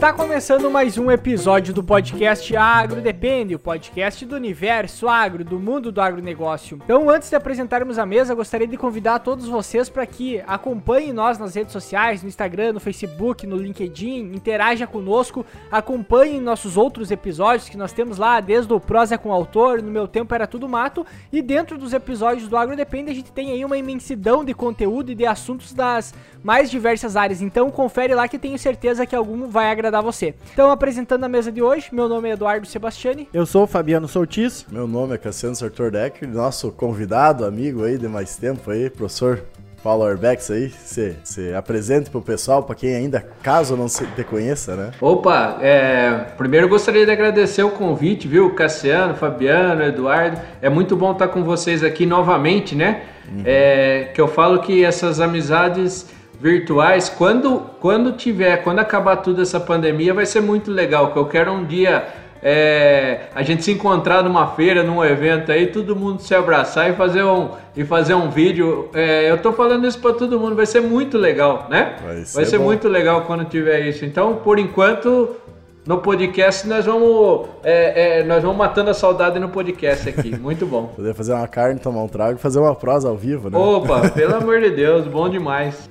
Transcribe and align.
Está 0.00 0.14
começando 0.14 0.70
mais 0.70 0.96
um 0.96 1.10
episódio 1.10 1.74
do 1.74 1.84
podcast 1.84 2.56
Agro 2.56 3.02
Depende, 3.02 3.54
o 3.54 3.58
podcast 3.58 4.24
do 4.24 4.34
universo 4.34 5.06
agro, 5.06 5.44
do 5.44 5.60
mundo 5.60 5.92
do 5.92 6.00
agronegócio. 6.00 6.80
Então, 6.82 7.10
antes 7.10 7.28
de 7.28 7.36
apresentarmos 7.36 7.98
a 7.98 8.06
mesa, 8.06 8.34
gostaria 8.34 8.66
de 8.66 8.78
convidar 8.78 9.18
todos 9.18 9.46
vocês 9.46 9.90
para 9.90 10.06
que 10.06 10.42
acompanhem 10.46 11.12
nós 11.12 11.36
nas 11.36 11.54
redes 11.54 11.74
sociais, 11.74 12.22
no 12.22 12.30
Instagram, 12.30 12.72
no 12.72 12.80
Facebook, 12.80 13.46
no 13.46 13.58
LinkedIn, 13.58 14.32
interaja 14.34 14.86
conosco, 14.86 15.44
acompanhem 15.70 16.40
nossos 16.40 16.78
outros 16.78 17.10
episódios 17.10 17.68
que 17.68 17.76
nós 17.76 17.92
temos 17.92 18.16
lá, 18.16 18.40
desde 18.40 18.72
o 18.72 18.80
Prosa 18.80 19.18
com 19.18 19.28
o 19.28 19.32
Autor, 19.34 19.82
no 19.82 19.90
meu 19.90 20.08
tempo 20.08 20.34
era 20.34 20.46
tudo 20.46 20.66
mato, 20.66 21.04
e 21.30 21.42
dentro 21.42 21.76
dos 21.76 21.92
episódios 21.92 22.48
do 22.48 22.56
Agro 22.56 22.74
Depende 22.74 23.10
a 23.10 23.14
gente 23.14 23.30
tem 23.30 23.52
aí 23.52 23.62
uma 23.66 23.76
imensidão 23.76 24.46
de 24.46 24.54
conteúdo 24.54 25.12
e 25.12 25.14
de 25.14 25.26
assuntos 25.26 25.74
das 25.74 26.14
mais 26.42 26.70
diversas 26.70 27.16
áreas. 27.16 27.42
Então, 27.42 27.70
confere 27.70 28.14
lá 28.14 28.26
que 28.26 28.38
tenho 28.38 28.58
certeza 28.58 29.04
que 29.04 29.14
algum 29.14 29.46
vai 29.46 29.70
agradar 29.70 29.89
agradar 29.90 30.02
você. 30.02 30.34
Então, 30.52 30.70
apresentando 30.70 31.24
a 31.24 31.28
mesa 31.28 31.50
de 31.50 31.60
hoje, 31.60 31.88
meu 31.92 32.08
nome 32.08 32.30
é 32.30 32.32
Eduardo 32.32 32.66
Sebastiani. 32.66 33.28
Eu 33.34 33.44
sou 33.44 33.64
o 33.64 33.66
Fabiano 33.66 34.06
Soltis. 34.06 34.64
Meu 34.70 34.86
nome 34.86 35.14
é 35.14 35.18
Cassiano 35.18 35.54
Sartor 35.54 35.90
Decker, 35.90 36.28
nosso 36.28 36.70
convidado, 36.70 37.44
amigo 37.44 37.84
aí 37.84 37.98
de 37.98 38.08
mais 38.08 38.36
tempo 38.36 38.70
aí, 38.70 38.88
professor 38.88 39.42
Paulo 39.82 40.04
Arbex 40.04 40.50
aí, 40.50 40.70
você 40.84 41.54
apresente 41.56 42.10
pro 42.10 42.20
pessoal, 42.20 42.62
para 42.62 42.74
quem 42.74 42.94
ainda, 42.94 43.26
caso 43.42 43.76
não 43.76 43.88
se 43.88 44.06
te 44.08 44.22
conheça, 44.22 44.76
né? 44.76 44.90
Opa, 45.00 45.56
é, 45.62 46.26
primeiro 46.36 46.68
gostaria 46.68 47.06
de 47.06 47.10
agradecer 47.10 47.62
o 47.62 47.70
convite, 47.70 48.28
viu, 48.28 48.54
Cassiano, 48.54 49.14
Fabiano, 49.14 49.82
Eduardo, 49.82 50.38
é 50.60 50.68
muito 50.68 50.94
bom 50.96 51.12
estar 51.12 51.28
com 51.28 51.42
vocês 51.42 51.82
aqui 51.82 52.04
novamente, 52.04 52.76
né? 52.76 53.04
Uhum. 53.26 53.42
É, 53.44 54.10
que 54.14 54.20
eu 54.20 54.28
falo 54.28 54.60
que 54.60 54.84
essas 54.84 55.18
amizades 55.18 56.06
virtuais, 56.40 57.08
quando, 57.08 57.60
quando 57.80 58.12
tiver, 58.12 58.62
quando 58.62 58.78
acabar 58.78 59.16
tudo 59.16 59.42
essa 59.42 59.60
pandemia, 59.60 60.14
vai 60.14 60.24
ser 60.24 60.40
muito 60.40 60.70
legal, 60.70 61.12
que 61.12 61.18
eu 61.18 61.26
quero 61.26 61.52
um 61.52 61.64
dia 61.64 62.06
é, 62.42 63.26
a 63.34 63.42
gente 63.42 63.62
se 63.62 63.70
encontrar 63.70 64.22
numa 64.22 64.46
feira, 64.48 64.82
num 64.82 65.04
evento 65.04 65.52
aí, 65.52 65.66
todo 65.66 65.94
mundo 65.94 66.22
se 66.22 66.34
abraçar 66.34 66.90
e 66.90 66.94
fazer 66.94 67.22
um, 67.22 67.50
e 67.76 67.84
fazer 67.84 68.14
um 68.14 68.30
vídeo. 68.30 68.88
É, 68.94 69.30
eu 69.30 69.36
tô 69.36 69.52
falando 69.52 69.86
isso 69.86 69.98
para 69.98 70.14
todo 70.14 70.40
mundo, 70.40 70.56
vai 70.56 70.64
ser 70.64 70.80
muito 70.80 71.18
legal, 71.18 71.66
né? 71.68 71.96
Vai 72.02 72.24
ser, 72.24 72.36
vai 72.36 72.44
ser 72.46 72.58
muito 72.58 72.88
legal 72.88 73.22
quando 73.22 73.44
tiver 73.44 73.86
isso. 73.86 74.06
Então, 74.06 74.36
por 74.36 74.58
enquanto, 74.58 75.36
no 75.86 75.98
podcast 75.98 76.66
nós 76.66 76.86
vamos 76.86 77.48
é, 77.62 78.20
é, 78.20 78.24
nós 78.24 78.42
vamos 78.42 78.56
matando 78.56 78.88
a 78.88 78.94
saudade 78.94 79.38
no 79.38 79.50
podcast 79.50 80.08
aqui. 80.08 80.34
Muito 80.40 80.64
bom. 80.64 80.86
Poder 80.96 81.14
fazer 81.14 81.34
uma 81.34 81.48
carne, 81.48 81.78
tomar 81.78 82.02
um 82.02 82.08
trago 82.08 82.38
e 82.38 82.40
fazer 82.40 82.58
uma 82.58 82.74
prosa 82.74 83.08
ao 83.08 83.16
vivo, 83.16 83.50
né? 83.50 83.58
Opa, 83.58 84.08
pelo 84.10 84.36
amor 84.36 84.60
de 84.60 84.70
Deus, 84.70 85.06
bom 85.06 85.28
demais. 85.28 85.90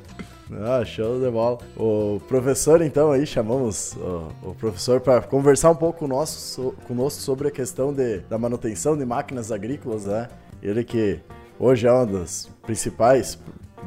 Ah, 0.51 0.83
show 0.83 1.19
de 1.19 1.29
bola. 1.29 1.59
O 1.77 2.19
professor, 2.27 2.81
então, 2.81 3.11
aí 3.11 3.25
chamamos 3.25 3.95
o, 3.95 4.49
o 4.49 4.55
professor 4.55 4.99
para 4.99 5.21
conversar 5.21 5.69
um 5.69 5.75
pouco 5.75 5.99
conosco, 5.99 6.39
so, 6.39 6.75
conosco 6.87 7.21
sobre 7.21 7.49
a 7.49 7.51
questão 7.51 7.93
de, 7.93 8.19
da 8.21 8.37
manutenção 8.37 8.97
de 8.97 9.05
máquinas 9.05 9.51
agrícolas, 9.51 10.05
né? 10.05 10.27
Ele 10.61 10.83
que 10.83 11.19
hoje 11.59 11.87
é 11.87 11.93
um 11.93 12.05
dos 12.05 12.49
principais 12.63 13.37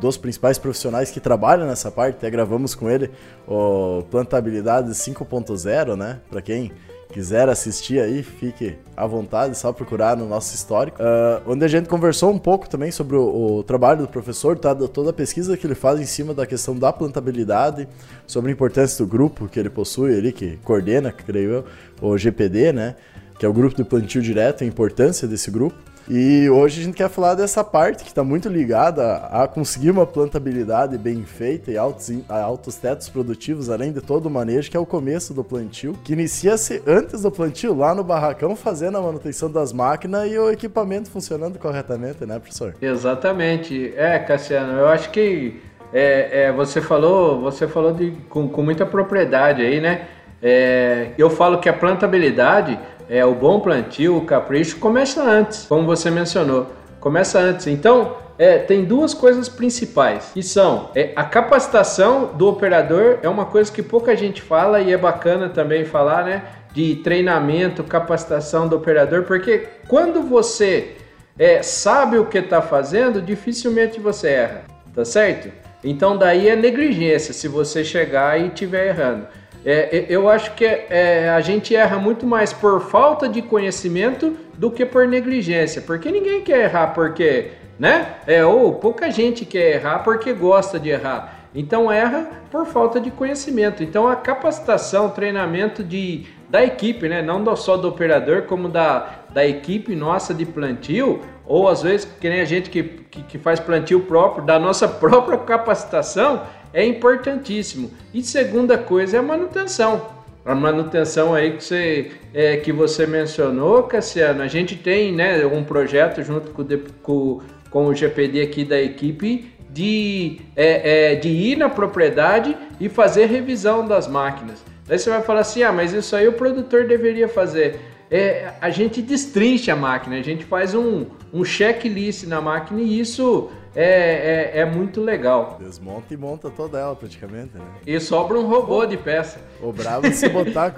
dos 0.01 0.17
principais 0.17 0.59
profissionais 0.59 1.11
que 1.11 1.21
trabalham 1.21 1.67
nessa 1.67 1.91
parte, 1.91 2.17
até 2.17 2.31
gravamos 2.31 2.75
com 2.75 2.91
ele 2.91 3.11
o 3.47 4.03
Plantabilidade 4.11 4.91
5.0, 4.91 5.97
né? 5.97 6.21
Para 6.31 6.41
quem 6.43 6.73
quiser 7.13 7.49
assistir 7.49 8.01
aí, 8.01 8.23
fique 8.23 8.75
à 8.97 9.07
vontade, 9.07 9.57
só 9.57 9.73
procurar 9.73 10.17
no 10.17 10.27
nosso 10.27 10.55
histórico. 10.55 11.01
Uh, 11.01 11.53
onde 11.53 11.65
a 11.65 11.69
gente 11.69 11.89
conversou 11.89 12.33
um 12.33 12.39
pouco 12.39 12.69
também 12.69 12.91
sobre 12.91 13.17
o, 13.17 13.59
o, 13.59 13.63
trabalho 13.63 14.01
do 14.01 14.09
professor, 14.09 14.59
tá? 14.59 14.75
toda 14.75 15.11
a 15.11 15.13
pesquisa 15.13 15.57
que 15.57 15.67
ele 15.67 15.75
faz 15.75 16.01
em 16.01 16.07
cima 16.07 16.33
da 16.33 16.47
questão 16.47 16.75
da 16.75 16.93
plantabilidade, 16.93 17.87
sobre 18.27 18.51
a 18.51 18.55
importância 18.55 19.05
do 19.05 19.09
grupo 19.09 19.47
que 19.47 19.61
ele 19.61 19.71
possui 19.71 20.17
ali, 20.17 20.33
que 20.33 20.56
coordena, 20.65 21.12
creio 21.12 21.51
eu, 21.51 21.65
o 22.01 22.17
GPD, 22.17 22.72
né? 22.72 22.97
Que 23.39 23.45
é 23.45 23.49
o 23.49 23.53
grupo 23.53 23.77
do 23.77 23.84
plantio 23.84 24.22
direto, 24.22 24.65
a 24.65 24.67
importância 24.67 25.28
desse 25.28 25.51
grupo. 25.51 25.77
E 26.09 26.51
hoje 26.51 26.81
a 26.81 26.85
gente 26.85 26.97
quer 26.97 27.09
falar 27.09 27.35
dessa 27.35 27.63
parte 27.63 28.03
que 28.03 28.11
está 28.11 28.25
muito 28.25 28.49
ligada 28.49 29.17
a 29.31 29.47
conseguir 29.47 29.91
uma 29.91 30.07
plantabilidade 30.07 30.99
bem 30.99 31.23
feita 31.25 31.71
e 31.71 31.77
altos, 31.77 32.11
altos 32.29 32.77
tetos 32.77 33.09
produtivos, 33.09 33.71
além 33.71 33.93
de 33.93 34.01
todo 34.01 34.27
o 34.27 34.31
manejo, 34.31 34.71
que 34.71 34.77
é 34.77 34.81
o 34.81 34.87
começo 34.87 35.33
do 35.33 35.45
plantio, 35.45 35.95
que 36.05 36.13
inicia-se 36.13 36.83
antes 36.87 37.23
do 37.23 37.31
plantio, 37.31 37.75
lá 37.75 37.95
no 37.95 38.03
barracão, 38.03 38.57
fazendo 38.57 38.99
a 38.99 39.03
manutenção 39.03 39.51
das 39.51 39.73
máquinas 39.73 40.31
e 40.31 40.39
o 40.39 40.51
equipamento 40.51 41.11
funcionando 41.11 41.59
corretamente, 41.59 42.25
né, 42.27 42.39
professor? 42.39 42.75
Exatamente. 42.81 43.93
É, 43.97 44.19
Cassiano, 44.19 44.73
eu 44.73 44.89
acho 44.89 45.11
que 45.11 45.61
é, 45.93 46.45
é, 46.45 46.53
você 46.53 46.81
falou, 46.81 47.41
você 47.41 47.69
falou 47.69 47.93
de, 47.93 48.13
com, 48.29 48.49
com 48.49 48.63
muita 48.63 48.87
propriedade 48.87 49.63
aí, 49.63 49.81
né? 49.81 50.07
É, 50.43 51.11
eu 51.17 51.31
falo 51.31 51.59
que 51.61 51.69
a 51.69 51.73
plantabilidade 51.73 52.77
é, 53.12 53.27
o 53.27 53.34
bom 53.34 53.61
plantio, 53.61 54.17
o 54.17 54.25
capricho, 54.25 54.78
começa 54.78 55.23
antes, 55.23 55.67
como 55.67 55.84
você 55.84 56.11
mencionou. 56.11 56.69
Começa 56.99 57.39
antes. 57.39 57.67
Então, 57.67 58.17
é, 58.39 58.56
tem 58.56 58.87
duas 58.87 59.12
coisas 59.12 59.50
principais, 59.50 60.31
que 60.33 60.43
são 60.43 60.89
é, 60.95 61.12
a 61.15 61.22
capacitação 61.22 62.31
do 62.33 62.49
operador, 62.49 63.19
é 63.22 63.28
uma 63.28 63.45
coisa 63.45 63.71
que 63.71 63.83
pouca 63.83 64.17
gente 64.17 64.41
fala 64.41 64.81
e 64.81 64.95
é 64.95 64.97
bacana 64.97 65.51
também 65.51 65.84
falar, 65.84 66.25
né? 66.25 66.43
De 66.72 66.97
treinamento, 66.97 67.84
capacitação 67.84 68.67
do 68.67 68.77
operador, 68.77 69.25
porque 69.25 69.69
quando 69.87 70.22
você 70.22 70.97
é, 71.39 71.62
sabe 71.62 72.17
o 72.17 72.25
que 72.25 72.39
está 72.39 72.62
fazendo, 72.62 73.21
dificilmente 73.21 74.01
você 74.01 74.28
erra, 74.28 74.62
tá 74.95 75.05
certo? 75.05 75.53
Então 75.84 76.17
daí 76.17 76.49
é 76.49 76.56
negligência 76.56 77.34
se 77.34 77.47
você 77.47 77.84
chegar 77.84 78.41
e 78.41 78.47
estiver 78.47 78.89
errando. 78.89 79.27
É, 79.65 80.06
eu 80.09 80.28
acho 80.28 80.55
que 80.55 80.65
é, 80.65 81.31
a 81.31 81.41
gente 81.41 81.75
erra 81.75 81.99
muito 81.99 82.27
mais 82.27 82.53
por 82.53 82.81
falta 82.81 83.28
de 83.28 83.41
conhecimento 83.41 84.37
do 84.55 84.71
que 84.71 84.84
por 84.84 85.06
negligência, 85.06 85.81
porque 85.83 86.11
ninguém 86.11 86.43
quer 86.43 86.65
errar 86.65 86.89
porque, 86.89 87.53
né? 87.78 88.17
É, 88.27 88.45
ou 88.45 88.75
pouca 88.75 89.11
gente 89.11 89.45
quer 89.45 89.77
errar 89.77 90.01
porque 90.01 90.33
gosta 90.33 90.81
de 90.81 90.91
errar. 90.91 91.43
Então 91.55 91.93
erra 91.93 92.28
por 92.51 92.65
falta 92.67 93.01
de 93.01 93.11
conhecimento. 93.11 93.83
Então 93.83 94.09
a 94.09 94.17
capacitação, 94.17 95.11
treinamento 95.11 95.84
de, 95.84 96.27
da 96.49 96.65
equipe, 96.65 97.09
né? 97.09 97.22
não 97.22 97.55
só 97.55 97.77
do 97.77 97.89
operador, 97.89 98.43
como 98.43 98.69
da, 98.69 99.25
da 99.31 99.47
equipe 99.47 99.95
nossa 99.95 100.33
de 100.33 100.47
plantio, 100.47 101.21
ou 101.47 101.69
às 101.69 101.83
vezes 101.83 102.06
que 102.21 102.28
nem 102.28 102.41
a 102.41 102.45
gente 102.45 102.71
que, 102.71 102.83
que, 102.83 103.22
que 103.22 103.39
faz 103.39 103.61
plantio 103.61 104.01
próprio, 104.01 104.45
da 104.45 104.59
nossa 104.59 104.89
própria 104.89 105.39
capacitação, 105.39 106.43
é 106.72 106.84
importantíssimo. 106.84 107.91
E 108.12 108.22
segunda 108.22 108.78
coisa 108.78 109.16
é 109.16 109.21
a 109.21 109.22
manutenção. 109.22 110.22
A 110.44 110.55
manutenção 110.55 111.34
aí 111.34 111.53
que 111.56 111.62
você, 111.62 112.10
é, 112.34 112.56
que 112.56 112.72
você 112.72 113.06
mencionou, 113.06 113.84
Cassiano, 113.84 114.43
a 114.43 114.49
gente 114.49 114.75
tem 114.75 115.12
né, 115.12 115.47
um 115.47 115.62
projeto 115.62 116.22
junto 116.22 116.50
com, 116.50 116.65
com, 117.03 117.41
com 117.71 117.87
o 117.87 117.94
GPD 117.94 118.43
aqui 118.43 118.65
da 118.65 118.81
equipe 118.81 119.53
de, 119.71 120.41
é, 120.56 121.12
é, 121.12 121.15
de 121.15 121.28
ir 121.28 121.56
na 121.56 121.69
propriedade 121.69 122.56
e 122.81 122.89
fazer 122.89 123.27
revisão 123.27 123.87
das 123.87 124.09
máquinas. 124.09 124.62
Daí 124.87 124.99
você 124.99 125.09
vai 125.09 125.22
falar 125.22 125.41
assim, 125.41 125.62
ah, 125.62 125.72
mas 125.72 125.93
isso 125.93 126.15
aí 126.15 126.27
o 126.27 126.33
produtor 126.33 126.87
deveria 126.87 127.28
fazer. 127.28 127.78
É, 128.10 128.50
a 128.60 128.69
gente 128.69 129.00
destrincha 129.00 129.72
a 129.72 129.77
máquina, 129.77 130.16
a 130.16 130.22
gente 130.22 130.44
faz 130.44 130.75
um, 130.75 131.06
um 131.33 131.44
checklist 131.44 132.25
na 132.25 132.41
máquina 132.41 132.81
e 132.81 133.00
isso 133.00 133.49
é, 133.75 134.53
é, 134.55 134.60
é, 134.60 134.65
muito 134.66 135.00
legal. 135.00 135.56
Desmonta 135.59 136.12
e 136.12 136.16
monta 136.16 136.50
toda 136.50 136.78
ela 136.78 136.94
praticamente, 136.94 137.56
né? 137.56 137.65
E 137.87 137.99
sobra 137.99 138.38
um 138.38 138.47
robô 138.47 138.84
de 138.84 138.99
peça. 138.99 139.38
O 139.62 139.72
bravo 139.72 140.12
se 140.12 140.28
botar. 140.28 140.75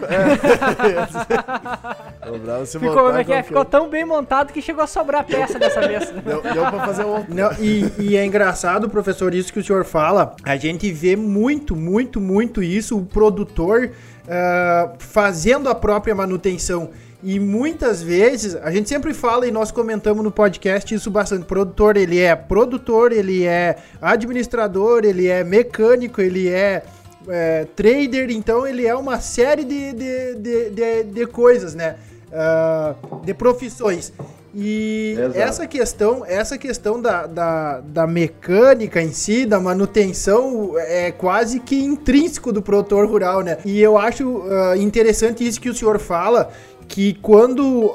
é. 2.24 2.28
o 2.30 2.38
bravo 2.38 2.66
se 2.66 2.78
ficou, 2.78 3.12
botar. 3.12 3.32
É, 3.32 3.42
ficou 3.42 3.64
tão 3.64 3.90
bem 3.90 4.04
montado 4.04 4.52
que 4.52 4.62
chegou 4.62 4.84
a 4.84 4.86
sobrar 4.86 5.26
peça 5.26 5.58
dessa 5.58 5.80
vez. 5.86 6.08
Deu, 6.10 6.40
deu 6.40 6.62
pra 6.66 6.86
fazer 6.86 7.04
outro. 7.04 7.34
Não, 7.34 7.52
e, 7.58 7.92
e 7.98 8.16
é 8.16 8.24
engraçado, 8.24 8.88
professor, 8.88 9.34
isso 9.34 9.52
que 9.52 9.58
o 9.58 9.64
senhor 9.64 9.84
fala. 9.84 10.36
A 10.44 10.56
gente 10.56 10.92
vê 10.92 11.16
muito, 11.16 11.74
muito, 11.74 12.20
muito 12.20 12.62
isso. 12.62 12.96
O 12.96 13.04
produtor 13.04 13.90
uh, 14.24 14.94
fazendo 14.98 15.68
a 15.68 15.74
própria 15.74 16.14
manutenção. 16.14 16.90
E 17.24 17.40
muitas 17.40 18.02
vezes, 18.02 18.54
a 18.54 18.70
gente 18.70 18.86
sempre 18.86 19.14
fala 19.14 19.46
e 19.46 19.50
nós 19.50 19.70
comentamos 19.70 20.22
no 20.22 20.30
podcast 20.30 20.94
isso 20.94 21.10
bastante. 21.10 21.46
Produtor, 21.46 21.96
ele 21.96 22.20
é 22.20 22.36
produtor, 22.36 23.12
ele 23.12 23.46
é 23.46 23.76
administrador, 24.00 25.06
ele 25.06 25.26
é 25.26 25.42
mecânico, 25.42 26.20
ele 26.20 26.50
é, 26.50 26.82
é 27.26 27.66
trader, 27.74 28.30
então 28.30 28.66
ele 28.66 28.86
é 28.86 28.94
uma 28.94 29.20
série 29.20 29.64
de, 29.64 29.94
de, 29.94 30.34
de, 30.34 30.70
de, 30.70 31.04
de 31.04 31.26
coisas, 31.26 31.74
né? 31.74 31.96
Uh, 32.30 33.24
de 33.24 33.32
profissões. 33.32 34.12
E 34.56 35.16
Exato. 35.18 35.38
essa 35.38 35.66
questão, 35.66 36.24
essa 36.24 36.56
questão 36.56 37.02
da, 37.02 37.26
da, 37.26 37.80
da, 37.80 38.06
mecânica 38.06 39.02
em 39.02 39.12
si, 39.12 39.44
da 39.44 39.58
manutenção, 39.58 40.74
é 40.78 41.10
quase 41.10 41.58
que 41.58 41.82
intrínseco 41.82 42.52
do 42.52 42.62
produtor 42.62 43.08
rural, 43.08 43.42
né? 43.42 43.58
E 43.64 43.80
eu 43.80 43.98
acho 43.98 44.24
uh, 44.28 44.76
interessante 44.76 45.44
isso 45.44 45.60
que 45.60 45.68
o 45.68 45.74
senhor 45.74 45.98
fala, 45.98 46.52
que 46.88 47.14
quando 47.14 47.86
uh, 47.86 47.94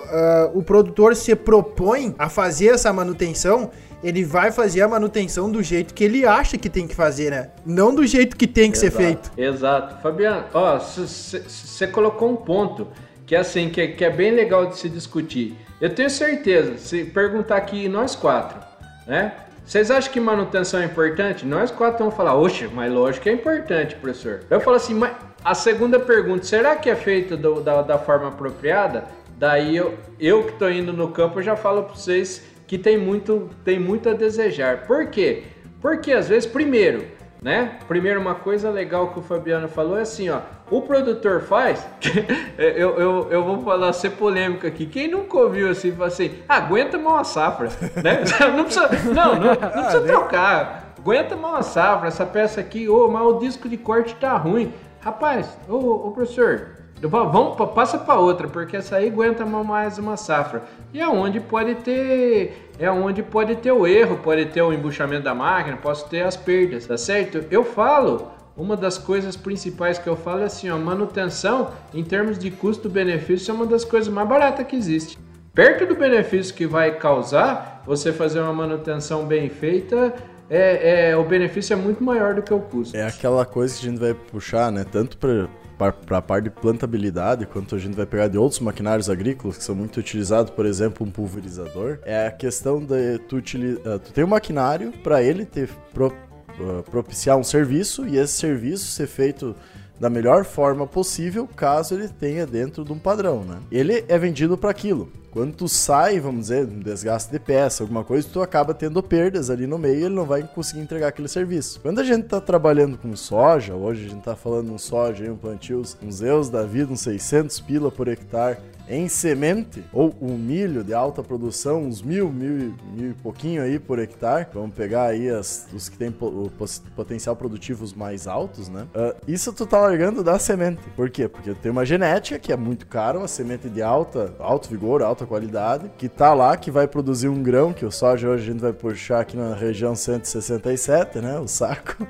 o 0.54 0.64
produtor 0.64 1.16
se 1.16 1.36
propõe 1.36 2.16
a 2.18 2.30
fazer 2.30 2.68
essa 2.68 2.92
manutenção, 2.92 3.72
ele 4.04 4.24
vai 4.24 4.52
fazer 4.52 4.82
a 4.82 4.88
manutenção 4.88 5.52
do 5.52 5.62
jeito 5.62 5.94
que 5.94 6.04
ele 6.04 6.26
acha 6.26 6.58
que 6.58 6.70
tem 6.70 6.88
que 6.88 6.96
fazer, 6.96 7.32
né? 7.32 7.50
Não 7.66 7.94
do 7.94 8.06
jeito 8.06 8.36
que 8.36 8.48
tem 8.48 8.72
que 8.72 8.78
exato, 8.78 8.96
ser 8.96 9.04
feito. 9.04 9.32
Exato. 9.38 10.02
Fabiano, 10.02 10.46
ó, 10.54 10.78
você 10.80 11.88
colocou 11.88 12.32
um 12.32 12.36
ponto 12.36 12.88
que 13.26 13.36
é 13.36 13.40
assim, 13.40 13.70
que 13.70 13.82
é, 13.82 13.88
que 13.88 14.04
é 14.04 14.10
bem 14.10 14.32
legal 14.32 14.66
de 14.66 14.78
se 14.78 14.90
discutir. 14.90 15.56
Eu 15.80 15.94
tenho 15.94 16.10
certeza, 16.10 16.78
se 16.78 17.06
perguntar 17.06 17.58
aqui 17.58 17.88
nós 17.88 18.16
quatro, 18.16 18.60
né? 19.06 19.34
Vocês 19.66 19.92
acham 19.92 20.12
que 20.12 20.20
manutenção 20.20 20.80
é 20.80 20.86
importante? 20.86 21.46
Nós 21.46 21.70
quatro 21.70 22.00
vamos 22.00 22.16
falar, 22.16 22.36
oxe, 22.36 22.68
mas 22.74 22.92
lógico 22.92 23.24
que 23.24 23.30
é 23.30 23.34
importante, 23.34 23.96
professor. 23.96 24.42
Eu 24.50 24.60
falo 24.60 24.78
assim, 24.78 24.96
mas 24.96 25.12
a 25.44 25.54
segunda 25.56 26.00
pergunta, 26.00 26.44
será 26.44 26.76
que 26.76 26.90
é 26.90 26.96
feito 26.96 27.38
do, 27.38 27.62
da, 27.62 27.82
da 27.82 27.98
forma 27.98 28.28
apropriada? 28.28 29.06
Daí 29.38 29.76
eu, 29.76 29.98
eu 30.20 30.44
que 30.44 30.52
estou 30.52 30.70
indo 30.70 30.92
no 30.92 31.10
campo, 31.10 31.42
já 31.42 31.56
falo 31.56 31.84
para 31.84 31.96
vocês 31.96 32.44
que 32.68 32.78
tem 32.78 32.98
muito, 32.98 33.50
tem 33.64 33.80
muito 33.80 34.10
a 34.10 34.14
desejar. 34.14 34.86
Por 34.86 35.08
quê? 35.08 35.44
Porque 35.82 36.12
às 36.12 36.28
vezes, 36.28 36.46
primeiro, 36.46 37.06
né? 37.42 37.80
Primeiro, 37.88 38.20
uma 38.20 38.36
coisa 38.36 38.70
legal 38.70 39.14
que 39.14 39.20
o 39.20 39.22
Fabiano 39.22 39.68
falou 39.70 39.98
é 39.98 40.02
assim, 40.02 40.30
ó. 40.30 40.42
O 40.70 40.82
produtor 40.82 41.42
faz, 41.42 41.88
eu, 42.60 43.00
eu, 43.00 43.28
eu 43.32 43.44
vou 43.44 43.64
falar, 43.64 43.94
ser 43.94 44.12
polêmico 44.12 44.68
aqui. 44.68 44.86
Quem 44.86 45.08
nunca 45.08 45.38
ouviu 45.38 45.70
assim, 45.72 45.92
fala 45.94 46.08
assim, 46.08 46.32
aguenta 46.48 46.98
uma 46.98 47.24
safra, 47.24 47.70
né? 48.04 48.24
Não 48.56 48.66
precisa, 48.66 48.90
não, 49.14 49.36
não, 49.36 49.48
não 49.48 49.56
precisa 49.56 49.98
ah, 49.98 50.02
trocar. 50.06 50.94
Aguenta 51.00 51.36
uma 51.36 51.62
safra, 51.62 52.10
essa 52.10 52.26
peça 52.26 52.60
aqui, 52.60 52.90
ô, 52.90 53.06
oh, 53.06 53.08
mas 53.08 53.24
o 53.24 53.40
disco 53.40 53.70
de 53.70 53.78
corte 53.78 54.14
tá 54.16 54.36
ruim. 54.36 54.74
Rapaz, 55.02 55.58
ô, 55.68 56.08
ô 56.08 56.12
professor, 56.12 56.80
Vamos, 57.02 57.56
passa 57.74 57.98
para 57.98 58.20
outra, 58.20 58.50
porque 58.50 58.76
essa 58.76 58.98
aí 58.98 59.08
aguenta 59.08 59.46
mais 59.46 59.98
uma 59.98 60.18
safra. 60.18 60.64
E 60.94 61.00
é 61.00 61.08
onde 61.08 61.40
pode 61.40 61.76
ter, 61.76 62.70
é 62.78 62.92
onde 62.92 63.24
pode 63.24 63.56
ter 63.56 63.72
o 63.72 63.88
erro, 63.88 64.18
pode 64.18 64.48
ter 64.48 64.62
o 64.62 64.74
embuchamento 64.74 65.24
da 65.24 65.34
máquina, 65.34 65.78
posso 65.78 66.10
ter 66.10 66.24
as 66.24 66.36
perdas, 66.36 66.86
tá 66.86 66.98
certo? 66.98 67.46
Eu 67.50 67.64
falo, 67.64 68.30
uma 68.58 68.76
das 68.76 68.98
coisas 68.98 69.38
principais 69.38 69.98
que 69.98 70.10
eu 70.10 70.18
falo 70.18 70.42
é 70.42 70.46
assim, 70.46 70.70
ó, 70.70 70.78
manutenção 70.78 71.72
em 71.94 72.04
termos 72.04 72.38
de 72.38 72.52
custo-benefício 72.52 73.52
é 73.52 73.54
uma 73.54 73.66
das 73.66 73.86
coisas 73.86 74.14
mais 74.14 74.28
baratas 74.28 74.68
que 74.68 74.76
existe. 74.76 75.18
Perto 75.54 75.86
do 75.86 75.96
benefício 75.96 76.54
que 76.54 76.68
vai 76.68 76.96
causar, 76.98 77.82
você 77.86 78.12
fazer 78.12 78.42
uma 78.42 78.54
manutenção 78.54 79.26
bem 79.26 79.50
feita, 79.50 80.14
é, 80.50 81.10
é, 81.10 81.18
o 81.18 81.24
benefício 81.24 81.74
é 81.74 81.76
muito 81.76 82.04
maior 82.04 82.34
do 82.34 82.42
que 82.42 82.54
o 82.54 82.60
custo. 82.60 82.98
É 82.98 83.06
aquela 83.06 83.46
coisa 83.46 83.78
que 83.78 83.86
a 83.86 83.90
gente 83.90 84.00
vai 84.00 84.14
puxar, 84.14 84.72
né? 84.72 84.84
Tanto 84.84 85.18
para 85.18 86.18
a 86.18 86.22
parte 86.22 86.46
de 86.46 86.50
plantabilidade, 86.50 87.46
quanto 87.46 87.76
a 87.76 87.80
gente 87.80 87.96
vai 87.96 88.06
pegar 88.06 88.28
de 88.28 88.38
outros 88.38 88.60
maquinários 88.60 89.10
agrícolas 89.10 89.58
que 89.58 89.64
são 89.64 89.76
muito 89.76 90.00
utilizados, 90.00 90.52
por 90.52 90.66
exemplo, 90.66 91.06
um 91.06 91.12
pulverizador, 91.12 92.00
é 92.04 92.28
a 92.28 92.32
questão 92.32 92.84
de 92.84 93.20
tu, 93.20 93.38
utilizar, 93.38 94.00
tu 94.00 94.12
tem 94.12 94.24
um 94.24 94.28
maquinário 94.28 94.92
para 95.04 95.22
ele 95.22 95.46
ter 95.46 95.70
pro, 95.94 96.08
uh, 96.08 96.84
propiciar 96.90 97.38
um 97.38 97.44
serviço 97.44 98.08
e 98.08 98.18
esse 98.18 98.34
serviço 98.34 98.88
ser 98.88 99.08
feito 99.08 99.56
da 100.00 100.10
melhor 100.10 100.46
forma 100.46 100.88
possível, 100.88 101.48
caso 101.56 101.94
ele 101.94 102.08
tenha 102.08 102.48
dentro 102.48 102.86
de 102.86 102.92
um 102.92 102.98
padrão, 102.98 103.44
né? 103.44 103.58
Ele 103.70 104.06
é 104.08 104.18
vendido 104.18 104.58
para 104.58 104.70
aquilo. 104.70 105.12
Quando 105.32 105.54
tu 105.54 105.68
sai, 105.68 106.20
vamos 106.20 106.48
dizer, 106.48 106.66
um 106.66 106.80
desgaste 106.80 107.32
de 107.32 107.40
peça, 107.40 107.84
alguma 107.84 108.04
coisa, 108.04 108.28
tu 108.32 108.42
acaba 108.42 108.74
tendo 108.74 109.02
perdas 109.04 109.50
ali 109.50 109.68
no 109.68 109.78
meio 109.78 110.00
e 110.00 110.04
ele 110.06 110.16
não 110.16 110.26
vai 110.26 110.44
conseguir 110.44 110.82
entregar 110.82 111.10
aquele 111.10 111.28
serviço. 111.28 111.80
Quando 111.82 112.00
a 112.00 112.04
gente 112.04 112.26
tá 112.26 112.42
trabalhando 112.42 112.98
com 112.98 113.16
soja, 113.16 113.76
hoje 113.76 114.08
a 114.08 114.10
gente 114.10 114.24
tá 114.24 114.36
falando 114.36 114.74
um 114.74 114.78
soja, 114.78 115.32
um 115.32 115.38
plantio, 115.38 115.84
uns 116.02 116.16
Zeus 116.16 116.50
da 116.50 116.64
vida, 116.64 116.92
uns 116.92 117.02
600 117.02 117.60
pila 117.60 117.92
por 117.92 118.08
hectare, 118.08 118.58
em 118.90 119.08
semente 119.08 119.84
ou 119.94 120.14
um 120.20 120.36
milho 120.36 120.84
de 120.84 120.94
alta 120.94 121.22
produção, 121.22 121.84
uns 121.84 122.02
mil, 122.02 122.30
mil, 122.30 122.74
mil 122.92 123.12
e 123.12 123.14
pouquinho 123.14 123.62
aí 123.62 123.78
por 123.78 124.00
hectare. 124.00 124.48
Vamos 124.52 124.74
pegar 124.74 125.06
aí 125.06 125.30
as, 125.30 125.68
os 125.72 125.88
que 125.88 125.98
têm 125.98 126.10
o 126.10 126.52
potencial 126.96 127.36
produtivos 127.36 127.94
mais 127.94 128.26
altos, 128.26 128.68
né? 128.68 128.88
Uh, 128.96 129.16
isso 129.28 129.54
tu 129.54 129.68
tá 129.68 129.80
largando 129.80 130.24
da 130.24 130.40
semente. 130.40 130.82
Por 130.96 131.10
quê? 131.12 131.28
Porque 131.28 131.54
tem 131.54 131.72
uma 131.72 131.86
genética 131.86 132.40
que 132.40 132.52
é 132.52 132.58
muito 132.58 132.88
cara, 132.88 133.20
uma 133.20 133.28
semente 133.28 133.70
de 133.70 133.82
alta, 133.82 134.34
alto 134.40 134.68
vigor, 134.70 135.04
alta 135.04 135.19
qualidade, 135.28 135.90
que 135.98 136.08
tá 136.08 136.34
lá, 136.34 136.56
que 136.58 136.72
vai 136.72 136.88
produzir 136.88 137.28
um 137.28 137.42
grão, 137.42 137.74
que 137.74 137.86
o 137.86 137.92
soja 137.92 138.30
hoje 138.30 138.44
a 138.44 138.54
gente 138.54 138.62
vai 138.62 138.74
puxar 138.74 139.22
aqui 139.22 139.38
na 139.38 139.54
região 139.54 139.96
167, 139.96 141.20
né? 141.20 141.40
O 141.40 141.48
saco. 141.48 142.06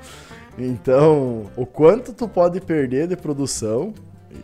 Então, 0.58 1.48
o 1.56 1.64
quanto 1.64 2.12
tu 2.12 2.28
pode 2.28 2.60
perder 2.60 3.06
de 3.06 3.16
produção 3.16 3.94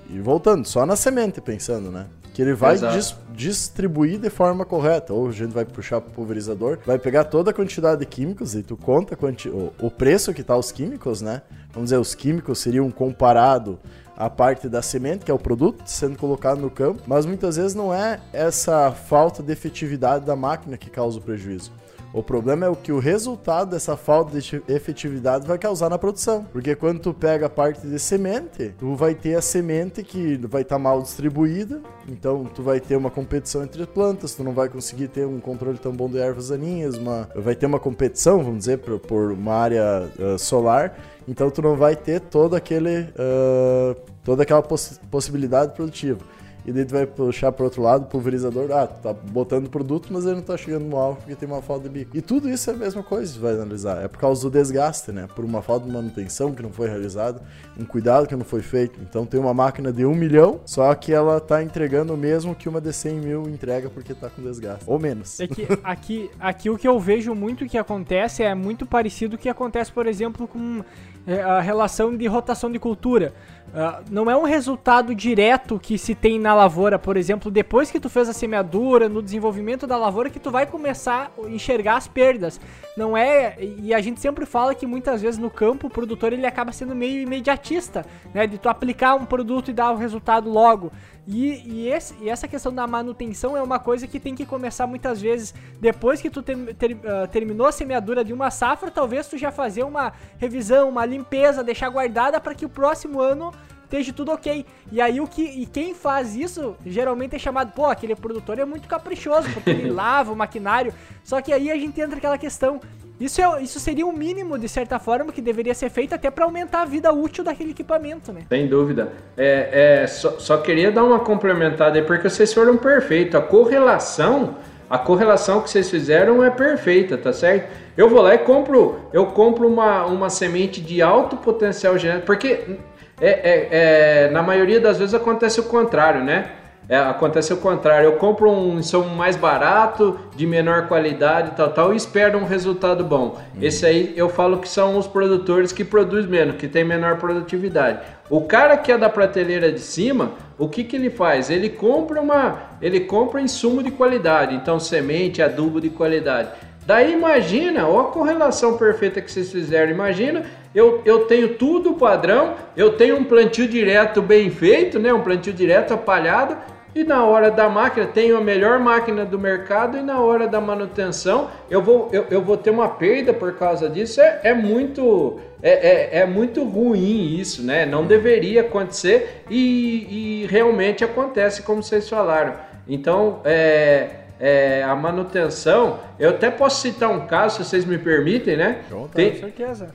e 0.09 0.19
voltando, 0.19 0.65
só 0.65 0.87
na 0.87 0.97
semente 0.97 1.43
pensando, 1.43 1.91
né? 1.91 2.07
que 2.37 2.43
ele 2.43 2.53
vai 2.53 2.77
dis 2.77 3.17
distribuir 3.35 4.19
de 4.19 4.29
forma 4.29 4.63
correta. 4.67 5.15
Ou 5.15 5.29
a 5.29 5.33
gente 5.33 5.53
vai 5.53 5.65
puxar 5.65 6.03
pro 6.03 6.13
pulverizador, 6.13 6.79
vai 6.85 6.99
pegar 6.99 7.25
toda 7.25 7.51
a 7.51 7.55
quantidade 7.55 8.01
de 8.01 8.05
químicos 8.05 8.55
e 8.55 8.63
tu 8.63 8.77
conta 8.77 9.17
o, 9.49 9.87
o 9.87 9.91
preço 9.91 10.35
que 10.35 10.43
tá 10.43 10.55
os 10.55 10.71
químicos, 10.71 11.23
né? 11.23 11.41
Vamos 11.73 11.87
dizer, 11.87 11.97
os 11.97 12.15
químicos 12.15 12.59
seriam 12.59 12.91
comparado 12.91 13.79
à 14.17 14.31
parte 14.31 14.69
da 14.69 14.81
semente, 14.81 15.25
que 15.25 15.31
é 15.31 15.35
o 15.35 15.39
produto 15.39 15.83
sendo 15.87 16.17
colocado 16.17 16.61
no 16.61 16.71
campo, 16.71 17.03
mas 17.07 17.27
muitas 17.27 17.57
vezes 17.57 17.75
não 17.75 17.93
é 17.93 18.21
essa 18.33 18.91
falta 18.91 19.43
de 19.43 19.53
efetividade 19.53 20.25
da 20.25 20.35
máquina 20.35 20.77
que 20.77 20.89
causa 20.89 21.19
o 21.19 21.23
prejuízo. 21.23 21.73
O 22.17 22.23
problema 22.23 22.65
é 22.65 22.69
o 22.71 22.75
que 22.75 22.91
o 22.93 22.99
resultado 22.99 23.73
dessa 23.73 23.95
falta 23.95 24.41
de 24.41 24.63
efetividade 24.69 25.47
vai 25.47 25.59
causar 25.59 25.91
na 25.91 25.99
produção. 25.99 26.47
Porque 26.51 26.75
quando 26.75 26.99
tu 26.99 27.13
pega 27.13 27.45
a 27.45 27.51
parte 27.51 27.87
de 27.87 27.99
semente, 27.99 28.75
tu 28.79 28.95
vai 28.95 29.15
ter 29.15 29.35
a 29.35 29.43
semente 29.43 30.03
que 30.03 30.39
vai 30.47 30.63
estar 30.63 30.77
tá 30.77 30.79
mal 30.79 31.03
distribuída, 31.03 31.83
então 32.09 32.45
tu 32.45 32.63
vai 32.63 32.81
ter 32.81 32.97
uma 32.97 33.11
competição 33.11 33.63
entre 33.63 33.85
plantas, 33.87 34.35
tu 34.35 34.43
não 34.43 34.53
vai 34.53 34.71
conseguir 34.71 35.09
ter 35.09 35.27
um 35.27 35.39
controle 35.41 35.77
tão 35.77 35.93
bom 35.93 36.09
de 36.09 36.17
ervas 36.17 36.49
daninhas, 36.49 36.97
uma... 36.97 37.29
vai 37.37 37.55
ter 37.55 37.67
uma 37.67 37.79
competição, 37.79 38.43
vamos 38.43 38.61
dizer, 38.61 38.79
por, 38.79 39.33
uma 39.33 39.55
área 39.55 40.11
uh, 40.19 40.39
solar, 40.39 40.97
então 41.29 41.51
tu 41.51 41.61
não 41.63 41.77
vai 41.77 41.97
ter 41.97 42.21
todo 42.21 42.55
aquele, 42.55 43.01
uh, 43.01 43.97
toda 44.25 44.43
aquela 44.43 44.63
poss 44.63 45.01
possibilidade 45.11 45.73
produtiva 45.73 46.21
e 46.67 46.73
daí 46.73 46.85
tu 46.85 46.95
vai 46.95 47.07
puxar 47.07 47.53
pro 47.53 47.65
outro 47.65 47.81
lado, 47.81 48.07
pulverizador, 48.07 48.73
ah, 48.73 48.89
tá 48.89 49.13
botando 49.13 49.71
produto, 49.71 50.09
mas 50.11 50.27
ele 50.27 50.35
não 50.35 50.43
tá 50.43 50.57
chegando 50.57 50.85
no 50.85 50.97
alvo 50.97 51.21
porque 51.21 51.37
tem 51.37 51.49
uma 51.49 51.63
falta 51.63 51.85
de 51.85 51.89
bico. 51.89 52.17
E 52.17 52.21
tudo 52.21 52.51
isso 52.51 52.69
é 52.69 52.75
a 52.75 52.77
mesma 52.77 53.05
coisa, 53.05 53.33
você 53.33 53.39
vai 53.39 53.53
analisar. 53.53 54.03
É 54.03 54.09
por 54.09 54.19
causa 54.19 54.43
do 54.43 54.51
desgaste, 54.51 55.13
né? 55.13 55.29
Por 55.33 55.45
uma 55.45 55.63
falta 55.63 55.87
de 55.87 55.93
manutenção 55.93 56.53
que 56.53 56.61
não 56.65 56.71
foi 56.71 56.89
realizada, 56.89 57.41
um 57.79 57.85
cuidado 57.85 58.27
que 58.27 58.35
não 58.35 58.45
foi 58.45 58.63
feito. 58.63 58.99
Então 59.01 59.25
tem 59.25 59.39
uma 59.39 59.55
máquina 59.55 59.93
de 59.93 60.05
um 60.05 60.13
milhão, 60.13 60.61
só 60.67 60.93
que 60.97 61.13
ela 61.13 61.39
tá 61.39 61.63
entregando 61.63 62.13
o 62.13 62.17
mesmo 62.17 62.53
que 62.53 62.69
uma 62.69 62.81
de 62.81 62.93
100 62.93 63.21
mil 63.21 63.49
entrega 63.49 63.89
porque 63.89 64.13
tá 64.13 64.29
com 64.29 64.43
desgaste. 64.43 64.83
Ou 64.89 64.99
menos. 64.99 65.39
É 65.39 65.47
que 65.47 65.69
aqui, 65.85 66.29
aqui 66.41 66.69
o 66.69 66.77
que 66.77 66.89
eu 66.89 66.99
vejo 66.99 67.33
muito 67.33 67.65
que 67.67 67.79
acontece 67.79 68.43
é 68.43 68.53
muito 68.57 68.85
parecido 68.85 69.37
o 69.37 69.39
que 69.39 69.49
acontece, 69.49 69.93
por 69.93 70.09
exemplo, 70.09 70.49
com 70.49 70.83
a 71.27 71.61
relação 71.61 72.17
de 72.17 72.27
rotação 72.27 72.71
de 72.71 72.79
cultura. 72.79 73.35
Uh, 73.77 74.03
não 74.11 74.31
é 74.31 74.35
um 74.35 74.45
resultado 74.45 75.15
direto 75.15 75.79
que 75.79 75.99
se 75.99 76.15
tem 76.15 76.39
na 76.39 76.55
lavoura, 76.55 76.99
por 76.99 77.15
exemplo, 77.15 77.51
depois 77.51 77.91
que 77.91 78.01
tu 78.01 78.09
fez 78.09 78.27
a 78.27 78.33
semeadura, 78.33 79.07
no 79.07 79.21
desenvolvimento 79.21 79.87
da 79.87 79.99
lavoura, 79.99 80.31
que 80.31 80.41
tu 80.41 80.51
vai 80.51 80.65
começar 80.65 81.31
a 81.37 81.47
enxergar 81.51 81.99
as 81.99 82.09
perdas. 82.09 82.59
Não 82.97 83.15
é. 83.15 83.55
E 83.61 83.93
a 83.93 84.01
gente 84.01 84.19
sempre 84.19 84.47
fala 84.47 84.75
que 84.75 84.87
muitas 84.87 85.21
vezes 85.21 85.39
no 85.39 85.51
campo 85.51 85.89
o 85.89 85.91
produtor 85.91 86.33
ele 86.33 86.47
acaba 86.47 86.73
sendo 86.73 86.95
meio 86.95 87.21
imediatista, 87.21 88.07
né? 88.33 88.47
De 88.47 88.57
tu 88.57 88.71
aplicar 88.71 89.15
um 89.15 89.27
produto 89.27 89.71
e 89.71 89.75
dar 89.75 89.93
o 89.93 89.97
resultado 89.97 90.49
logo. 90.49 90.91
E, 91.27 91.63
e, 91.67 91.89
esse, 91.89 92.15
e, 92.23 92.31
essa 92.31 92.47
questão 92.47 92.73
da 92.73 92.87
manutenção 92.87 93.57
é 93.57 93.63
uma 93.63 93.81
coisa 93.81 94.07
que 94.07 94.21
tem 94.21 94.35
que 94.35 94.47
começar 94.47 94.87
muitas 94.87 95.21
vezes 95.21 95.53
depois 95.81 96.23
que 96.23 96.31
tu 96.31 96.41
ter, 96.41 96.57
ter, 96.77 96.93
uh, 96.93 97.27
terminou 97.31 97.67
a 97.67 97.73
semeadura 97.73 98.25
de 98.25 98.33
uma 98.33 98.49
safra, 98.49 98.93
talvez 98.93 99.27
tu 99.27 99.37
já 99.37 99.51
fazer 99.51 99.83
uma 99.83 100.13
revisão, 100.39 100.89
uma 100.89 101.05
limpeza, 101.05 101.65
deixar 101.65 101.89
guardada 101.89 102.41
para 102.41 102.55
que 102.55 102.65
o 102.65 102.69
próximo 102.69 103.21
ano 103.21 103.53
esteja 103.87 104.13
tudo 104.13 104.33
ok. 104.33 104.67
E 104.93 105.01
aí 105.01 105.21
o 105.21 105.27
que 105.27 105.43
e 105.43 105.67
quem 105.67 105.95
faz 105.95 106.37
isso 106.37 106.77
geralmente 106.85 107.35
é 107.35 107.39
chamado, 107.39 107.73
pô, 107.73 107.87
aquele 107.87 108.15
produtor 108.15 108.59
é 108.59 108.65
muito 108.65 108.87
caprichoso, 108.87 109.49
porque 109.53 109.71
ele 109.71 109.91
lava 109.91 110.33
o 110.33 110.37
maquinário. 110.37 110.93
Só 111.25 111.41
que 111.41 111.53
aí 111.53 111.71
a 111.71 111.77
gente 111.77 112.01
entra 112.01 112.19
aquela 112.19 112.37
questão, 112.37 112.81
isso, 113.19 113.41
é, 113.41 113.63
isso 113.63 113.81
seria 113.81 114.07
o 114.07 114.13
mínimo, 114.13 114.59
de 114.59 114.69
certa 114.69 114.99
forma, 114.99 115.33
que 115.33 115.41
deveria 115.41 115.75
ser 115.75 115.89
feito 115.89 116.15
até 116.15 116.31
para 116.31 116.45
aumentar 116.45 116.83
a 116.83 116.85
vida 116.85 117.13
útil 117.13 117.43
daquele 117.43 117.71
equipamento, 117.71 118.33
né? 118.33 118.43
Sem 118.49 118.67
dúvida. 118.67 119.13
É, 119.37 120.03
é 120.03 120.07
só, 120.07 120.39
só, 120.39 120.59
queria 120.59 120.93
dar 120.93 121.03
uma 121.03 121.21
complementada 121.21 121.99
aí, 121.99 122.05
porque 122.05 122.29
vocês 122.29 122.53
foram 122.53 122.77
perfeitos. 122.77 123.35
A 123.35 123.41
correlação, 123.41 124.57
a 124.91 124.99
correlação 124.99 125.63
que 125.63 125.71
vocês 125.71 125.91
fizeram 125.91 126.45
é 126.45 126.51
perfeita, 126.51 127.17
tá 127.17 127.33
certo? 127.33 127.73
Eu 127.97 128.11
vou 128.11 128.21
lá 128.21 128.35
e 128.35 128.39
compro, 128.39 129.01
eu 129.13 129.27
compro 129.27 129.67
uma, 129.67 130.05
uma 130.05 130.29
semente 130.29 130.83
de 130.83 131.01
alto 131.01 131.39
potencial 131.39 131.97
genético, 131.97 132.27
porque 132.27 132.77
é, 133.21 133.29
é, 133.29 133.69
é, 133.71 134.31
na 134.31 134.43
maioria 134.43 134.81
das 134.81 134.99
vezes 134.99 135.15
acontece 135.15 135.61
o 135.61 135.65
contrário, 135.65 136.23
né? 136.23 136.51
É, 136.89 136.97
acontece 136.97 137.53
o 137.53 137.57
contrário, 137.57 138.07
eu 138.07 138.13
compro 138.13 138.49
um 138.49 138.79
insumo 138.79 139.09
mais 139.09 139.35
barato, 139.35 140.21
de 140.37 140.47
menor 140.47 140.87
qualidade 140.87 141.51
tal, 141.57 141.71
tal, 141.71 141.93
e 141.93 141.97
espero 141.97 142.39
um 142.39 142.45
resultado 142.45 143.03
bom. 143.03 143.37
Uhum. 143.55 143.61
Esse 143.61 143.85
aí 143.85 144.15
eu 144.17 144.29
falo 144.29 144.59
que 144.59 144.69
são 144.69 144.97
os 144.97 145.05
produtores 145.05 145.73
que 145.73 145.85
produzem 145.85 146.31
menos, 146.31 146.55
que 146.55 146.69
tem 146.69 146.85
menor 146.85 147.17
produtividade. 147.17 147.99
O 148.31 148.43
cara 148.43 148.77
que 148.77 148.93
é 148.93 148.99
da 148.99 149.09
prateleira 149.09 149.73
de 149.73 149.81
cima, 149.81 150.33
o 150.57 150.69
que, 150.69 150.85
que 150.85 150.95
ele 150.95 151.11
faz? 151.11 151.51
Ele 151.51 151.69
compra 151.69 152.21
uma, 152.21 152.63
ele 152.81 153.01
compra 153.01 153.41
insumo 153.41 153.83
de 153.83 153.91
qualidade, 153.91 154.55
então 154.55 154.79
semente, 154.79 155.43
adubo 155.43 155.81
de 155.81 155.91
qualidade. 155.91 156.51
Daí 156.87 157.13
imagina, 157.13 157.89
ó 157.89 158.01
a 158.01 158.05
correlação 158.13 158.79
perfeita 158.79 159.21
que 159.21 159.31
vocês 159.31 159.51
fizeram. 159.51 159.91
Imagina, 159.91 160.47
eu, 160.73 161.03
eu 161.05 161.27
tenho 161.27 161.55
tudo 161.55 161.95
padrão, 161.95 162.55
eu 162.77 162.93
tenho 162.97 163.17
um 163.17 163.25
plantio 163.25 163.67
direto 163.67 164.23
bem 164.23 164.51
feito, 164.51 164.99
né? 164.99 165.13
Um 165.13 165.21
plantio 165.21 165.53
direto 165.53 165.93
apalhado, 165.93 166.57
e 166.97 167.05
na 167.05 167.27
hora 167.27 167.51
da 167.51 167.69
máquina, 167.69 168.07
tenho 168.07 168.39
a 168.39 168.41
melhor 168.41 168.79
máquina 168.79 169.23
do 169.23 169.39
mercado 169.39 169.99
e 169.99 170.03
na 170.03 170.19
hora 170.19 170.49
da 170.49 170.63
manutenção 170.63 171.51
eu 171.69 171.83
vou, 171.83 172.09
eu, 172.11 172.25
eu 172.31 172.41
vou 172.41 172.57
ter 172.57 172.71
uma 172.71 172.89
perda 172.89 173.35
por 173.35 173.53
causa 173.59 173.87
disso. 173.87 174.19
É, 174.19 174.41
é 174.45 174.55
muito 174.55 175.39
é, 175.63 175.71
é, 175.71 176.19
é, 176.21 176.27
muito 176.27 176.65
ruim 176.65 177.37
isso, 177.39 177.63
né? 177.63 177.85
Não 177.85 178.07
deveria 178.07 178.63
acontecer 178.63 179.43
e, 179.51 180.43
e 180.43 180.47
realmente 180.47 181.05
acontece, 181.05 181.63
como 181.63 181.83
vocês 181.83 182.09
falaram. 182.09 182.55
Então, 182.89 183.41
é, 183.45 184.09
é, 184.39 184.83
a 184.83 184.95
manutenção, 184.95 185.99
eu 186.19 186.31
até 186.31 186.51
posso 186.51 186.83
citar 186.83 187.11
um 187.11 187.27
caso, 187.27 187.57
se 187.57 187.71
vocês 187.71 187.85
me 187.85 187.99
permitem, 187.99 188.57
né? 188.57 188.81
Tem, 189.15 189.33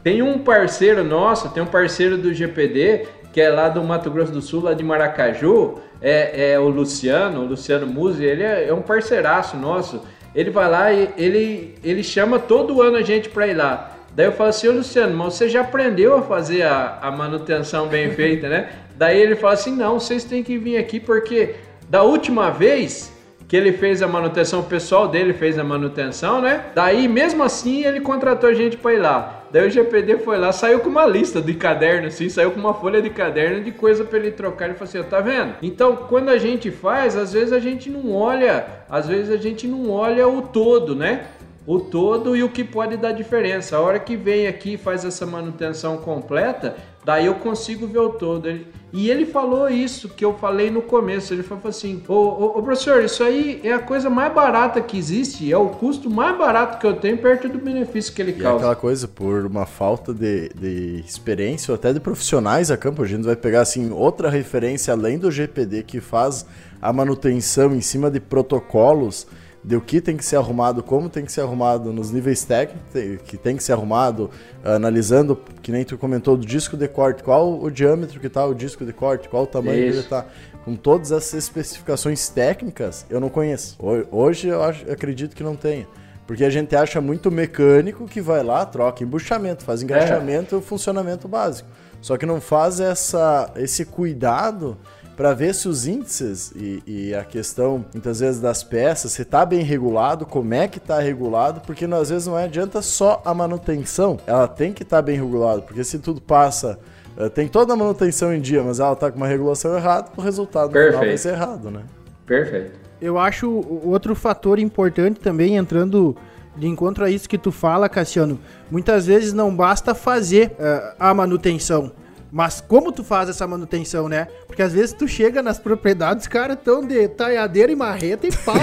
tem 0.03 0.21
um 0.21 0.39
parceiro 0.39 1.03
nosso, 1.03 1.49
tem 1.49 1.61
um 1.61 1.67
parceiro 1.67 2.17
do 2.17 2.33
GPD 2.33 3.07
que 3.31 3.39
é 3.39 3.49
lá 3.49 3.69
do 3.69 3.81
Mato 3.83 4.09
Grosso 4.11 4.31
do 4.31 4.41
Sul, 4.41 4.63
lá 4.63 4.73
de 4.73 4.83
Maracaju, 4.83 5.79
é, 6.01 6.51
é 6.51 6.59
o 6.59 6.67
Luciano, 6.67 7.41
o 7.41 7.45
Luciano 7.45 7.87
Musi, 7.87 8.25
ele 8.25 8.43
é, 8.43 8.67
é, 8.67 8.73
um 8.73 8.81
parceiraço 8.81 9.55
nosso. 9.55 10.01
Ele 10.35 10.49
vai 10.49 10.69
lá 10.69 10.91
e 10.91 11.09
ele, 11.17 11.75
ele 11.83 12.03
chama 12.03 12.39
todo 12.39 12.81
ano 12.81 12.97
a 12.97 13.01
gente 13.01 13.29
para 13.29 13.47
ir 13.47 13.53
lá. 13.53 13.97
Daí 14.13 14.25
eu 14.25 14.33
falo 14.33 14.49
assim, 14.49 14.67
ô 14.67 14.73
Luciano, 14.73 15.15
mas 15.15 15.35
você 15.35 15.47
já 15.47 15.61
aprendeu 15.61 16.17
a 16.17 16.21
fazer 16.21 16.63
a, 16.63 16.99
a 17.01 17.11
manutenção 17.11 17.87
bem 17.87 18.11
feita, 18.15 18.49
né? 18.49 18.69
Daí 18.97 19.19
ele 19.19 19.35
fala 19.35 19.53
assim, 19.53 19.75
não, 19.75 19.99
vocês 19.99 20.23
têm 20.23 20.43
que 20.43 20.57
vir 20.57 20.77
aqui 20.77 20.99
porque 20.99 21.55
da 21.89 22.03
última 22.03 22.49
vez 22.49 23.11
que 23.51 23.57
ele 23.57 23.73
fez 23.73 24.01
a 24.01 24.07
manutenção, 24.07 24.61
o 24.61 24.63
pessoal 24.63 25.09
dele 25.09 25.33
fez 25.33 25.59
a 25.59 25.63
manutenção, 25.65 26.39
né? 26.39 26.67
Daí, 26.73 27.05
mesmo 27.05 27.43
assim, 27.43 27.83
ele 27.83 27.99
contratou 27.99 28.49
a 28.49 28.53
gente 28.53 28.77
para 28.77 28.93
ir 28.93 28.99
lá. 28.99 29.43
Daí 29.51 29.67
o 29.67 29.69
GPD 29.69 30.19
foi 30.19 30.37
lá, 30.37 30.53
saiu 30.53 30.79
com 30.79 30.87
uma 30.87 31.05
lista 31.05 31.41
de 31.41 31.53
caderno, 31.55 32.07
assim, 32.07 32.29
saiu 32.29 32.51
com 32.51 32.59
uma 32.61 32.73
folha 32.73 33.01
de 33.01 33.09
caderno 33.09 33.61
de 33.61 33.73
coisa 33.73 34.05
para 34.05 34.19
ele 34.19 34.31
trocar. 34.31 34.67
Ele 34.67 34.75
falou 34.75 34.87
assim: 34.87 35.03
tá 35.03 35.19
vendo? 35.19 35.55
Então, 35.61 35.97
quando 35.97 36.29
a 36.29 36.37
gente 36.37 36.71
faz, 36.71 37.17
às 37.17 37.33
vezes 37.33 37.51
a 37.51 37.59
gente 37.59 37.89
não 37.89 38.15
olha, 38.15 38.65
às 38.89 39.09
vezes 39.09 39.29
a 39.29 39.35
gente 39.35 39.67
não 39.67 39.89
olha 39.89 40.25
o 40.29 40.43
todo, 40.43 40.95
né? 40.95 41.25
o 41.65 41.79
todo 41.79 42.35
e 42.35 42.43
o 42.43 42.49
que 42.49 42.63
pode 42.63 42.97
dar 42.97 43.11
diferença. 43.11 43.77
A 43.77 43.81
hora 43.81 43.99
que 43.99 44.15
vem 44.15 44.47
aqui 44.47 44.73
e 44.73 44.77
faz 44.77 45.05
essa 45.05 45.25
manutenção 45.25 45.97
completa, 45.97 46.75
daí 47.03 47.25
eu 47.25 47.35
consigo 47.35 47.87
ver 47.87 47.99
o 47.99 48.09
todo. 48.09 48.47
E 48.93 49.09
ele 49.09 49.25
falou 49.25 49.69
isso 49.69 50.09
que 50.09 50.23
eu 50.23 50.33
falei 50.33 50.69
no 50.69 50.81
começo. 50.81 51.33
Ele 51.33 51.43
falou 51.43 51.67
assim: 51.67 52.03
ô, 52.07 52.13
ô, 52.13 52.45
ô, 52.57 52.61
professor, 52.63 53.01
isso 53.03 53.23
aí 53.23 53.61
é 53.63 53.71
a 53.71 53.79
coisa 53.79 54.09
mais 54.09 54.33
barata 54.33 54.81
que 54.81 54.97
existe, 54.97 55.51
é 55.51 55.57
o 55.57 55.69
custo 55.69 56.09
mais 56.09 56.37
barato 56.37 56.77
que 56.77 56.85
eu 56.85 56.93
tenho 56.95 57.17
perto 57.17 57.47
do 57.47 57.57
benefício 57.57 58.13
que 58.13 58.21
ele 58.21 58.31
e 58.31 58.35
é 58.35 58.37
causa. 58.37 58.55
É 58.55 58.57
aquela 58.57 58.75
coisa, 58.75 59.07
por 59.07 59.45
uma 59.45 59.65
falta 59.65 60.13
de, 60.13 60.49
de 60.49 61.03
experiência 61.07 61.71
ou 61.71 61.75
até 61.75 61.93
de 61.93 61.99
profissionais 61.99 62.69
a 62.69 62.75
campo, 62.75 63.01
a 63.01 63.07
gente 63.07 63.23
vai 63.23 63.35
pegar 63.35 63.61
assim 63.61 63.91
outra 63.91 64.29
referência 64.29 64.93
além 64.93 65.17
do 65.17 65.31
GPD 65.31 65.83
que 65.83 66.01
faz 66.01 66.45
a 66.81 66.91
manutenção 66.91 67.73
em 67.73 67.81
cima 67.81 68.11
de 68.11 68.19
protocolos 68.19 69.25
de 69.63 69.75
o 69.75 69.81
que 69.81 70.01
tem 70.01 70.17
que 70.17 70.25
ser 70.25 70.37
arrumado, 70.37 70.81
como 70.81 71.09
tem 71.09 71.23
que 71.23 71.31
ser 71.31 71.41
arrumado 71.41 71.93
nos 71.93 72.11
níveis 72.11 72.43
técnicos, 72.43 72.81
que 73.25 73.37
tem 73.37 73.55
que 73.55 73.63
ser 73.63 73.73
arrumado, 73.73 74.29
analisando, 74.63 75.39
que 75.61 75.71
nem 75.71 75.83
tu 75.83 75.97
comentou, 75.97 76.35
do 76.35 76.45
disco 76.45 76.75
de 76.75 76.87
corte, 76.87 77.23
qual 77.23 77.61
o 77.61 77.69
diâmetro 77.69 78.19
que 78.19 78.27
está 78.27 78.45
o 78.45 78.55
disco 78.55 78.83
de 78.85 78.93
corte, 78.93 79.29
qual 79.29 79.43
o 79.43 79.47
tamanho 79.47 79.75
Isso. 79.75 79.83
que 79.83 79.89
ele 79.89 79.99
está. 79.99 80.25
Com 80.65 80.75
todas 80.75 81.11
essas 81.11 81.33
especificações 81.33 82.29
técnicas, 82.29 83.05
eu 83.09 83.19
não 83.19 83.29
conheço. 83.29 83.77
Hoje 84.11 84.47
eu 84.47 84.63
acho, 84.63 84.89
acredito 84.91 85.35
que 85.35 85.43
não 85.43 85.55
tenha. 85.55 85.87
Porque 86.25 86.45
a 86.45 86.49
gente 86.49 86.75
acha 86.75 87.01
muito 87.01 87.29
mecânico 87.31 88.05
que 88.05 88.21
vai 88.21 88.43
lá, 88.43 88.65
troca 88.65 89.03
embuchamento, 89.03 89.63
faz 89.63 89.81
engraxamento 89.81 90.55
e 90.55 90.59
é. 90.59 90.61
funcionamento 90.61 91.27
básico. 91.27 91.67
Só 91.99 92.17
que 92.17 92.25
não 92.25 92.39
faz 92.41 92.79
essa, 92.79 93.51
esse 93.55 93.85
cuidado 93.85 94.77
para 95.21 95.35
ver 95.35 95.53
se 95.53 95.67
os 95.67 95.85
índices 95.85 96.51
e, 96.55 96.81
e, 96.87 97.13
a 97.13 97.23
questão, 97.23 97.85
muitas 97.93 98.21
vezes, 98.21 98.41
das 98.41 98.63
peças, 98.63 99.11
se 99.11 99.21
está 99.21 99.45
bem 99.45 99.61
regulado, 99.61 100.25
como 100.25 100.51
é 100.51 100.67
que 100.67 100.79
está 100.79 100.99
regulado, 100.99 101.61
porque 101.61 101.85
às 101.85 102.09
vezes 102.09 102.25
não 102.25 102.35
adianta 102.35 102.81
só 102.81 103.21
a 103.23 103.31
manutenção, 103.31 104.17
ela 104.25 104.47
tem 104.47 104.73
que 104.73 104.81
estar 104.81 104.95
tá 104.95 105.01
bem 105.03 105.15
regulada, 105.15 105.61
porque 105.61 105.83
se 105.83 105.99
tudo 105.99 106.19
passa 106.19 106.79
eh, 107.19 107.29
tem 107.29 107.47
toda 107.47 107.71
a 107.71 107.75
manutenção 107.75 108.33
em 108.33 108.41
dia, 108.41 108.63
mas 108.63 108.79
ela 108.79 108.93
está 108.93 109.11
com 109.11 109.17
uma 109.17 109.27
regulação 109.27 109.77
errada, 109.77 110.09
o 110.17 110.21
resultado 110.21 110.71
Perfeito. 110.71 110.93
final 110.93 111.07
vai 111.07 111.17
ser 111.19 111.33
errado, 111.33 111.69
né? 111.69 111.81
Perfeito. 112.25 112.79
Eu 112.99 113.19
acho 113.19 113.63
outro 113.83 114.15
fator 114.15 114.57
importante 114.57 115.19
também, 115.19 115.55
entrando 115.55 116.17
de 116.57 116.65
encontro 116.65 117.05
a 117.05 117.11
isso 117.11 117.29
que 117.29 117.37
tu 117.37 117.51
fala, 117.51 117.87
Cassiano, 117.87 118.39
muitas 118.71 119.05
vezes 119.05 119.33
não 119.33 119.55
basta 119.55 119.93
fazer 119.93 120.47
uh, 120.53 120.95
a 120.99 121.13
manutenção. 121.13 121.91
Mas 122.31 122.61
como 122.61 122.91
tu 122.91 123.03
faz 123.03 123.29
essa 123.29 123.45
manutenção, 123.45 124.07
né? 124.07 124.27
Porque 124.47 124.61
às 124.61 124.71
vezes 124.71 124.93
tu 124.93 125.07
chega 125.07 125.43
nas 125.43 125.59
propriedades, 125.59 126.27
cara, 126.27 126.55
tão 126.55 126.85
de 126.85 127.07
talhadeira 127.09 127.71
e 127.71 127.75
marreta 127.75 128.25
e 128.25 128.31
pau. 128.31 128.55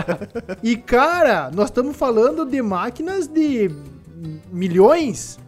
e 0.62 0.76
cara, 0.76 1.50
nós 1.54 1.66
estamos 1.66 1.94
falando 1.96 2.46
de 2.46 2.62
máquinas 2.62 3.26
de 3.26 3.70
milhões, 4.50 5.38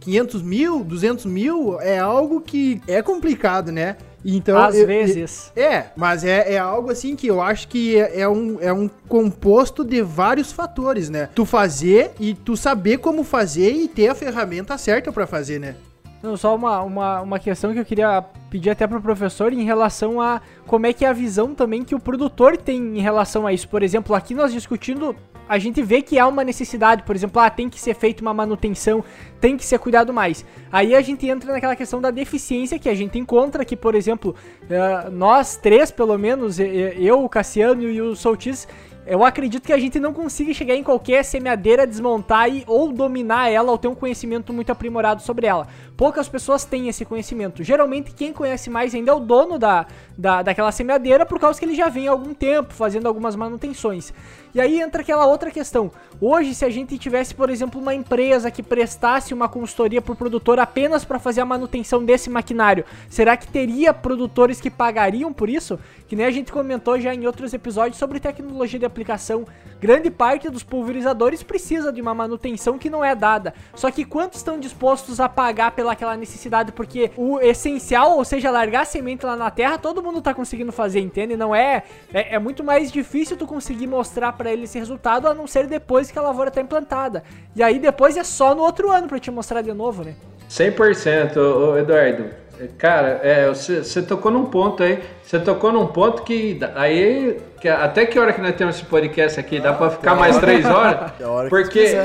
500 0.00 0.42
mil, 0.42 0.84
200 0.84 1.26
mil, 1.26 1.80
é 1.80 1.98
algo 1.98 2.40
que 2.40 2.80
é 2.86 3.02
complicado, 3.02 3.72
né? 3.72 3.96
Então, 4.24 4.56
Às 4.56 4.76
eu, 4.76 4.86
vezes. 4.86 5.52
É, 5.54 5.86
mas 5.94 6.24
é, 6.24 6.54
é 6.54 6.58
algo 6.58 6.90
assim 6.90 7.14
que 7.14 7.26
eu 7.26 7.42
acho 7.42 7.68
que 7.68 7.98
é, 7.98 8.20
é, 8.20 8.28
um, 8.28 8.58
é 8.60 8.72
um 8.72 8.88
composto 9.06 9.84
de 9.84 10.00
vários 10.00 10.50
fatores, 10.50 11.10
né? 11.10 11.28
Tu 11.34 11.44
fazer 11.44 12.12
e 12.18 12.32
tu 12.32 12.56
saber 12.56 12.98
como 12.98 13.22
fazer 13.22 13.70
e 13.70 13.86
ter 13.86 14.08
a 14.08 14.14
ferramenta 14.14 14.78
certa 14.78 15.12
para 15.12 15.26
fazer, 15.26 15.58
né? 15.60 15.76
Não, 16.24 16.38
só 16.38 16.54
uma, 16.56 16.80
uma, 16.80 17.20
uma 17.20 17.38
questão 17.38 17.74
que 17.74 17.78
eu 17.78 17.84
queria 17.84 18.24
pedir 18.48 18.70
até 18.70 18.86
pro 18.86 18.98
professor 18.98 19.52
em 19.52 19.62
relação 19.62 20.22
a 20.22 20.40
como 20.66 20.86
é 20.86 20.92
que 20.94 21.04
é 21.04 21.08
a 21.08 21.12
visão 21.12 21.54
também 21.54 21.84
que 21.84 21.94
o 21.94 22.00
produtor 22.00 22.56
tem 22.56 22.98
em 22.98 23.00
relação 23.02 23.46
a 23.46 23.52
isso. 23.52 23.68
Por 23.68 23.82
exemplo, 23.82 24.16
aqui 24.16 24.32
nós 24.34 24.50
discutindo, 24.50 25.14
a 25.46 25.58
gente 25.58 25.82
vê 25.82 26.00
que 26.00 26.18
há 26.18 26.26
uma 26.26 26.42
necessidade, 26.42 27.02
por 27.02 27.14
exemplo, 27.14 27.42
ah, 27.42 27.50
tem 27.50 27.68
que 27.68 27.78
ser 27.78 27.94
feita 27.94 28.22
uma 28.22 28.32
manutenção, 28.32 29.04
tem 29.38 29.54
que 29.54 29.66
ser 29.66 29.78
cuidado 29.78 30.14
mais. 30.14 30.46
Aí 30.72 30.94
a 30.94 31.02
gente 31.02 31.28
entra 31.28 31.52
naquela 31.52 31.76
questão 31.76 32.00
da 32.00 32.10
deficiência 32.10 32.78
que 32.78 32.88
a 32.88 32.94
gente 32.94 33.18
encontra, 33.18 33.62
que, 33.62 33.76
por 33.76 33.94
exemplo, 33.94 34.34
uh, 34.62 35.10
nós 35.10 35.58
três, 35.58 35.90
pelo 35.90 36.16
menos, 36.16 36.58
eu, 36.58 37.22
o 37.22 37.28
Cassiano 37.28 37.82
e 37.82 38.00
o 38.00 38.16
Soltis, 38.16 38.66
eu 39.06 39.24
acredito 39.24 39.64
que 39.64 39.72
a 39.72 39.78
gente 39.78 40.00
não 40.00 40.12
consiga 40.12 40.52
chegar 40.54 40.74
em 40.74 40.82
qualquer 40.82 41.24
semeadeira, 41.24 41.86
desmontar 41.86 42.48
e 42.48 42.64
ou 42.66 42.92
dominar 42.92 43.50
ela 43.50 43.70
ou 43.70 43.78
ter 43.78 43.88
um 43.88 43.94
conhecimento 43.94 44.52
muito 44.52 44.70
aprimorado 44.70 45.22
sobre 45.22 45.46
ela. 45.46 45.66
Poucas 45.96 46.28
pessoas 46.28 46.64
têm 46.64 46.88
esse 46.88 47.04
conhecimento. 47.04 47.62
Geralmente 47.62 48.12
quem 48.12 48.32
conhece 48.32 48.70
mais 48.70 48.94
ainda 48.94 49.10
é 49.10 49.14
o 49.14 49.20
dono 49.20 49.58
da, 49.58 49.86
da, 50.16 50.42
daquela 50.42 50.72
semeadeira 50.72 51.26
por 51.26 51.38
causa 51.38 51.58
que 51.58 51.64
ele 51.64 51.74
já 51.74 51.88
vem 51.88 52.08
há 52.08 52.10
algum 52.10 52.32
tempo 52.32 52.72
fazendo 52.72 53.06
algumas 53.06 53.36
manutenções. 53.36 54.12
E 54.54 54.60
aí 54.60 54.80
entra 54.80 55.02
aquela 55.02 55.26
outra 55.26 55.50
questão. 55.50 55.90
Hoje, 56.20 56.54
se 56.54 56.64
a 56.64 56.70
gente 56.70 56.96
tivesse, 56.96 57.34
por 57.34 57.50
exemplo, 57.50 57.80
uma 57.80 57.92
empresa 57.92 58.52
que 58.52 58.62
prestasse 58.62 59.34
uma 59.34 59.48
consultoria 59.48 60.00
para 60.00 60.12
o 60.12 60.16
produtor 60.16 60.60
apenas 60.60 61.04
para 61.04 61.18
fazer 61.18 61.40
a 61.40 61.44
manutenção 61.44 62.04
desse 62.04 62.30
maquinário, 62.30 62.84
será 63.10 63.36
que 63.36 63.48
teria 63.48 63.92
produtores 63.92 64.60
que 64.60 64.70
pagariam 64.70 65.32
por 65.32 65.50
isso? 65.50 65.76
Que 66.06 66.14
nem 66.14 66.24
a 66.24 66.30
gente 66.30 66.52
comentou 66.52 67.00
já 67.00 67.12
em 67.12 67.26
outros 67.26 67.52
episódios 67.52 67.98
sobre 67.98 68.20
tecnologia 68.20 68.78
de 68.78 68.86
aplicação. 68.86 69.44
Grande 69.80 70.08
parte 70.08 70.48
dos 70.48 70.62
pulverizadores 70.62 71.42
precisa 71.42 71.92
de 71.92 72.00
uma 72.00 72.14
manutenção 72.14 72.78
que 72.78 72.88
não 72.88 73.04
é 73.04 73.14
dada. 73.14 73.52
Só 73.74 73.90
que 73.90 74.04
quantos 74.04 74.38
estão 74.38 74.58
dispostos 74.58 75.18
a 75.18 75.28
pagar 75.28 75.72
pelaquela 75.72 76.16
necessidade? 76.16 76.70
Porque 76.70 77.10
o 77.16 77.40
essencial, 77.40 78.16
ou 78.16 78.24
seja, 78.24 78.52
largar 78.52 78.82
a 78.82 78.84
semente 78.84 79.26
lá 79.26 79.34
na 79.36 79.50
terra, 79.50 79.78
todo 79.78 80.00
mundo 80.02 80.18
está 80.18 80.32
conseguindo 80.32 80.70
fazer, 80.70 81.00
entende? 81.00 81.36
Não 81.36 81.52
é, 81.52 81.82
é, 82.12 82.36
é 82.36 82.38
muito 82.38 82.62
mais 82.62 82.92
difícil 82.92 83.36
tu 83.36 83.48
conseguir 83.48 83.88
mostrar 83.88 84.32
para 84.44 84.52
ele 84.52 84.64
esse 84.64 84.78
resultado 84.78 85.26
a 85.26 85.32
não 85.32 85.46
ser 85.46 85.66
depois 85.66 86.10
que 86.10 86.18
a 86.18 86.22
lavoura 86.22 86.48
está 86.48 86.60
implantada. 86.60 87.24
E 87.56 87.62
aí 87.62 87.78
depois 87.78 88.14
é 88.14 88.22
só 88.22 88.54
no 88.54 88.62
outro 88.62 88.90
ano 88.90 89.08
para 89.08 89.18
te 89.18 89.30
mostrar 89.30 89.62
de 89.62 89.72
novo, 89.72 90.04
né? 90.04 90.14
100%, 90.50 91.78
Eduardo. 91.78 92.44
Cara, 92.78 93.20
é, 93.22 93.48
você, 93.48 93.82
você 93.82 94.02
tocou 94.02 94.30
num 94.30 94.44
ponto 94.44 94.82
aí. 94.82 95.02
Você 95.22 95.38
tocou 95.38 95.72
num 95.72 95.86
ponto 95.86 96.22
que 96.22 96.60
aí 96.74 97.40
que 97.60 97.68
até 97.68 98.04
que 98.04 98.18
hora 98.18 98.32
que 98.32 98.40
nós 98.40 98.54
temos 98.54 98.76
esse 98.76 98.84
podcast 98.84 99.40
aqui 99.40 99.58
dá 99.58 99.72
para 99.72 99.90
ficar 99.90 100.14
mais 100.14 100.36
três 100.38 100.64
horas? 100.64 101.12
É 101.18 101.26
hora 101.26 101.48
que 101.48 101.50
porque 101.50 101.96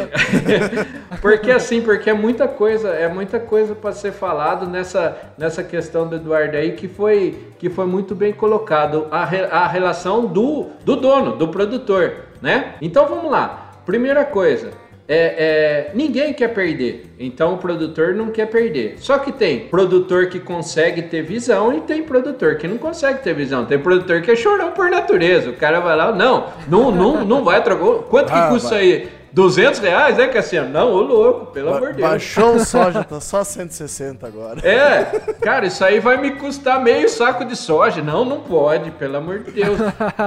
porque 1.22 1.52
assim, 1.52 1.82
porque 1.82 2.10
é 2.10 2.14
muita 2.14 2.48
coisa, 2.48 2.90
é 2.90 3.08
muita 3.08 3.40
coisa 3.40 3.76
para 3.76 3.92
ser 3.92 4.12
falado 4.12 4.66
nessa 4.66 5.18
nessa 5.38 5.64
questão 5.64 6.08
do 6.08 6.16
Eduardo 6.16 6.58
aí 6.58 6.72
que 6.72 6.88
foi 6.88 7.38
que 7.60 7.70
foi 7.70 7.86
muito 7.86 8.16
bem 8.16 8.32
colocado 8.34 9.08
a, 9.12 9.26
re, 9.26 9.44
a 9.52 9.68
relação 9.68 10.26
do 10.26 10.68
do 10.84 10.96
dono, 10.96 11.36
do 11.36 11.50
produtor, 11.50 12.29
né? 12.42 12.76
Então 12.82 13.08
vamos 13.08 13.32
lá. 13.32 13.72
Primeira 13.86 14.24
coisa, 14.26 14.72
é, 15.08 15.16
é, 15.18 15.92
ninguém 15.96 16.34
quer 16.34 16.50
perder, 16.50 17.16
então 17.18 17.56
o 17.56 17.58
produtor 17.58 18.14
não 18.14 18.30
quer 18.30 18.46
perder. 18.46 18.98
Só 19.00 19.18
que 19.18 19.32
tem 19.32 19.62
produtor 19.62 20.28
que 20.28 20.40
consegue 20.40 21.02
ter 21.02 21.24
visão 21.24 21.74
e 21.74 21.82
tem 21.82 22.04
produtor 22.04 22.58
que 22.58 22.68
não 22.68 22.78
consegue 22.78 23.24
ter 23.24 23.34
visão. 23.34 23.66
Tem 23.66 23.80
produtor 23.80 24.22
que 24.22 24.30
é 24.30 24.36
chorão 24.36 24.72
por 24.72 24.92
natureza. 24.92 25.50
O 25.50 25.54
cara 25.54 25.80
vai 25.80 25.96
lá, 25.98 26.12
não, 26.12 26.50
não, 26.68 26.92
não, 26.92 27.26
não 27.26 27.44
vai 27.44 27.64
trocar. 27.64 28.04
Quanto 28.04 28.32
que 28.32 28.38
ah, 28.38 28.50
custa 28.50 28.70
vai. 28.70 28.80
aí? 28.80 29.10
200 29.32 29.80
reais, 29.80 30.18
né, 30.18 30.28
Cassiano? 30.28 30.70
Não, 30.70 30.92
ô 30.92 31.02
louco, 31.02 31.48
pelo 31.48 31.72
ba 31.72 31.78
amor 31.78 31.90
de 31.90 31.98
Deus. 31.98 32.10
Baixou 32.10 32.56
o 32.56 32.60
soja, 32.66 33.04
tá 33.04 33.20
só 33.20 33.44
160 33.44 34.26
agora. 34.26 34.68
É, 34.68 35.06
cara, 35.42 35.68
isso 35.68 35.84
aí 35.84 36.00
vai 36.00 36.18
me 36.18 36.32
custar 36.32 36.82
meio 36.82 37.08
saco 37.10 37.46
de 37.46 37.56
soja. 37.56 38.02
Não, 38.02 38.26
não 38.26 38.42
pode, 38.42 38.92
pelo 38.92 39.18
amor 39.18 39.40
de 39.40 39.52
Deus. 39.52 39.80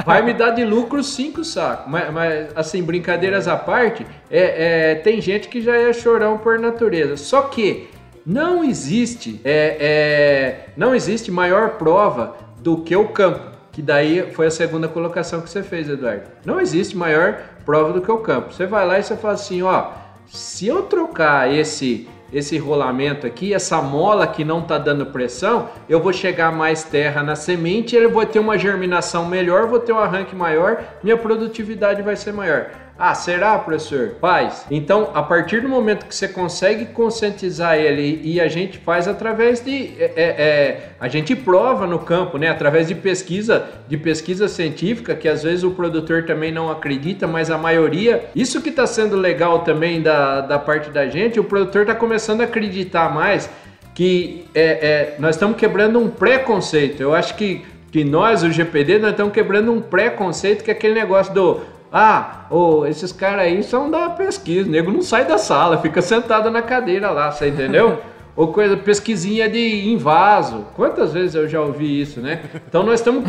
Vai 0.05 0.23
me 0.23 0.33
dar 0.33 0.51
de 0.51 0.65
lucro 0.65 1.03
cinco 1.03 1.45
sacos. 1.45 1.91
Mas, 1.91 2.13
mas 2.13 2.49
assim, 2.55 2.83
brincadeiras 2.83 3.49
à 3.49 3.57
parte, 3.57 4.07
é, 4.31 4.91
é, 4.91 4.95
tem 4.97 5.21
gente 5.21 5.49
que 5.49 5.61
já 5.61 5.77
é 5.77 5.93
chorão 5.93 6.39
por 6.39 6.59
natureza. 6.59 7.17
Só 7.17 7.43
que 7.43 7.91
não 8.25 8.63
existe, 8.63 9.41
é, 9.45 9.77
é, 9.81 10.67
não 10.77 10.95
existe 10.95 11.31
maior 11.31 11.71
prova 11.71 12.37
do 12.59 12.79
que 12.79 12.95
o 12.95 13.09
campo. 13.09 13.52
Que 13.73 13.83
daí 13.83 14.31
foi 14.33 14.47
a 14.47 14.51
segunda 14.51 14.87
colocação 14.87 15.41
que 15.41 15.49
você 15.49 15.63
fez, 15.63 15.89
Eduardo. 15.89 16.25
Não 16.45 16.61
existe 16.61 16.97
maior 16.97 17.41
prova 17.65 17.93
do 17.93 18.03
que 18.03 18.11
o 18.11 18.19
campo. 18.19 18.53
Você 18.53 18.67
vai 18.67 18.87
lá 18.87 18.99
e 18.99 19.03
você 19.03 19.17
fala 19.17 19.35
assim, 19.35 19.63
ó, 19.63 19.93
se 20.27 20.67
eu 20.67 20.83
trocar 20.83 21.53
esse 21.53 22.09
esse 22.33 22.57
rolamento 22.57 23.27
aqui, 23.27 23.53
essa 23.53 23.83
mola 23.83 24.27
que 24.27 24.43
não 24.43 24.61
está 24.61 24.79
dando 24.79 25.07
pressão, 25.07 25.69
eu 25.89 26.01
vou 26.01 26.13
chegar 26.13 26.51
mais 26.51 26.83
terra 26.83 27.23
na 27.23 27.37
semente, 27.37 27.95
ele 27.95 28.09
vai 28.09 28.25
ter 28.25 28.39
uma 28.39 28.57
germinação 28.57 29.27
melhor, 29.27 29.67
vou 29.67 29.79
ter 29.79 29.93
um 29.93 29.99
arranque 29.99 30.35
maior, 30.35 30.83
minha 31.03 31.17
produtividade 31.17 32.01
vai 32.01 32.17
ser 32.17 32.33
maior. 32.33 32.71
Ah, 32.99 33.15
será, 33.15 33.59
professor? 33.59 34.17
Paz. 34.21 34.67
Então, 34.71 35.11
a 35.15 35.23
partir 35.23 35.61
do 35.61 35.69
momento 35.69 36.07
que 36.07 36.15
você 36.15 36.29
consegue 36.29 36.87
conscientizar 36.87 37.77
ele 37.77 38.21
e 38.23 38.41
a 38.41 38.49
gente 38.49 38.79
faz 38.79 39.09
através 39.09 39.61
de. 39.61 39.95
É, 39.99 40.13
é, 40.15 40.23
é, 40.23 40.89
a 41.01 41.09
gente 41.09 41.35
prova 41.35 41.87
no 41.87 41.99
campo, 41.99 42.39
né? 42.39 42.49
Através 42.49 42.89
de 42.89 42.95
pesquisa, 42.95 43.67
de 43.89 43.97
pesquisa 43.97 44.47
científica, 44.47 45.15
que 45.15 45.27
às 45.27 45.43
vezes 45.43 45.65
o 45.65 45.71
produtor 45.71 46.25
também 46.25 46.53
não 46.53 46.71
acredita, 46.71 47.27
mas 47.27 47.51
a 47.51 47.59
maioria. 47.59 48.27
Isso 48.37 48.61
que 48.61 48.69
está 48.69 48.87
sendo 48.87 49.17
legal 49.17 49.61
também 49.61 50.03
da, 50.03 50.43
da 50.43 50.59
parte 50.59 50.91
da 50.91 51.09
gente, 51.09 51.41
o 51.41 51.45
produtor 51.45 51.83
está 51.83 51.95
começando 51.95 52.43
a 52.43 52.45
acreditar 52.45 53.13
mais 53.13 53.51
que 53.95 54.47
é, 54.55 54.63
é, 54.63 55.17
nós 55.19 55.35
estamos 55.35 55.57
quebrando 55.57 55.99
um 55.99 56.09
preconceito. 56.09 57.01
Eu 57.03 57.15
acho 57.15 57.35
que, 57.35 57.63
que 57.91 58.05
nós, 58.05 58.43
o 58.43 58.51
GPD, 58.51 58.99
nós 58.99 59.11
estamos 59.11 59.33
quebrando 59.33 59.73
um 59.73 59.81
preconceito 59.81 60.65
que 60.65 60.71
é 60.71 60.75
aquele 60.75 60.95
negócio 60.95 61.33
do 61.35 61.61
ah, 61.93 62.47
oh, 62.49 62.87
esses 62.87 63.13
caras 63.13 63.45
aí 63.45 63.63
são 63.63 63.91
da 63.91 64.09
pesquisa. 64.09 64.67
O 64.67 64.73
nego 64.73 64.91
não 64.91 65.03
sai 65.03 65.27
da 65.27 65.37
sala, 65.37 65.79
fica 65.79 66.01
sentado 66.01 66.51
na 66.51 66.63
cadeira 66.63 67.11
lá, 67.11 67.31
você 67.31 67.49
entendeu? 67.49 68.01
Ou 68.35 68.49
coisa, 68.49 68.79
pesquisinha 68.79 69.47
de 69.47 69.91
invaso. 69.91 70.65
Quantas 70.75 71.13
vezes 71.13 71.35
eu 71.35 71.47
já 71.47 71.61
ouvi 71.61 72.01
isso, 72.01 72.19
né? 72.19 72.41
Então 72.67 72.83
nós 72.83 73.01
estamos 73.01 73.25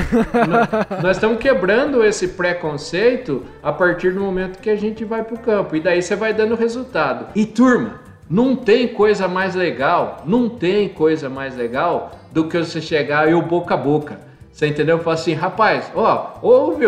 nós 1.03 1.17
estamos 1.17 1.39
quebrando 1.39 2.01
esse 2.05 2.29
preconceito 2.29 3.43
a 3.61 3.73
partir 3.73 4.13
do 4.13 4.21
momento 4.21 4.59
que 4.59 4.69
a 4.69 4.77
gente 4.77 5.03
vai 5.03 5.21
para 5.21 5.35
o 5.35 5.39
campo. 5.39 5.75
E 5.75 5.81
daí 5.81 6.01
você 6.01 6.15
vai 6.15 6.33
dando 6.33 6.55
resultado. 6.55 7.27
E 7.35 7.45
turma, 7.45 7.99
não 8.29 8.55
tem 8.55 8.87
coisa 8.87 9.27
mais 9.27 9.55
legal, 9.55 10.23
não 10.25 10.47
tem 10.47 10.87
coisa 10.87 11.29
mais 11.29 11.57
legal 11.57 12.13
do 12.31 12.47
que 12.47 12.57
você 12.57 12.79
chegar 12.79 13.29
e 13.29 13.33
o 13.33 13.41
boca 13.41 13.73
a 13.73 13.77
boca. 13.77 14.17
Você 14.53 14.67
entendeu? 14.67 14.99
Fala 14.99 15.15
assim, 15.15 15.33
rapaz, 15.33 15.91
ó, 15.95 16.37
ouve, 16.43 16.85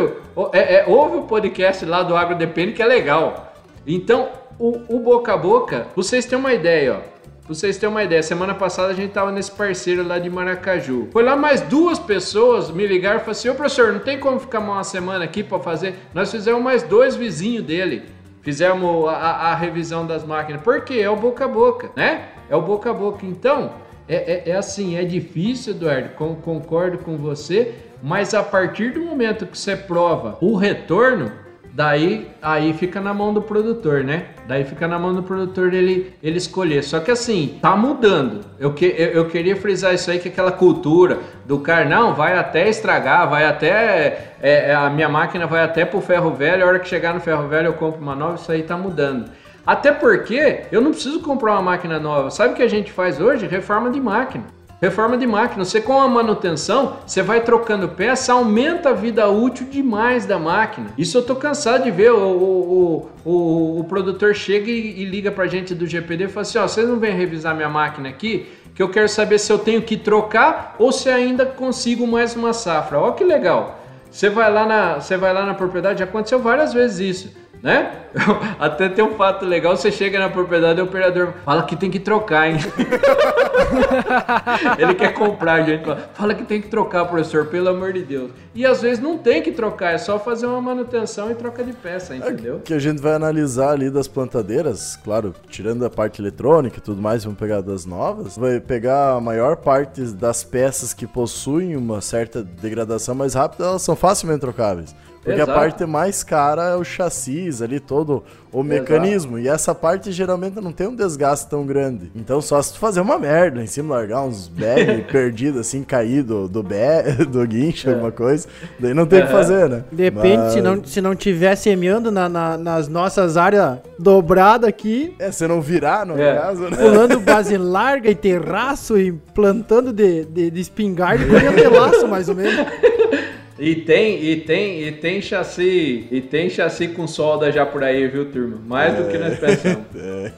é, 0.54 0.76
é, 0.76 0.86
ouve 0.88 1.18
o 1.18 1.24
podcast 1.24 1.84
lá 1.84 2.04
do 2.04 2.16
Agro 2.16 2.36
Depende 2.36 2.74
que 2.74 2.82
é 2.82 2.86
legal. 2.86 3.54
Então, 3.88 4.30
o, 4.60 4.84
o 4.88 5.00
boca 5.00 5.34
a 5.34 5.38
boca, 5.38 5.88
vocês 5.96 6.26
têm 6.26 6.38
uma 6.38 6.54
ideia, 6.54 7.02
ó. 7.02 7.16
Vocês 7.48 7.78
têm 7.78 7.90
uma 7.90 8.04
ideia, 8.04 8.24
semana 8.24 8.54
passada 8.56 8.90
a 8.90 8.94
gente 8.96 9.12
tava 9.12 9.32
nesse 9.32 9.52
parceiro 9.52 10.08
lá 10.08 10.18
de 10.18 10.30
Maracaju. 10.30 11.10
Foi 11.12 11.24
lá 11.24 11.36
mais 11.36 11.62
duas 11.62 12.00
pessoas 12.00 12.72
me 12.72 12.88
ligaram 12.88 13.18
e 13.18 13.20
falaram 13.20 13.32
assim: 13.32 13.50
Ô 13.50 13.56
professor, 13.56 13.94
não 13.94 14.00
tem 14.00 14.20
como 14.20 14.40
ficar 14.40 14.60
uma 14.60 14.84
semana 14.84 15.24
aqui 15.26 15.44
para 15.44 15.60
fazer? 15.60 15.96
Nós 16.12 16.32
fizemos 16.32 16.62
mais 16.62 16.82
dois 16.82 17.16
vizinhos 17.16 17.64
dele. 17.64 18.04
Fizemos 18.42 19.08
a, 19.08 19.12
a, 19.12 19.52
a 19.52 19.56
revisão 19.56 20.08
das 20.08 20.24
máquinas. 20.24 20.62
Por 20.62 20.82
quê? 20.82 20.96
É 20.96 21.10
o 21.10 21.16
boca 21.16 21.46
a 21.46 21.48
boca, 21.48 21.92
né? 21.96 22.30
É 22.50 22.56
o 22.56 22.62
boca 22.62 22.90
a 22.90 22.94
boca. 22.94 23.24
Então, 23.24 23.72
é, 24.08 24.50
é, 24.50 24.50
é 24.52 24.56
assim, 24.56 24.98
é 24.98 25.04
difícil, 25.04 25.74
Eduardo, 25.74 26.10
com, 26.10 26.36
concordo 26.36 27.00
com 27.00 27.18
você, 27.18 27.74
mas 28.04 28.34
a 28.34 28.44
partir 28.44 28.92
do 28.92 29.02
momento 29.02 29.46
que 29.48 29.58
você 29.58 29.76
prova 29.76 30.38
o 30.42 30.56
retorno, 30.56 31.32
daí 31.74 32.30
aí 32.42 32.72
fica 32.74 33.02
na 33.02 33.14
mão 33.14 33.34
do 33.34 33.42
produtor, 33.42 34.04
né? 34.04 34.28
Daí 34.48 34.64
fica 34.64 34.88
na 34.88 35.00
mão 35.00 35.14
do 35.14 35.24
produtor 35.24 35.74
ele, 35.74 36.14
ele 36.22 36.38
escolher. 36.38 36.84
Só 36.84 37.00
que 37.00 37.10
assim, 37.10 37.58
tá 37.62 37.76
mudando. 37.76 38.42
Eu, 38.60 38.74
que, 38.74 38.86
eu, 38.86 39.08
eu 39.08 39.28
queria 39.28 39.56
frisar 39.56 39.94
isso 39.94 40.10
aí, 40.12 40.20
que 40.20 40.30
aquela 40.30 40.52
cultura 40.52 41.20
do 41.46 41.60
cara, 41.60 41.86
não, 41.86 42.14
vai 42.14 42.38
até 42.38 42.70
estragar, 42.70 43.28
vai 43.30 43.46
até. 43.46 44.36
É, 44.40 44.70
é, 44.70 44.76
a 44.76 44.90
minha 44.90 45.10
máquina 45.10 45.48
vai 45.48 45.64
até 45.64 45.84
pro 45.84 46.00
ferro 46.00 46.32
velho, 46.32 46.64
a 46.64 46.68
hora 46.68 46.80
que 46.80 46.88
chegar 46.88 47.14
no 47.14 47.20
ferro 47.20 47.48
velho 47.48 47.68
eu 47.68 47.74
compro 47.74 48.02
uma 48.02 48.16
nova, 48.16 48.36
isso 48.36 48.52
aí 48.52 48.62
tá 48.62 48.78
mudando. 48.78 49.30
Até 49.66 49.92
porque 49.92 50.62
eu 50.72 50.80
não 50.80 50.92
preciso 50.92 51.20
comprar 51.22 51.54
uma 51.54 51.62
máquina 51.62 52.00
nova. 52.00 52.30
Sabe 52.30 52.54
o 52.54 52.56
que 52.56 52.62
a 52.62 52.70
gente 52.70 52.92
faz 52.92 53.20
hoje? 53.20 53.48
Reforma 53.48 53.90
de 53.90 54.00
máquina. 54.00 54.44
Reforma 54.80 55.18
de 55.18 55.26
máquina. 55.26 55.66
Você 55.66 55.82
com 55.82 56.00
a 56.00 56.08
manutenção, 56.08 56.98
você 57.06 57.24
vai 57.24 57.42
trocando 57.42 57.90
peça, 57.90 58.34
aumenta 58.34 58.90
a 58.90 58.94
vida 58.94 59.28
útil 59.28 59.66
demais 59.68 60.26
da 60.26 60.38
máquina. 60.38 60.92
Isso 60.98 61.18
eu 61.18 61.24
tô 61.24 61.36
cansado 61.36 61.86
de 61.86 61.92
ver. 61.92 62.12
O, 62.12 62.18
o, 62.18 63.10
o, 63.26 63.80
o 63.80 63.84
produtor 63.86 64.36
chega 64.36 64.70
e, 64.70 65.02
e 65.02 65.06
liga 65.06 65.32
pra 65.32 65.48
gente 65.48 65.74
do 65.74 65.88
GPD 65.88 66.26
e 66.26 66.28
fala 66.28 66.42
assim: 66.42 66.58
ó, 66.60 66.68
vocês 66.68 66.88
não 66.88 67.00
vêm 67.00 67.16
revisar 67.16 67.56
minha 67.56 67.70
máquina 67.70 68.10
aqui? 68.10 68.48
Que 68.76 68.84
eu 68.84 68.90
quero 68.90 69.10
saber 69.10 69.40
se 69.40 69.52
eu 69.52 69.58
tenho 69.58 69.82
que 69.82 69.98
trocar 69.98 70.76
ou 70.78 70.92
se 70.92 71.10
ainda 71.10 71.46
consigo 71.46 72.06
mais 72.06 72.36
uma 72.36 72.54
safra. 72.54 73.00
Ó, 73.00 73.12
que 73.12 73.24
legal. 73.24 73.80
Você 74.12 74.30
vai 74.30 74.52
lá 74.52 74.66
na, 74.66 74.96
você 74.96 75.18
vai 75.18 75.34
lá 75.34 75.46
na 75.46 75.54
propriedade, 75.54 76.04
aconteceu 76.04 76.40
várias 76.40 76.74
vezes 76.74 77.24
isso 77.24 77.45
né? 77.66 77.92
Até 78.60 78.88
tem 78.88 79.04
um 79.04 79.16
fato 79.16 79.44
legal, 79.44 79.76
você 79.76 79.92
chega 79.92 80.20
na 80.20 80.30
propriedade 80.30 80.80
e 80.80 80.84
o 80.84 80.86
operador 80.86 81.34
fala 81.44 81.64
que 81.64 81.76
tem 81.76 81.90
que 81.90 82.00
trocar, 82.00 82.48
hein? 82.48 82.58
Ele 84.78 84.94
quer 84.94 85.16
comprar, 85.16 85.64
gente. 85.64 85.84
Fala 86.14 86.36
que 86.36 86.44
tem 86.44 86.62
que 86.62 86.68
trocar, 86.68 87.06
professor, 87.06 87.48
pelo 87.48 87.70
amor 87.70 87.92
de 87.92 88.04
Deus. 88.04 88.30
E 88.54 88.68
às 88.68 88.84
vezes 88.84 89.00
não 89.00 89.18
tem 89.18 89.42
que 89.42 89.52
trocar, 89.52 89.96
é 89.96 89.98
só 89.98 90.20
fazer 90.20 90.46
uma 90.46 90.62
manutenção 90.62 91.32
e 91.32 91.34
troca 91.34 91.64
de 91.64 91.74
peça, 91.74 92.14
é 92.14 92.18
entendeu? 92.18 92.58
É 92.58 92.60
que 92.60 92.74
a 92.74 92.78
gente 92.78 93.02
vai 93.02 93.16
analisar 93.16 93.72
ali 93.72 93.90
das 93.90 94.08
plantadeiras, 94.08 94.96
claro, 95.04 95.34
tirando 95.50 95.84
a 95.84 95.90
parte 95.90 96.22
eletrônica 96.22 96.78
e 96.78 96.82
tudo 96.82 97.02
mais, 97.02 97.24
vamos 97.24 97.40
pegar 97.40 97.62
das 97.62 97.84
novas, 97.84 98.38
vai 98.38 98.60
pegar 98.60 99.14
a 99.14 99.20
maior 99.20 99.56
parte 99.56 100.02
das 100.02 100.44
peças 100.44 100.94
que 100.94 101.08
possuem 101.08 101.76
uma 101.76 102.00
certa 102.00 102.44
degradação 102.44 103.16
mais 103.16 103.34
rápida, 103.34 103.66
elas 103.66 103.82
são 103.82 103.96
facilmente 103.96 104.42
trocáveis. 104.42 104.94
Porque 105.26 105.42
Exato. 105.42 105.52
a 105.52 105.56
parte 105.56 105.86
mais 105.88 106.24
cara 106.24 106.66
é 106.66 106.76
o 106.76 106.84
chassis 106.84 107.60
ali, 107.60 107.80
todo 107.80 108.24
o 108.52 108.62
mecanismo. 108.62 109.40
Exato. 109.40 109.48
E 109.48 109.50
essa 109.50 109.74
parte 109.74 110.12
geralmente 110.12 110.62
não 110.62 110.72
tem 110.72 110.88
um 110.88 110.96
desgaste 110.96 111.50
tão 111.50 111.66
grande. 111.66 112.12
Então 112.16 112.40
só 112.40 112.62
se 112.62 112.74
tu 112.74 112.80
fazer 112.80 113.02
uma 113.02 113.18
merda 113.18 113.64
em 113.64 113.66
cima, 113.66 113.96
largar 113.96 114.22
uns 114.22 114.48
bag 114.48 115.04
perdidos 115.12 115.62
assim, 115.62 115.82
caído 115.82 116.48
do, 116.48 116.62
be 116.62 116.76
do 117.28 117.46
guincho, 117.48 117.90
é. 117.90 117.94
alguma 117.94 118.12
coisa, 118.12 118.48
daí 118.80 118.94
não 118.94 119.08
tem 119.08 119.24
o 119.24 119.26
que 119.26 119.32
fazer, 119.32 119.68
né? 119.68 119.84
Depende, 119.92 120.38
Mas... 120.38 120.54
se, 120.54 120.62
não, 120.62 120.86
se 120.86 121.02
não 121.02 121.16
tiver 121.16 121.56
semeando 121.56 122.12
na, 122.12 122.30
na, 122.30 122.56
nas 122.56 122.88
nossas 122.88 123.36
áreas 123.36 123.80
dobradas 123.98 124.70
aqui. 124.70 125.16
É, 125.18 125.32
se 125.32 125.48
não 125.48 125.60
virar, 125.60 126.06
no 126.06 126.22
é. 126.22 126.36
caso, 126.36 126.70
né? 126.70 126.78
Pulando 126.78 127.20
base 127.20 127.58
larga 127.58 128.12
e 128.12 128.16
terraço 128.16 128.96
e 128.96 129.12
plantando 129.12 129.92
de, 129.92 130.24
de, 130.26 130.52
de 130.52 130.62
espingarda 130.62 131.24
e 131.24 131.28
colhendo 131.28 131.76
laço, 131.76 132.08
mais 132.08 132.30
ou 132.30 132.36
menos. 132.36 132.64
E 133.58 133.74
tem, 133.74 134.22
e 134.22 134.42
tem, 134.42 134.84
e 134.84 134.92
tem 134.92 135.22
chassi, 135.22 136.08
e 136.12 136.20
tem 136.20 136.50
chassi 136.50 136.90
com 136.90 137.08
solda 137.08 137.50
já 137.54 137.66
por 137.66 137.84
aí, 137.84 138.06
viu, 138.06 138.30
turma? 138.30 138.58
Mais 138.66 138.94
é, 138.94 139.02
do 139.02 139.10
que 139.10 139.18
nós 139.18 139.40
pensamos. 139.40 139.86
É. 139.96 140.32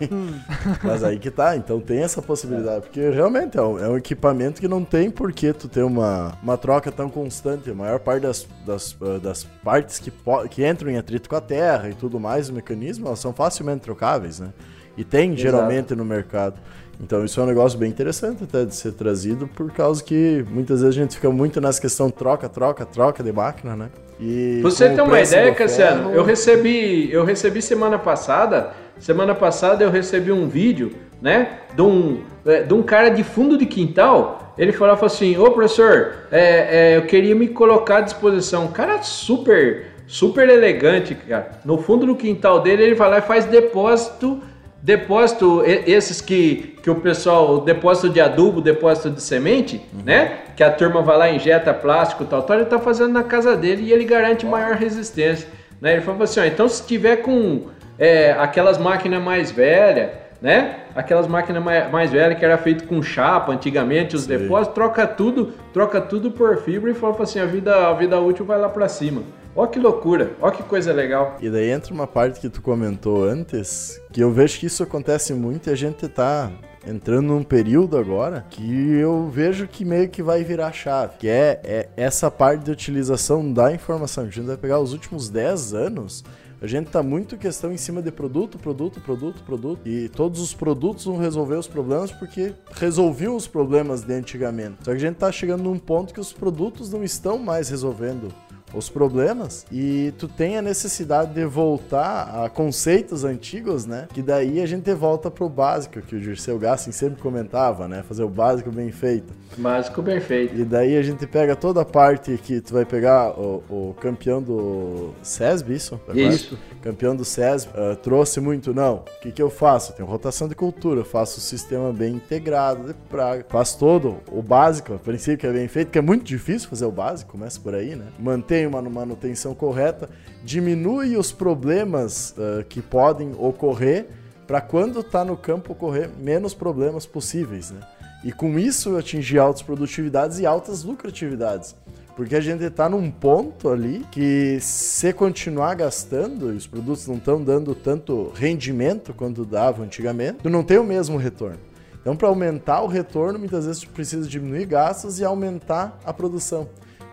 Mas 0.83 1.03
aí 1.03 1.17
que 1.17 1.31
tá, 1.31 1.55
então 1.55 1.79
tem 1.79 2.03
essa 2.03 2.21
possibilidade, 2.21 2.81
porque 2.81 3.09
realmente 3.09 3.57
é 3.57 3.61
um, 3.61 3.79
é 3.79 3.89
um, 3.89 3.97
equipamento 3.97 4.61
que 4.61 4.67
não 4.67 4.83
tem 4.83 5.09
por 5.09 5.31
que 5.33 5.51
tu 5.51 5.67
ter 5.67 5.81
uma, 5.81 6.37
uma 6.43 6.57
troca 6.57 6.91
tão 6.91 7.09
constante. 7.09 7.69
A 7.69 7.73
maior 7.73 7.99
parte 7.99 8.21
das, 8.21 8.47
das, 8.65 8.95
ah, 9.01 9.17
das 9.17 9.43
partes 9.63 9.99
que, 9.99 10.11
que 10.49 10.67
entram 10.67 10.91
em 10.91 10.97
atrito 10.97 11.27
com 11.27 11.35
a 11.35 11.41
terra 11.41 11.89
e 11.89 11.93
tudo 11.93 12.19
mais, 12.19 12.49
o 12.49 12.53
mecanismo, 12.53 13.07
elas 13.07 13.19
são 13.19 13.33
facilmente 13.33 13.81
trocáveis, 13.81 14.39
né? 14.39 14.53
E 14.97 15.03
tem 15.03 15.29
Exato. 15.29 15.41
geralmente 15.41 15.95
no 15.95 16.05
mercado. 16.05 16.59
Então 16.99 17.23
isso 17.23 17.39
é 17.39 17.43
um 17.43 17.45
negócio 17.45 17.77
bem 17.77 17.89
interessante 17.89 18.43
até 18.43 18.65
de 18.65 18.73
ser 18.73 18.93
trazido, 18.93 19.47
por 19.47 19.71
causa 19.71 20.03
que 20.03 20.43
muitas 20.49 20.81
vezes 20.81 20.97
a 20.97 21.01
gente 21.01 21.15
fica 21.15 21.29
muito 21.29 21.61
nessa 21.61 21.79
questão 21.79 22.09
troca, 22.09 22.49
troca, 22.49 22.85
troca 22.85 23.23
de 23.23 23.31
máquina, 23.31 23.75
né? 23.75 23.89
E 24.19 24.59
você 24.63 24.89
tem 24.89 25.03
uma 25.03 25.21
ideia, 25.21 25.53
Cassiano? 25.53 26.05
Ferro... 26.05 26.15
Eu 26.15 26.23
recebi, 26.23 27.11
eu 27.11 27.23
recebi 27.23 27.61
semana 27.61 27.99
passada, 27.99 28.73
semana 28.99 29.35
passada 29.35 29.83
eu 29.83 29.91
recebi 29.91 30.31
um 30.31 30.47
vídeo, 30.47 30.93
né, 31.21 31.59
de 31.75 31.81
um, 31.81 32.21
é, 32.45 32.63
de 32.63 32.73
um 32.73 32.81
cara 32.81 33.09
de 33.09 33.23
fundo 33.23 33.57
de 33.57 33.65
quintal. 33.65 34.53
Ele 34.57 34.71
falava 34.71 35.05
assim: 35.05 35.37
Ô 35.37 35.51
professor, 35.51 36.13
é, 36.31 36.93
é, 36.93 36.97
eu 36.97 37.03
queria 37.03 37.35
me 37.35 37.47
colocar 37.47 37.97
à 37.97 38.01
disposição. 38.01 38.65
Um 38.65 38.71
cara 38.71 39.03
super, 39.03 39.85
super 40.07 40.49
elegante, 40.49 41.13
cara. 41.13 41.51
No 41.63 41.77
fundo 41.77 42.07
do 42.07 42.15
quintal 42.15 42.59
dele, 42.61 42.83
ele 42.83 42.95
vai 42.95 43.09
lá 43.09 43.17
e 43.19 43.21
faz 43.21 43.45
depósito 43.45 44.41
depósito, 44.81 45.63
esses 45.65 46.21
que, 46.21 46.75
que 46.81 46.89
o 46.89 46.95
pessoal, 46.95 47.61
depósito 47.61 48.09
de 48.09 48.21
adubo, 48.21 48.61
depósito 48.61 49.09
de 49.09 49.21
semente, 49.21 49.81
uhum. 49.93 50.03
né? 50.05 50.39
Que 50.55 50.63
a 50.63 50.71
turma 50.71 51.01
vai 51.01 51.17
lá, 51.17 51.29
injeta 51.29 51.73
plástico 51.73 52.25
tal, 52.25 52.43
tal, 52.43 52.57
ele 52.57 52.65
tá 52.65 52.79
fazendo 52.79 53.11
na 53.11 53.23
casa 53.23 53.55
dele 53.55 53.83
e 53.83 53.91
ele 53.91 54.05
garante 54.05 54.45
maior 54.45 54.75
resistência. 54.75 55.47
Né? 55.81 55.93
Ele 55.93 56.01
falou 56.01 56.23
assim, 56.23 56.39
ó, 56.39 56.45
então 56.45 56.67
se 56.67 56.85
tiver 56.85 57.17
com 57.17 57.67
é, 57.99 58.31
aquelas 58.31 58.77
máquinas 58.77 59.21
mais 59.21 59.51
velhas, 59.51 60.11
né? 60.41 60.77
Aquelas 60.95 61.27
máquinas 61.27 61.63
mais, 61.63 61.91
mais 61.91 62.11
velhas 62.11 62.37
que 62.37 62.45
era 62.45 62.57
feito 62.57 62.85
com 62.85 63.01
chapa 63.01 63.51
antigamente, 63.51 64.15
os 64.15 64.23
Sim. 64.23 64.37
depósitos, 64.37 64.73
troca 64.73 65.05
tudo, 65.05 65.53
troca 65.73 65.99
tudo 65.99 66.31
por 66.31 66.57
fibra 66.57 66.91
e 66.91 66.93
falou 66.93 67.21
assim, 67.21 67.39
a 67.39 67.45
vida, 67.45 67.89
a 67.89 67.93
vida 67.93 68.19
útil 68.19 68.45
vai 68.45 68.59
lá 68.59 68.69
para 68.69 68.87
cima. 68.87 69.21
Ó 69.57 69.65
que 69.65 69.79
loucura, 69.79 70.33
ó 70.39 70.51
que 70.51 70.61
coisa 70.61 70.93
legal. 70.93 71.35
E 71.41 71.49
daí 71.49 71.71
entra 71.71 71.91
uma 71.91 72.05
parte 72.05 72.39
que 72.39 72.47
tu 72.47 72.61
comentou 72.61 73.23
antes, 73.23 73.99
que 74.13 74.21
eu 74.21 74.31
vejo 74.31 74.59
que 74.59 74.67
isso 74.67 74.83
acontece 74.83 75.33
muito 75.33 75.67
e 75.67 75.73
a 75.73 75.75
gente 75.75 76.07
tá 76.07 76.51
entrando 76.85 77.29
num 77.29 77.41
período 77.41 77.97
agora 77.97 78.45
que 78.51 78.93
eu 78.93 79.27
vejo 79.27 79.67
que 79.67 79.83
meio 79.83 80.09
que 80.09 80.21
vai 80.21 80.43
virar 80.43 80.71
chave, 80.73 81.17
que 81.17 81.27
é, 81.27 81.59
é 81.63 81.89
essa 81.97 82.29
parte 82.29 82.65
de 82.65 82.71
utilização 82.71 83.51
da 83.51 83.73
informação. 83.73 84.25
A 84.25 84.29
gente 84.29 84.45
vai 84.45 84.57
pegar 84.57 84.79
os 84.79 84.93
últimos 84.93 85.27
10 85.27 85.73
anos, 85.73 86.23
a 86.61 86.67
gente 86.67 86.91
tá 86.91 87.01
muito 87.01 87.35
questão 87.35 87.71
em 87.71 87.77
cima 87.77 87.99
de 87.99 88.11
produto, 88.11 88.59
produto, 88.59 89.01
produto, 89.01 89.43
produto. 89.43 89.79
E 89.87 90.07
todos 90.09 90.39
os 90.39 90.53
produtos 90.53 91.05
vão 91.05 91.17
resolver 91.17 91.55
os 91.55 91.67
problemas 91.67 92.11
porque 92.11 92.53
resolviam 92.73 93.35
os 93.35 93.47
problemas 93.47 94.03
de 94.03 94.13
antigamente. 94.13 94.77
Só 94.83 94.91
que 94.91 94.97
a 94.97 94.99
gente 94.99 95.15
tá 95.15 95.31
chegando 95.31 95.63
num 95.63 95.79
ponto 95.79 96.13
que 96.13 96.19
os 96.19 96.31
produtos 96.31 96.91
não 96.91 97.03
estão 97.03 97.39
mais 97.39 97.69
resolvendo 97.69 98.31
os 98.73 98.89
problemas 98.89 99.65
e 99.71 100.13
tu 100.17 100.27
tem 100.27 100.57
a 100.57 100.61
necessidade 100.61 101.33
de 101.33 101.45
voltar 101.45 102.43
a 102.43 102.49
conceitos 102.49 103.23
antigos, 103.23 103.85
né? 103.85 104.07
Que 104.13 104.21
daí 104.21 104.61
a 104.61 104.65
gente 104.65 104.93
volta 104.93 105.31
pro 105.31 105.47
básico 105.49 106.01
que 106.01 106.15
o 106.15 106.19
Dirceu 106.19 106.59
Gassin 106.59 106.91
sempre 106.91 107.21
comentava, 107.21 107.87
né? 107.87 108.03
Fazer 108.03 108.23
o 108.23 108.29
básico 108.29 108.71
bem 108.71 108.91
feito. 108.91 109.33
Básico 109.57 110.01
bem 110.01 110.19
feito. 110.19 110.55
E 110.55 110.65
daí 110.65 110.97
a 110.97 111.01
gente 111.01 111.25
pega 111.25 111.55
toda 111.55 111.81
a 111.81 111.85
parte 111.85 112.37
que 112.37 112.59
tu 112.59 112.73
vai 112.73 112.85
pegar 112.85 113.31
o, 113.39 113.63
o 113.69 113.95
campeão 113.99 114.41
do 114.41 115.11
SESB, 115.23 115.73
isso? 115.73 115.99
Isso. 116.13 116.57
Campeão 116.81 117.15
do 117.15 117.25
SESB 117.25 117.71
uh, 117.71 117.95
trouxe 117.95 118.39
muito, 118.39 118.73
não. 118.73 118.95
O 118.95 119.21
que 119.21 119.31
que 119.31 119.41
eu 119.41 119.49
faço? 119.49 119.91
Eu 119.91 119.95
tenho 119.95 120.09
rotação 120.09 120.47
de 120.47 120.55
cultura, 120.55 121.03
faço 121.03 121.39
o 121.39 121.41
sistema 121.41 121.91
bem 121.91 122.15
integrado 122.15 122.87
de 122.87 122.93
praga, 123.09 123.45
faço 123.49 123.79
todo 123.79 124.17
o 124.31 124.41
básico, 124.41 124.93
a 124.93 124.97
princípio 124.97 125.37
que 125.37 125.47
é 125.47 125.51
bem 125.51 125.67
feito, 125.67 125.91
que 125.91 125.97
é 125.97 126.01
muito 126.01 126.23
difícil 126.23 126.69
fazer 126.69 126.85
o 126.85 126.91
básico, 126.91 127.31
começa 127.31 127.59
por 127.59 127.73
aí, 127.73 127.95
né? 127.95 128.05
Manter 128.19 128.56
tem 128.57 128.65
uma 128.65 128.81
manutenção 128.81 129.53
correta, 129.53 130.09
diminui 130.43 131.15
os 131.15 131.31
problemas 131.31 132.31
uh, 132.31 132.63
que 132.65 132.81
podem 132.81 133.35
ocorrer 133.37 134.07
para 134.47 134.59
quando 134.59 135.01
está 135.01 135.23
no 135.23 135.37
campo 135.37 135.73
ocorrer 135.73 136.09
menos 136.17 136.55
problemas 136.55 137.05
possíveis, 137.05 137.69
né? 137.69 137.81
E 138.23 138.31
com 138.31 138.57
isso 138.57 138.97
atingir 138.97 139.37
altas 139.37 139.61
produtividades 139.61 140.39
e 140.39 140.45
altas 140.47 140.83
lucratividades. 140.83 141.75
Porque 142.15 142.35
a 142.35 142.41
gente 142.41 142.63
está 142.63 142.89
num 142.89 143.11
ponto 143.11 143.69
ali 143.69 144.03
que 144.11 144.57
se 144.59 145.13
continuar 145.13 145.75
gastando 145.75 146.51
e 146.51 146.55
os 146.55 146.65
produtos 146.65 147.05
não 147.05 147.17
estão 147.17 147.43
dando 147.43 147.75
tanto 147.75 148.31
rendimento 148.33 149.13
quanto 149.13 149.45
davam 149.45 149.85
antigamente, 149.85 150.39
tu 150.41 150.49
não 150.49 150.63
tem 150.63 150.79
o 150.79 150.83
mesmo 150.83 151.15
retorno. 151.15 151.59
Então, 152.01 152.17
para 152.17 152.27
aumentar 152.27 152.81
o 152.81 152.87
retorno, 152.87 153.37
muitas 153.37 153.67
vezes 153.67 153.83
tu 153.83 153.89
precisa 153.89 154.27
diminuir 154.27 154.65
gastos 154.65 155.19
e 155.19 155.23
aumentar 155.23 155.99
a 156.03 156.11
produção. 156.11 156.67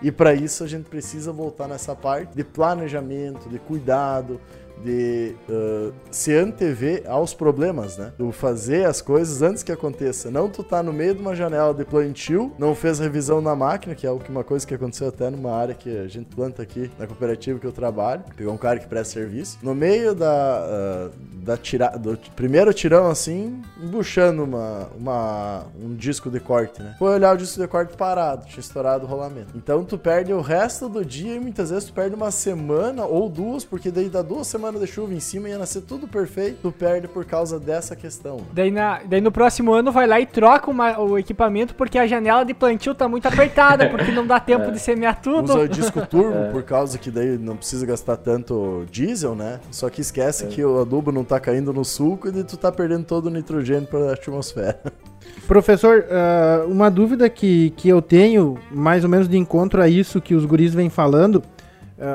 E 0.04 0.12
para 0.12 0.34
isso 0.34 0.62
a 0.62 0.66
gente 0.66 0.84
precisa 0.84 1.32
voltar 1.32 1.66
nessa 1.66 1.96
parte 1.96 2.36
de 2.36 2.44
planejamento, 2.44 3.48
de 3.48 3.58
cuidado, 3.58 4.38
de 4.82 5.34
uh, 5.48 5.92
se 6.10 6.34
antever 6.34 7.04
aos 7.06 7.34
problemas, 7.34 7.96
né? 7.96 8.12
Tu 8.16 8.30
fazer 8.32 8.84
as 8.86 9.00
coisas 9.00 9.42
antes 9.42 9.62
que 9.62 9.72
aconteça. 9.72 10.30
Não 10.30 10.48
tu 10.48 10.62
tá 10.62 10.82
no 10.82 10.92
meio 10.92 11.14
de 11.14 11.20
uma 11.20 11.34
janela 11.34 11.72
de 11.72 11.84
plantio, 11.84 12.52
não 12.58 12.74
fez 12.74 12.98
revisão 12.98 13.40
na 13.40 13.54
máquina, 13.54 13.94
que 13.94 14.06
é 14.06 14.10
uma 14.10 14.44
coisa 14.44 14.66
que 14.66 14.74
aconteceu 14.74 15.08
até 15.08 15.30
numa 15.30 15.52
área 15.52 15.74
que 15.74 15.98
a 15.98 16.08
gente 16.08 16.34
planta 16.34 16.62
aqui 16.62 16.90
na 16.98 17.06
cooperativa 17.06 17.58
que 17.58 17.66
eu 17.66 17.72
trabalho. 17.72 18.22
Pegou 18.36 18.52
um 18.52 18.58
cara 18.58 18.78
que 18.78 18.86
presta 18.86 19.14
serviço. 19.14 19.58
No 19.62 19.74
meio 19.74 20.14
da, 20.14 21.10
uh, 21.12 21.42
da 21.44 21.56
tira, 21.56 21.88
do 21.90 22.18
primeiro 22.34 22.72
tirão 22.72 23.08
assim, 23.08 23.62
embuchando 23.82 24.44
uma, 24.44 24.88
uma, 24.98 25.66
um 25.80 25.94
disco 25.94 26.30
de 26.30 26.40
corte, 26.40 26.82
né? 26.82 26.96
Foi 26.98 27.14
olhar 27.14 27.34
o 27.34 27.38
disco 27.38 27.60
de 27.60 27.68
corte 27.68 27.96
parado, 27.96 28.46
tinha 28.46 28.60
estourado 28.60 29.04
o 29.04 29.08
rolamento. 29.08 29.52
Então 29.54 29.84
tu 29.84 29.98
perde 29.98 30.32
o 30.32 30.40
resto 30.40 30.88
do 30.88 31.04
dia 31.04 31.34
e 31.34 31.40
muitas 31.40 31.70
vezes 31.70 31.84
tu 31.84 31.92
perde 31.92 32.14
uma 32.14 32.30
semana 32.30 33.04
ou 33.04 33.28
duas, 33.28 33.64
porque 33.64 33.90
daí 33.90 34.08
dá 34.08 34.22
duas 34.22 34.46
semanas 34.46 34.63
semana 34.64 34.78
de 34.78 34.86
chuva 34.86 35.12
em 35.12 35.20
cima 35.20 35.46
ia 35.46 35.58
nascer 35.58 35.82
tudo 35.82 36.08
perfeito, 36.08 36.60
tu 36.62 36.72
perde 36.72 37.06
por 37.06 37.26
causa 37.26 37.60
dessa 37.60 37.94
questão. 37.94 38.38
Daí, 38.50 38.70
na, 38.70 39.02
daí 39.04 39.20
no 39.20 39.30
próximo 39.30 39.74
ano 39.74 39.92
vai 39.92 40.06
lá 40.06 40.18
e 40.18 40.24
troca 40.24 40.70
uma, 40.70 40.98
o 40.98 41.18
equipamento 41.18 41.74
porque 41.74 41.98
a 41.98 42.06
janela 42.06 42.44
de 42.44 42.54
plantio 42.54 42.94
tá 42.94 43.06
muito 43.06 43.28
apertada, 43.28 43.90
porque 43.90 44.10
não 44.10 44.26
dá 44.26 44.40
tempo 44.40 44.64
é. 44.64 44.70
de 44.70 44.78
semear 44.78 45.20
tudo. 45.20 45.52
Usa 45.52 45.58
o 45.58 45.68
disco 45.68 46.06
turbo 46.06 46.32
é. 46.48 46.50
por 46.50 46.62
causa 46.62 46.96
que 46.96 47.10
daí 47.10 47.36
não 47.36 47.58
precisa 47.58 47.84
gastar 47.84 48.16
tanto 48.16 48.86
diesel, 48.90 49.34
né? 49.34 49.60
Só 49.70 49.90
que 49.90 50.00
esquece 50.00 50.46
é. 50.46 50.48
que 50.48 50.64
o 50.64 50.80
adubo 50.80 51.12
não 51.12 51.24
tá 51.24 51.38
caindo 51.38 51.70
no 51.70 51.84
sulco 51.84 52.28
e 52.28 52.42
tu 52.42 52.56
tá 52.56 52.72
perdendo 52.72 53.04
todo 53.04 53.26
o 53.26 53.30
nitrogênio 53.30 53.86
para 53.86 54.10
a 54.10 54.12
atmosfera. 54.14 54.80
Professor, 55.46 56.04
uh, 56.04 56.70
uma 56.70 56.90
dúvida 56.90 57.28
que, 57.28 57.70
que 57.76 57.88
eu 57.88 58.00
tenho, 58.00 58.56
mais 58.70 59.04
ou 59.04 59.10
menos 59.10 59.28
de 59.28 59.36
encontro 59.36 59.82
a 59.82 59.88
isso 59.88 60.20
que 60.22 60.34
os 60.34 60.46
guris 60.46 60.72
vêm 60.72 60.88
falando, 60.88 61.42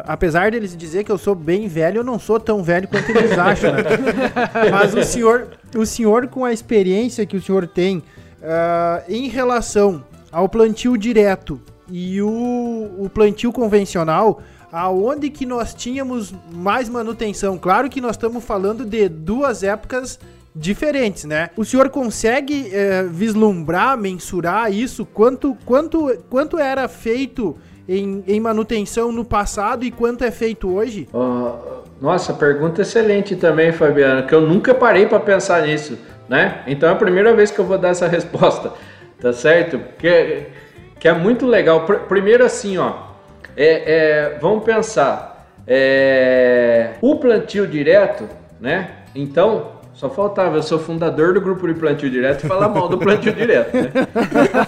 apesar 0.05 0.51
deles 0.51 0.75
dizer 0.75 1.03
que 1.03 1.11
eu 1.11 1.17
sou 1.17 1.33
bem 1.33 1.67
velho, 1.67 1.99
eu 1.99 2.03
não 2.03 2.19
sou 2.19 2.39
tão 2.39 2.63
velho 2.63 2.87
quanto 2.87 3.09
eles 3.09 3.37
acham, 3.37 3.73
né? 3.73 3.81
Mas 4.71 4.93
o 4.93 5.03
senhor, 5.03 5.47
o 5.75 5.85
senhor 5.85 6.27
com 6.27 6.45
a 6.45 6.53
experiência 6.53 7.25
que 7.25 7.37
o 7.37 7.41
senhor 7.41 7.67
tem 7.67 7.97
uh, 7.97 9.03
em 9.07 9.27
relação 9.27 10.03
ao 10.31 10.47
plantio 10.47 10.97
direto 10.97 11.59
e 11.91 12.21
o, 12.21 12.91
o 12.99 13.09
plantio 13.11 13.51
convencional, 13.51 14.41
aonde 14.71 15.29
que 15.29 15.45
nós 15.45 15.73
tínhamos 15.73 16.33
mais 16.51 16.87
manutenção? 16.87 17.57
Claro 17.57 17.89
que 17.89 17.99
nós 17.99 18.11
estamos 18.11 18.43
falando 18.43 18.85
de 18.85 19.09
duas 19.09 19.63
épocas 19.63 20.19
diferentes, 20.55 21.23
né? 21.23 21.49
O 21.55 21.63
senhor 21.63 21.89
consegue 21.89 22.69
uh, 22.69 23.09
vislumbrar, 23.09 23.97
mensurar 23.97 24.71
isso? 24.71 25.05
Quanto, 25.05 25.55
quanto, 25.65 26.15
quanto 26.29 26.57
era 26.57 26.87
feito 26.87 27.57
em, 27.89 28.23
em 28.27 28.39
manutenção 28.39 29.11
no 29.11 29.25
passado 29.25 29.83
e 29.83 29.89
quanto 29.89 30.23
é 30.23 30.29
feito 30.29 30.71
hoje? 30.71 31.09
Nossa, 31.99 32.33
pergunta 32.33 32.83
excelente 32.83 33.35
também, 33.35 33.71
Fabiano, 33.71 34.27
que 34.27 34.33
eu 34.33 34.41
nunca 34.41 34.75
parei 34.75 35.07
para 35.07 35.19
pensar 35.19 35.63
nisso, 35.63 35.97
né? 36.29 36.61
Então 36.67 36.87
é 36.87 36.91
a 36.91 36.95
primeira 36.95 37.33
vez 37.33 37.49
que 37.49 37.57
eu 37.57 37.65
vou 37.65 37.79
dar 37.79 37.89
essa 37.89 38.05
resposta, 38.07 38.71
tá 39.19 39.33
certo? 39.33 39.79
Que, 39.97 40.43
que 40.99 41.07
é 41.07 41.13
muito 41.13 41.47
legal. 41.47 41.85
Primeiro 42.07 42.45
assim, 42.45 42.77
ó, 42.77 42.93
é, 43.57 44.35
é, 44.35 44.37
vamos 44.39 44.63
pensar, 44.63 45.51
é, 45.65 46.91
o 47.01 47.15
plantio 47.15 47.65
direto, 47.65 48.29
né? 48.61 48.91
Então 49.15 49.78
só 49.99 50.09
faltava, 50.09 50.55
eu 50.55 50.63
sou 50.63 50.79
fundador 50.79 51.33
do 51.33 51.41
grupo 51.41 51.67
de 51.67 51.73
plantio 51.73 52.09
direto 52.09 52.45
e 52.45 52.47
falar 52.47 52.69
mal 52.69 52.87
do 52.87 52.97
plantio 52.97 53.33
direto, 53.33 53.75
né? 53.75 53.91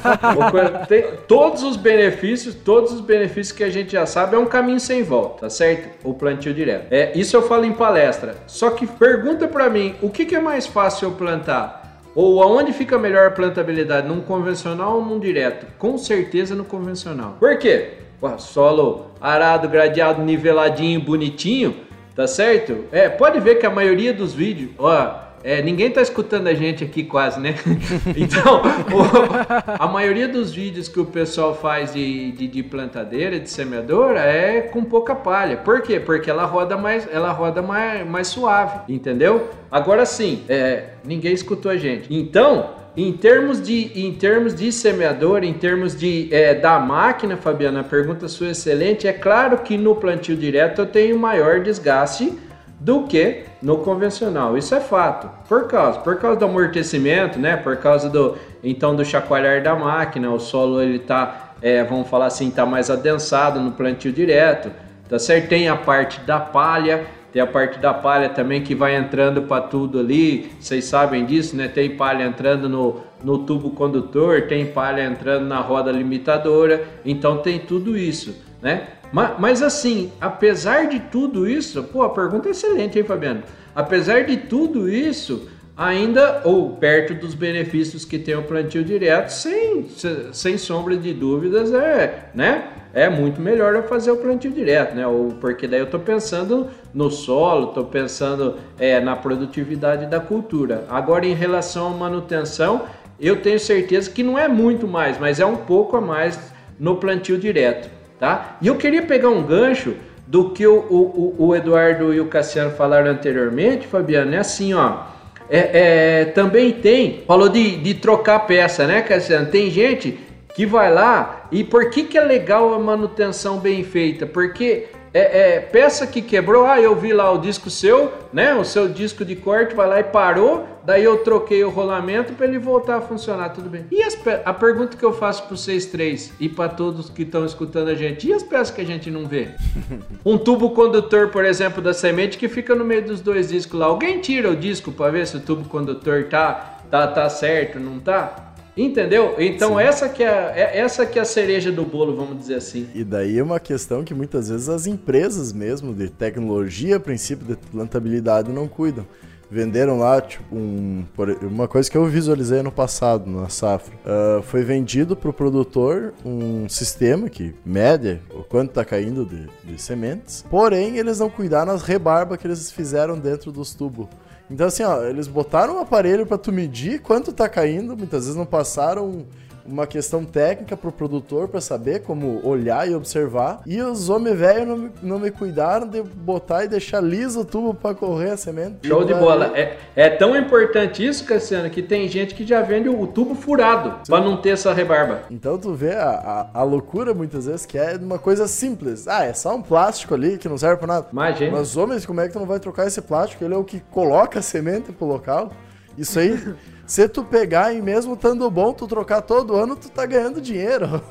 Tem 0.89 1.05
todos 1.25 1.63
os 1.63 1.77
benefícios, 1.77 2.53
todos 2.53 2.91
os 2.91 2.99
benefícios 2.99 3.57
que 3.57 3.63
a 3.63 3.69
gente 3.69 3.93
já 3.93 4.05
sabe, 4.05 4.35
é 4.35 4.37
um 4.37 4.45
caminho 4.45 4.81
sem 4.81 5.03
volta, 5.03 5.43
tá 5.43 5.49
certo? 5.49 6.05
O 6.05 6.13
plantio 6.13 6.53
direto. 6.53 6.87
É, 6.91 7.17
isso 7.17 7.33
eu 7.37 7.43
falo 7.43 7.63
em 7.63 7.71
palestra. 7.71 8.35
Só 8.45 8.71
que 8.71 8.85
pergunta 8.85 9.47
para 9.47 9.69
mim, 9.69 9.95
o 10.01 10.09
que, 10.09 10.25
que 10.25 10.35
é 10.35 10.41
mais 10.41 10.67
fácil 10.67 11.07
eu 11.07 11.11
plantar? 11.13 12.01
Ou 12.13 12.43
aonde 12.43 12.73
fica 12.73 12.99
melhor 12.99 13.27
a 13.27 13.31
plantabilidade, 13.31 14.09
num 14.09 14.19
convencional 14.19 14.97
ou 14.97 15.05
num 15.05 15.17
direto? 15.17 15.65
Com 15.79 15.97
certeza 15.97 16.55
no 16.55 16.65
convencional. 16.65 17.37
Por 17.39 17.57
quê? 17.57 17.91
solo 18.37 19.11
arado, 19.21 19.69
gradeado, 19.69 20.21
niveladinho, 20.21 20.99
bonitinho 20.99 21.89
Tá 22.15 22.27
certo? 22.27 22.85
É, 22.91 23.07
pode 23.07 23.39
ver 23.39 23.55
que 23.55 23.65
a 23.65 23.69
maioria 23.69 24.13
dos 24.13 24.33
vídeos, 24.33 24.71
ó, 24.77 25.30
é, 25.43 25.61
ninguém 25.61 25.89
tá 25.89 26.01
escutando 26.01 26.47
a 26.47 26.53
gente 26.53 26.83
aqui 26.83 27.03
quase, 27.03 27.39
né? 27.39 27.55
então, 28.15 28.61
o, 28.61 29.83
a 29.83 29.87
maioria 29.87 30.27
dos 30.27 30.53
vídeos 30.53 30.87
que 30.87 30.99
o 30.99 31.05
pessoal 31.05 31.55
faz 31.55 31.93
de, 31.93 32.31
de, 32.33 32.47
de, 32.47 32.63
plantadeira, 32.63 33.39
de 33.39 33.49
semeadora, 33.49 34.19
é 34.19 34.61
com 34.61 34.83
pouca 34.83 35.15
palha. 35.15 35.57
Por 35.57 35.81
quê? 35.81 35.99
Porque 35.99 36.29
ela 36.29 36.45
roda 36.45 36.77
mais, 36.77 37.07
ela 37.11 37.31
roda 37.31 37.61
mais, 37.61 38.07
mais 38.07 38.27
suave, 38.27 38.81
entendeu? 38.93 39.49
Agora 39.71 40.05
sim, 40.05 40.43
é, 40.47 40.89
ninguém 41.03 41.33
escutou 41.33 41.71
a 41.71 41.77
gente. 41.77 42.13
Então, 42.13 42.81
em 42.95 43.13
termos 43.13 43.61
de, 43.61 43.91
em 43.95 44.13
termos 44.13 44.53
de 44.53 44.71
semeador, 44.71 45.43
em 45.43 45.53
termos 45.53 45.95
de 45.95 46.27
é, 46.29 46.53
da 46.53 46.77
máquina, 46.77 47.37
Fabiana, 47.37 47.79
a 47.79 47.83
pergunta 47.83 48.27
sua 48.27 48.47
é 48.47 48.51
excelente. 48.51 49.07
É 49.07 49.13
claro 49.13 49.59
que 49.59 49.77
no 49.77 49.95
plantio 49.95 50.35
direto 50.35 50.81
eu 50.81 50.85
tenho 50.85 51.17
maior 51.17 51.61
desgaste 51.61 52.37
do 52.81 53.03
que 53.03 53.43
no 53.61 53.77
convencional. 53.77 54.57
Isso 54.57 54.73
é 54.73 54.79
fato. 54.79 55.29
Por 55.47 55.67
causa, 55.67 55.99
por 55.99 56.15
causa 56.17 56.39
do 56.39 56.45
amortecimento, 56.45 57.37
né? 57.37 57.55
Por 57.55 57.77
causa 57.77 58.09
do 58.09 58.35
então 58.63 58.95
do 58.95 59.05
chacoalhar 59.05 59.61
da 59.61 59.75
máquina, 59.75 60.31
o 60.31 60.39
solo 60.39 60.81
ele 60.81 60.97
tá, 60.97 61.53
é, 61.61 61.83
vamos 61.83 62.09
falar 62.09 62.25
assim, 62.25 62.49
tá 62.49 62.65
mais 62.65 62.89
adensado 62.89 63.59
no 63.59 63.71
plantio 63.71 64.11
direto. 64.11 64.71
Tá 65.07 65.19
certo? 65.19 65.47
Tem 65.47 65.69
a 65.69 65.75
parte 65.75 66.21
da 66.21 66.39
palha, 66.39 67.05
tem 67.31 67.39
a 67.39 67.45
parte 67.45 67.77
da 67.77 67.93
palha 67.93 68.29
também 68.29 68.63
que 68.63 68.73
vai 68.73 68.95
entrando 68.95 69.43
para 69.43 69.61
tudo 69.61 69.99
ali. 69.99 70.51
Vocês 70.59 70.85
sabem 70.85 71.23
disso, 71.23 71.55
né? 71.55 71.67
Tem 71.67 71.95
palha 71.95 72.23
entrando 72.23 72.67
no, 72.67 73.01
no 73.23 73.39
tubo 73.39 73.69
condutor, 73.69 74.47
tem 74.47 74.65
palha 74.65 75.03
entrando 75.03 75.45
na 75.45 75.59
roda 75.59 75.91
limitadora. 75.91 76.83
Então 77.05 77.37
tem 77.37 77.59
tudo 77.59 77.95
isso, 77.95 78.35
né? 78.61 78.87
Mas, 79.11 79.39
mas, 79.39 79.61
assim, 79.61 80.11
apesar 80.21 80.87
de 80.87 80.99
tudo 80.99 81.47
isso, 81.49 81.83
pô, 81.83 82.03
a 82.03 82.09
pergunta 82.09 82.47
é 82.47 82.51
excelente, 82.51 82.97
hein, 82.97 83.03
Fabiano? 83.03 83.43
Apesar 83.75 84.23
de 84.23 84.37
tudo 84.37 84.89
isso, 84.89 85.49
ainda, 85.75 86.41
ou 86.45 86.71
perto 86.71 87.13
dos 87.13 87.33
benefícios 87.33 88.05
que 88.05 88.19
tem 88.19 88.35
o 88.35 88.43
plantio 88.43 88.83
direto, 88.83 89.29
sem, 89.29 89.87
sem 90.31 90.57
sombra 90.57 90.95
de 90.95 91.13
dúvidas, 91.13 91.73
é, 91.73 92.29
né? 92.33 92.67
É 92.93 93.09
muito 93.09 93.39
melhor 93.39 93.73
eu 93.73 93.83
fazer 93.83 94.11
o 94.11 94.17
plantio 94.17 94.51
direto, 94.51 94.93
né? 94.95 95.03
Porque 95.39 95.65
daí 95.65 95.79
eu 95.79 95.85
estou 95.85 95.99
pensando 95.99 96.67
no 96.93 97.09
solo, 97.09 97.69
estou 97.69 97.85
pensando 97.85 98.57
é, 98.77 98.99
na 98.99 99.15
produtividade 99.15 100.07
da 100.07 100.19
cultura. 100.19 100.85
Agora, 100.89 101.25
em 101.25 101.33
relação 101.33 101.87
à 101.87 101.89
manutenção, 101.91 102.83
eu 103.17 103.41
tenho 103.41 103.59
certeza 103.59 104.09
que 104.09 104.21
não 104.21 104.37
é 104.37 104.49
muito 104.49 104.89
mais, 104.89 105.17
mas 105.17 105.39
é 105.39 105.45
um 105.45 105.55
pouco 105.55 105.95
a 105.95 106.01
mais 106.01 106.37
no 106.77 106.97
plantio 106.97 107.37
direto 107.37 108.00
tá? 108.21 108.57
E 108.61 108.67
eu 108.67 108.75
queria 108.75 109.01
pegar 109.01 109.29
um 109.29 109.41
gancho 109.41 109.95
do 110.27 110.51
que 110.51 110.65
o, 110.67 110.77
o, 110.77 111.35
o 111.39 111.55
Eduardo 111.55 112.13
e 112.13 112.21
o 112.21 112.27
Cassiano 112.27 112.69
falaram 112.69 113.09
anteriormente, 113.09 113.87
Fabiano, 113.87 114.35
é 114.35 114.37
assim, 114.37 114.75
ó. 114.75 115.05
É, 115.49 116.21
é, 116.21 116.25
também 116.25 116.71
tem, 116.71 117.23
falou 117.25 117.49
de, 117.49 117.77
de 117.77 117.95
trocar 117.95 118.41
peça, 118.41 118.85
né, 118.85 119.01
Cassiano? 119.01 119.47
Tem 119.47 119.71
gente 119.71 120.19
que 120.53 120.67
vai 120.67 120.93
lá 120.93 121.47
e 121.51 121.63
por 121.63 121.89
que, 121.89 122.03
que 122.03 122.15
é 122.15 122.21
legal 122.21 122.75
a 122.75 122.79
manutenção 122.79 123.57
bem 123.57 123.83
feita? 123.83 124.27
Porque 124.27 124.85
é, 125.13 125.55
é, 125.55 125.59
peça 125.59 126.07
que 126.07 126.21
quebrou, 126.21 126.65
ah, 126.65 126.79
eu 126.79 126.95
vi 126.95 127.11
lá 127.11 127.29
o 127.31 127.37
disco 127.37 127.69
seu, 127.69 128.13
né? 128.31 128.53
O 128.55 128.63
seu 128.63 128.87
disco 128.87 129.25
de 129.25 129.35
corte 129.35 129.75
vai 129.75 129.87
lá 129.87 129.99
e 129.99 130.03
parou, 130.03 130.65
daí 130.85 131.03
eu 131.03 131.17
troquei 131.17 131.63
o 131.65 131.69
rolamento 131.69 132.31
para 132.33 132.45
ele 132.45 132.57
voltar 132.57 132.97
a 132.97 133.01
funcionar, 133.01 133.49
tudo 133.49 133.69
bem. 133.69 133.85
E 133.91 134.01
as 134.01 134.17
a 134.45 134.53
pergunta 134.53 134.95
que 134.95 135.03
eu 135.03 135.11
faço 135.11 135.43
para 135.43 135.57
vocês 135.57 135.85
três 135.85 136.31
e 136.39 136.47
para 136.47 136.69
todos 136.69 137.09
que 137.09 137.23
estão 137.23 137.45
escutando 137.45 137.89
a 137.89 137.95
gente, 137.95 138.27
e 138.27 138.33
as 138.33 138.41
peças 138.41 138.71
que 138.71 138.79
a 138.79 138.85
gente 138.85 139.11
não 139.11 139.25
vê? 139.25 139.49
um 140.25 140.37
tubo 140.37 140.69
condutor, 140.69 141.27
por 141.27 141.43
exemplo, 141.43 141.81
da 141.81 141.93
semente 141.93 142.37
que 142.37 142.47
fica 142.47 142.73
no 142.73 142.85
meio 142.85 143.03
dos 143.05 143.19
dois 143.19 143.49
discos 143.49 143.77
lá. 143.77 143.87
Alguém 143.87 144.19
tira 144.19 144.49
o 144.49 144.55
disco 144.55 144.93
para 144.93 145.11
ver 145.11 145.27
se 145.27 145.35
o 145.35 145.41
tubo 145.41 145.67
condutor 145.67 146.23
tá, 146.29 146.79
tá, 146.89 147.05
tá 147.07 147.29
certo, 147.29 147.81
não 147.81 147.99
tá? 147.99 148.50
Entendeu? 148.75 149.35
Então 149.37 149.79
essa 149.79 150.07
que, 150.07 150.23
é, 150.23 150.53
é, 150.55 150.79
essa 150.79 151.05
que 151.05 151.19
é 151.19 151.21
a 151.21 151.25
cereja 151.25 151.71
do 151.71 151.83
bolo, 151.83 152.15
vamos 152.15 152.37
dizer 152.37 152.55
assim. 152.55 152.87
E 152.95 153.03
daí 153.03 153.37
é 153.37 153.43
uma 153.43 153.59
questão 153.59 154.03
que 154.03 154.13
muitas 154.13 154.49
vezes 154.49 154.69
as 154.69 154.87
empresas 154.87 155.51
mesmo 155.51 155.93
de 155.93 156.09
tecnologia, 156.09 156.99
princípio 156.99 157.45
de 157.45 157.55
plantabilidade, 157.55 158.51
não 158.51 158.67
cuidam. 158.67 159.05
Venderam 159.53 159.99
lá, 159.99 160.21
tipo, 160.21 160.55
um, 160.55 161.03
uma 161.41 161.67
coisa 161.67 161.91
que 161.91 161.97
eu 161.97 162.05
visualizei 162.05 162.61
no 162.61 162.71
passado, 162.71 163.29
na 163.29 163.49
safra. 163.49 163.93
Uh, 163.97 164.41
foi 164.43 164.63
vendido 164.63 165.13
para 165.13 165.29
o 165.29 165.33
produtor 165.33 166.13
um 166.23 166.69
sistema 166.69 167.29
que 167.29 167.53
mede 167.65 168.21
o 168.33 168.45
quanto 168.45 168.69
está 168.69 168.85
caindo 168.85 169.25
de, 169.25 169.49
de 169.61 169.81
sementes. 169.81 170.45
Porém, 170.49 170.97
eles 170.97 171.19
não 171.19 171.29
cuidaram 171.29 171.73
as 171.73 171.81
rebarbas 171.81 172.37
que 172.37 172.47
eles 172.47 172.71
fizeram 172.71 173.19
dentro 173.19 173.51
dos 173.51 173.73
tubos. 173.73 174.07
Então, 174.51 174.67
assim, 174.67 174.83
ó, 174.83 175.01
eles 175.03 175.27
botaram 175.27 175.77
um 175.77 175.79
aparelho 175.79 176.25
para 176.25 176.37
tu 176.37 176.51
medir 176.51 176.99
quanto 176.99 177.31
tá 177.31 177.47
caindo, 177.47 177.95
muitas 177.95 178.25
vezes 178.25 178.35
não 178.35 178.45
passaram 178.45 179.25
uma 179.65 179.87
questão 179.87 180.23
técnica 180.23 180.75
pro 180.75 180.91
produtor 180.91 181.47
para 181.47 181.61
saber 181.61 182.01
como 182.01 182.45
olhar 182.47 182.89
e 182.89 182.95
observar. 182.95 183.61
E 183.65 183.81
os 183.81 184.09
homens 184.09 184.37
velhos 184.37 184.67
não, 184.67 184.77
me, 184.77 184.91
não 185.01 185.19
me 185.19 185.31
cuidaram 185.31 185.87
de 185.87 186.01
botar 186.01 186.65
e 186.65 186.67
deixar 186.67 187.01
liso 187.01 187.41
o 187.41 187.45
tubo 187.45 187.73
para 187.73 187.95
correr 187.95 188.31
a 188.31 188.37
semente. 188.37 188.87
Show 188.87 189.03
de 189.03 189.13
bola. 189.13 189.51
É, 189.57 189.77
é 189.95 190.09
tão 190.09 190.35
importante 190.35 191.05
isso, 191.05 191.25
Cassiano, 191.25 191.69
que 191.69 191.81
tem 191.81 192.07
gente 192.07 192.35
que 192.35 192.45
já 192.45 192.61
vende 192.61 192.89
o 192.89 193.07
tubo 193.07 193.35
furado 193.35 194.01
para 194.07 194.23
não 194.23 194.37
ter 194.37 194.49
essa 194.49 194.73
rebarba. 194.73 195.23
Então 195.29 195.57
tu 195.57 195.73
vê 195.73 195.93
a, 195.93 196.09
a, 196.53 196.59
a, 196.61 196.63
loucura 196.63 197.13
muitas 197.13 197.45
vezes 197.45 197.65
que 197.65 197.77
é 197.77 197.95
uma 197.95 198.19
coisa 198.19 198.47
simples. 198.47 199.07
Ah, 199.07 199.25
é 199.25 199.33
só 199.33 199.55
um 199.55 199.61
plástico 199.61 200.13
ali 200.13 200.37
que 200.37 200.49
não 200.49 200.57
serve 200.57 200.77
para 200.77 200.87
nada. 200.87 201.07
Imagina. 201.11 201.51
Mas 201.51 201.77
homens, 201.77 202.05
como 202.05 202.21
é 202.21 202.27
que 202.27 202.33
tu 202.33 202.39
não 202.39 202.45
vai 202.45 202.59
trocar 202.59 202.87
esse 202.87 203.01
plástico? 203.01 203.43
Ele 203.43 203.53
é 203.53 203.57
o 203.57 203.63
que 203.63 203.79
coloca 203.91 204.39
a 204.39 204.41
semente 204.41 204.91
pro 204.91 205.05
local. 205.05 205.51
Isso 205.97 206.19
aí 206.19 206.39
Se 206.85 207.07
tu 207.07 207.23
pegar 207.23 207.73
e 207.73 207.81
mesmo 207.81 208.13
estando 208.13 208.49
bom, 208.49 208.73
tu 208.73 208.87
trocar 208.87 209.21
todo 209.21 209.55
ano, 209.55 209.75
tu 209.75 209.89
tá 209.89 210.05
ganhando 210.05 210.41
dinheiro. 210.41 211.01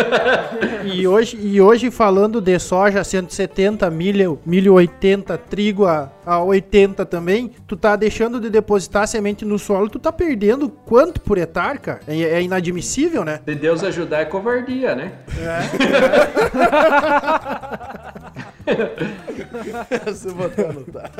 e, 0.84 1.06
hoje, 1.06 1.38
e 1.40 1.60
hoje, 1.60 1.90
falando 1.90 2.40
de 2.40 2.58
soja 2.58 3.04
170, 3.04 3.90
milho, 3.90 4.40
milho 4.46 4.74
80, 4.74 5.36
trigo 5.38 5.86
a, 5.86 6.10
a 6.24 6.42
80 6.42 7.04
também, 7.06 7.50
tu 7.66 7.76
tá 7.76 7.96
deixando 7.96 8.40
de 8.40 8.48
depositar 8.48 9.06
semente 9.06 9.44
no 9.44 9.58
solo, 9.58 9.88
tu 9.88 9.98
tá 9.98 10.10
perdendo 10.10 10.68
quanto 10.68 11.20
por 11.20 11.36
hectare, 11.38 11.78
cara? 11.78 12.00
É, 12.06 12.18
é 12.20 12.42
inadmissível, 12.42 13.24
né? 13.24 13.40
Se 13.46 13.54
Deus 13.54 13.84
ajudar, 13.84 14.20
é 14.20 14.24
covardia, 14.24 14.94
né? 14.94 15.12
É. 15.38 15.64
Se 20.14 20.32
botar, 20.32 20.74
tá. 20.92 21.10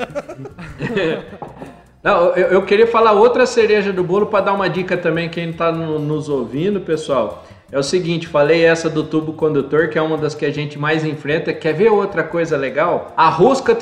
Não, 2.05 2.37
eu, 2.37 2.49
eu, 2.49 2.63
queria 2.63 2.87
falar 2.87 3.13
outra 3.13 3.47
cereja 3.47 3.91
do 3.91 4.05
bolo 4.05 4.27
para 4.27 4.45
dar 4.45 4.53
uma 4.53 4.69
dica 4.69 4.95
também 4.95 5.31
quem 5.31 5.49
está 5.49 5.73
no, 5.73 5.99
nos 5.99 6.29
ouvindo, 6.29 6.79
pessoal. 6.79 7.47
É 7.73 7.79
o 7.79 7.83
seguinte, 7.83 8.29
falei 8.29 8.63
essa 8.63 8.91
do 8.91 9.03
tubo 9.03 9.33
condutor, 9.33 9.89
que 9.89 9.97
é 9.97 10.03
uma 10.03 10.19
das 10.19 10.35
que 10.35 10.45
a 10.45 10.53
gente 10.53 10.79
mais 10.79 11.03
enfrenta. 11.03 11.51
Quer 11.55 11.73
ver 11.73 11.89
outra 11.89 12.23
coisa 12.23 12.59
legal? 12.59 13.11
A 13.17 13.31
rosca, 13.31 13.75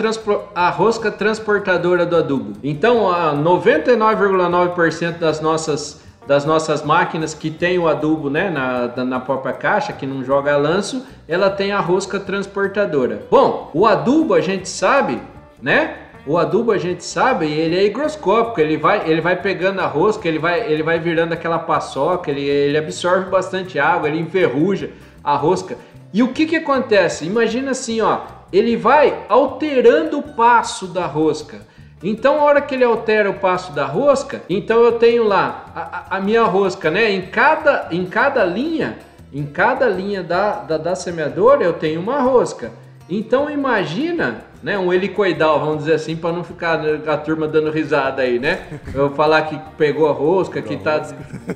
a 0.54 0.70
rosca 0.70 1.11
transportadora 1.11 2.06
do 2.06 2.14
adubo. 2.14 2.52
Então, 2.62 3.06
99,9% 3.42 5.18
das 5.18 5.40
nossas 5.40 6.00
das 6.24 6.44
nossas 6.44 6.85
máquinas 6.85 7.35
que 7.35 7.50
tem 7.50 7.80
o 7.80 7.88
adubo 7.88 8.30
né, 8.30 8.48
na, 8.48 9.04
na 9.04 9.18
própria 9.18 9.52
caixa, 9.52 9.92
que 9.92 10.06
não 10.06 10.22
joga 10.22 10.56
lanço, 10.56 11.04
ela 11.26 11.50
tem 11.50 11.72
a 11.72 11.80
rosca 11.80 12.20
transportadora. 12.20 13.22
Bom, 13.28 13.72
o 13.74 13.85
adubo 13.85 14.32
a 14.32 14.40
gente 14.40 14.68
sabe, 14.68 15.20
né? 15.61 15.96
O 16.24 16.38
adubo 16.38 16.70
a 16.70 16.78
gente 16.78 17.02
sabe, 17.02 17.46
ele 17.46 17.76
é 17.76 17.85
higroscópico, 17.85 18.61
ele 18.61 18.76
vai, 18.76 19.11
ele 19.11 19.20
vai 19.20 19.35
pegando 19.35 19.80
a 19.80 19.87
rosca, 19.87 20.28
ele 20.28 20.38
vai, 20.38 20.70
ele 20.70 20.82
vai 20.82 20.98
virando 21.00 21.32
aquela 21.32 21.58
paçoca, 21.58 22.30
ele, 22.30 22.42
ele 22.42 22.78
absorve 22.78 23.28
bastante 23.28 23.76
água, 23.78 24.08
ele 24.08 24.20
enferruja 24.20 24.90
a 25.24 25.35
rosca. 25.35 25.76
E 26.12 26.22
o 26.22 26.28
que 26.28 26.46
que 26.46 26.56
acontece? 26.56 27.26
Imagina 27.26 27.72
assim, 27.72 28.00
ó, 28.00 28.20
ele 28.52 28.76
vai 28.76 29.24
alterando 29.28 30.18
o 30.18 30.22
passo 30.22 30.87
da 30.87 31.06
rosca. 31.06 31.66
Então, 32.00 32.40
a 32.40 32.44
hora 32.44 32.61
que 32.61 32.74
ele 32.74 32.85
altera 32.85 33.28
o 33.28 33.35
passo 33.35 33.72
da 33.72 33.87
rosca, 33.87 34.42
então 34.48 34.80
eu 34.80 34.92
tenho 34.92 35.24
lá 35.24 35.72
a, 35.74 36.16
a 36.18 36.20
minha 36.20 36.44
rosca, 36.44 36.90
né? 36.90 37.11
Em 37.11 37.22
cada, 37.22 37.88
em 37.90 38.04
cada 38.04 38.44
linha, 38.44 38.98
em 39.32 39.44
cada 39.44 39.88
linha 39.88 40.22
da, 40.22 40.61
da, 40.61 40.76
da 40.76 40.94
semeadora, 40.94 41.64
eu 41.64 41.72
tenho 41.72 42.00
uma 42.00 42.20
rosca. 42.20 42.70
Então, 43.08 43.50
imagina 43.50 44.51
né, 44.62 44.79
um 44.79 44.92
helicoidal, 44.92 45.59
vamos 45.59 45.79
dizer 45.79 45.94
assim, 45.94 46.16
para 46.16 46.33
não 46.33 46.44
ficar 46.44 46.81
a 47.07 47.16
turma 47.16 47.48
dando 47.48 47.70
risada 47.70 48.22
aí, 48.22 48.38
né? 48.38 48.66
Eu 48.94 49.11
falar 49.11 49.42
que 49.42 49.59
pegou 49.77 50.09
a 50.09 50.12
rosca, 50.12 50.62
que 50.62 50.77
tá. 50.77 51.03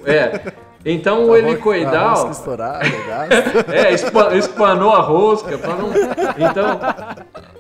É. 0.05 0.53
Então 0.85 1.25
o 1.25 1.37
helicoidal. 1.37 1.95
A 1.95 2.11
rosca 2.11 2.31
estourada, 2.31 2.85
é, 3.73 3.93
espanou 4.37 4.93
a 4.93 5.01
rosca. 5.01 5.57
Não... 5.57 5.91
Então, 6.49 6.81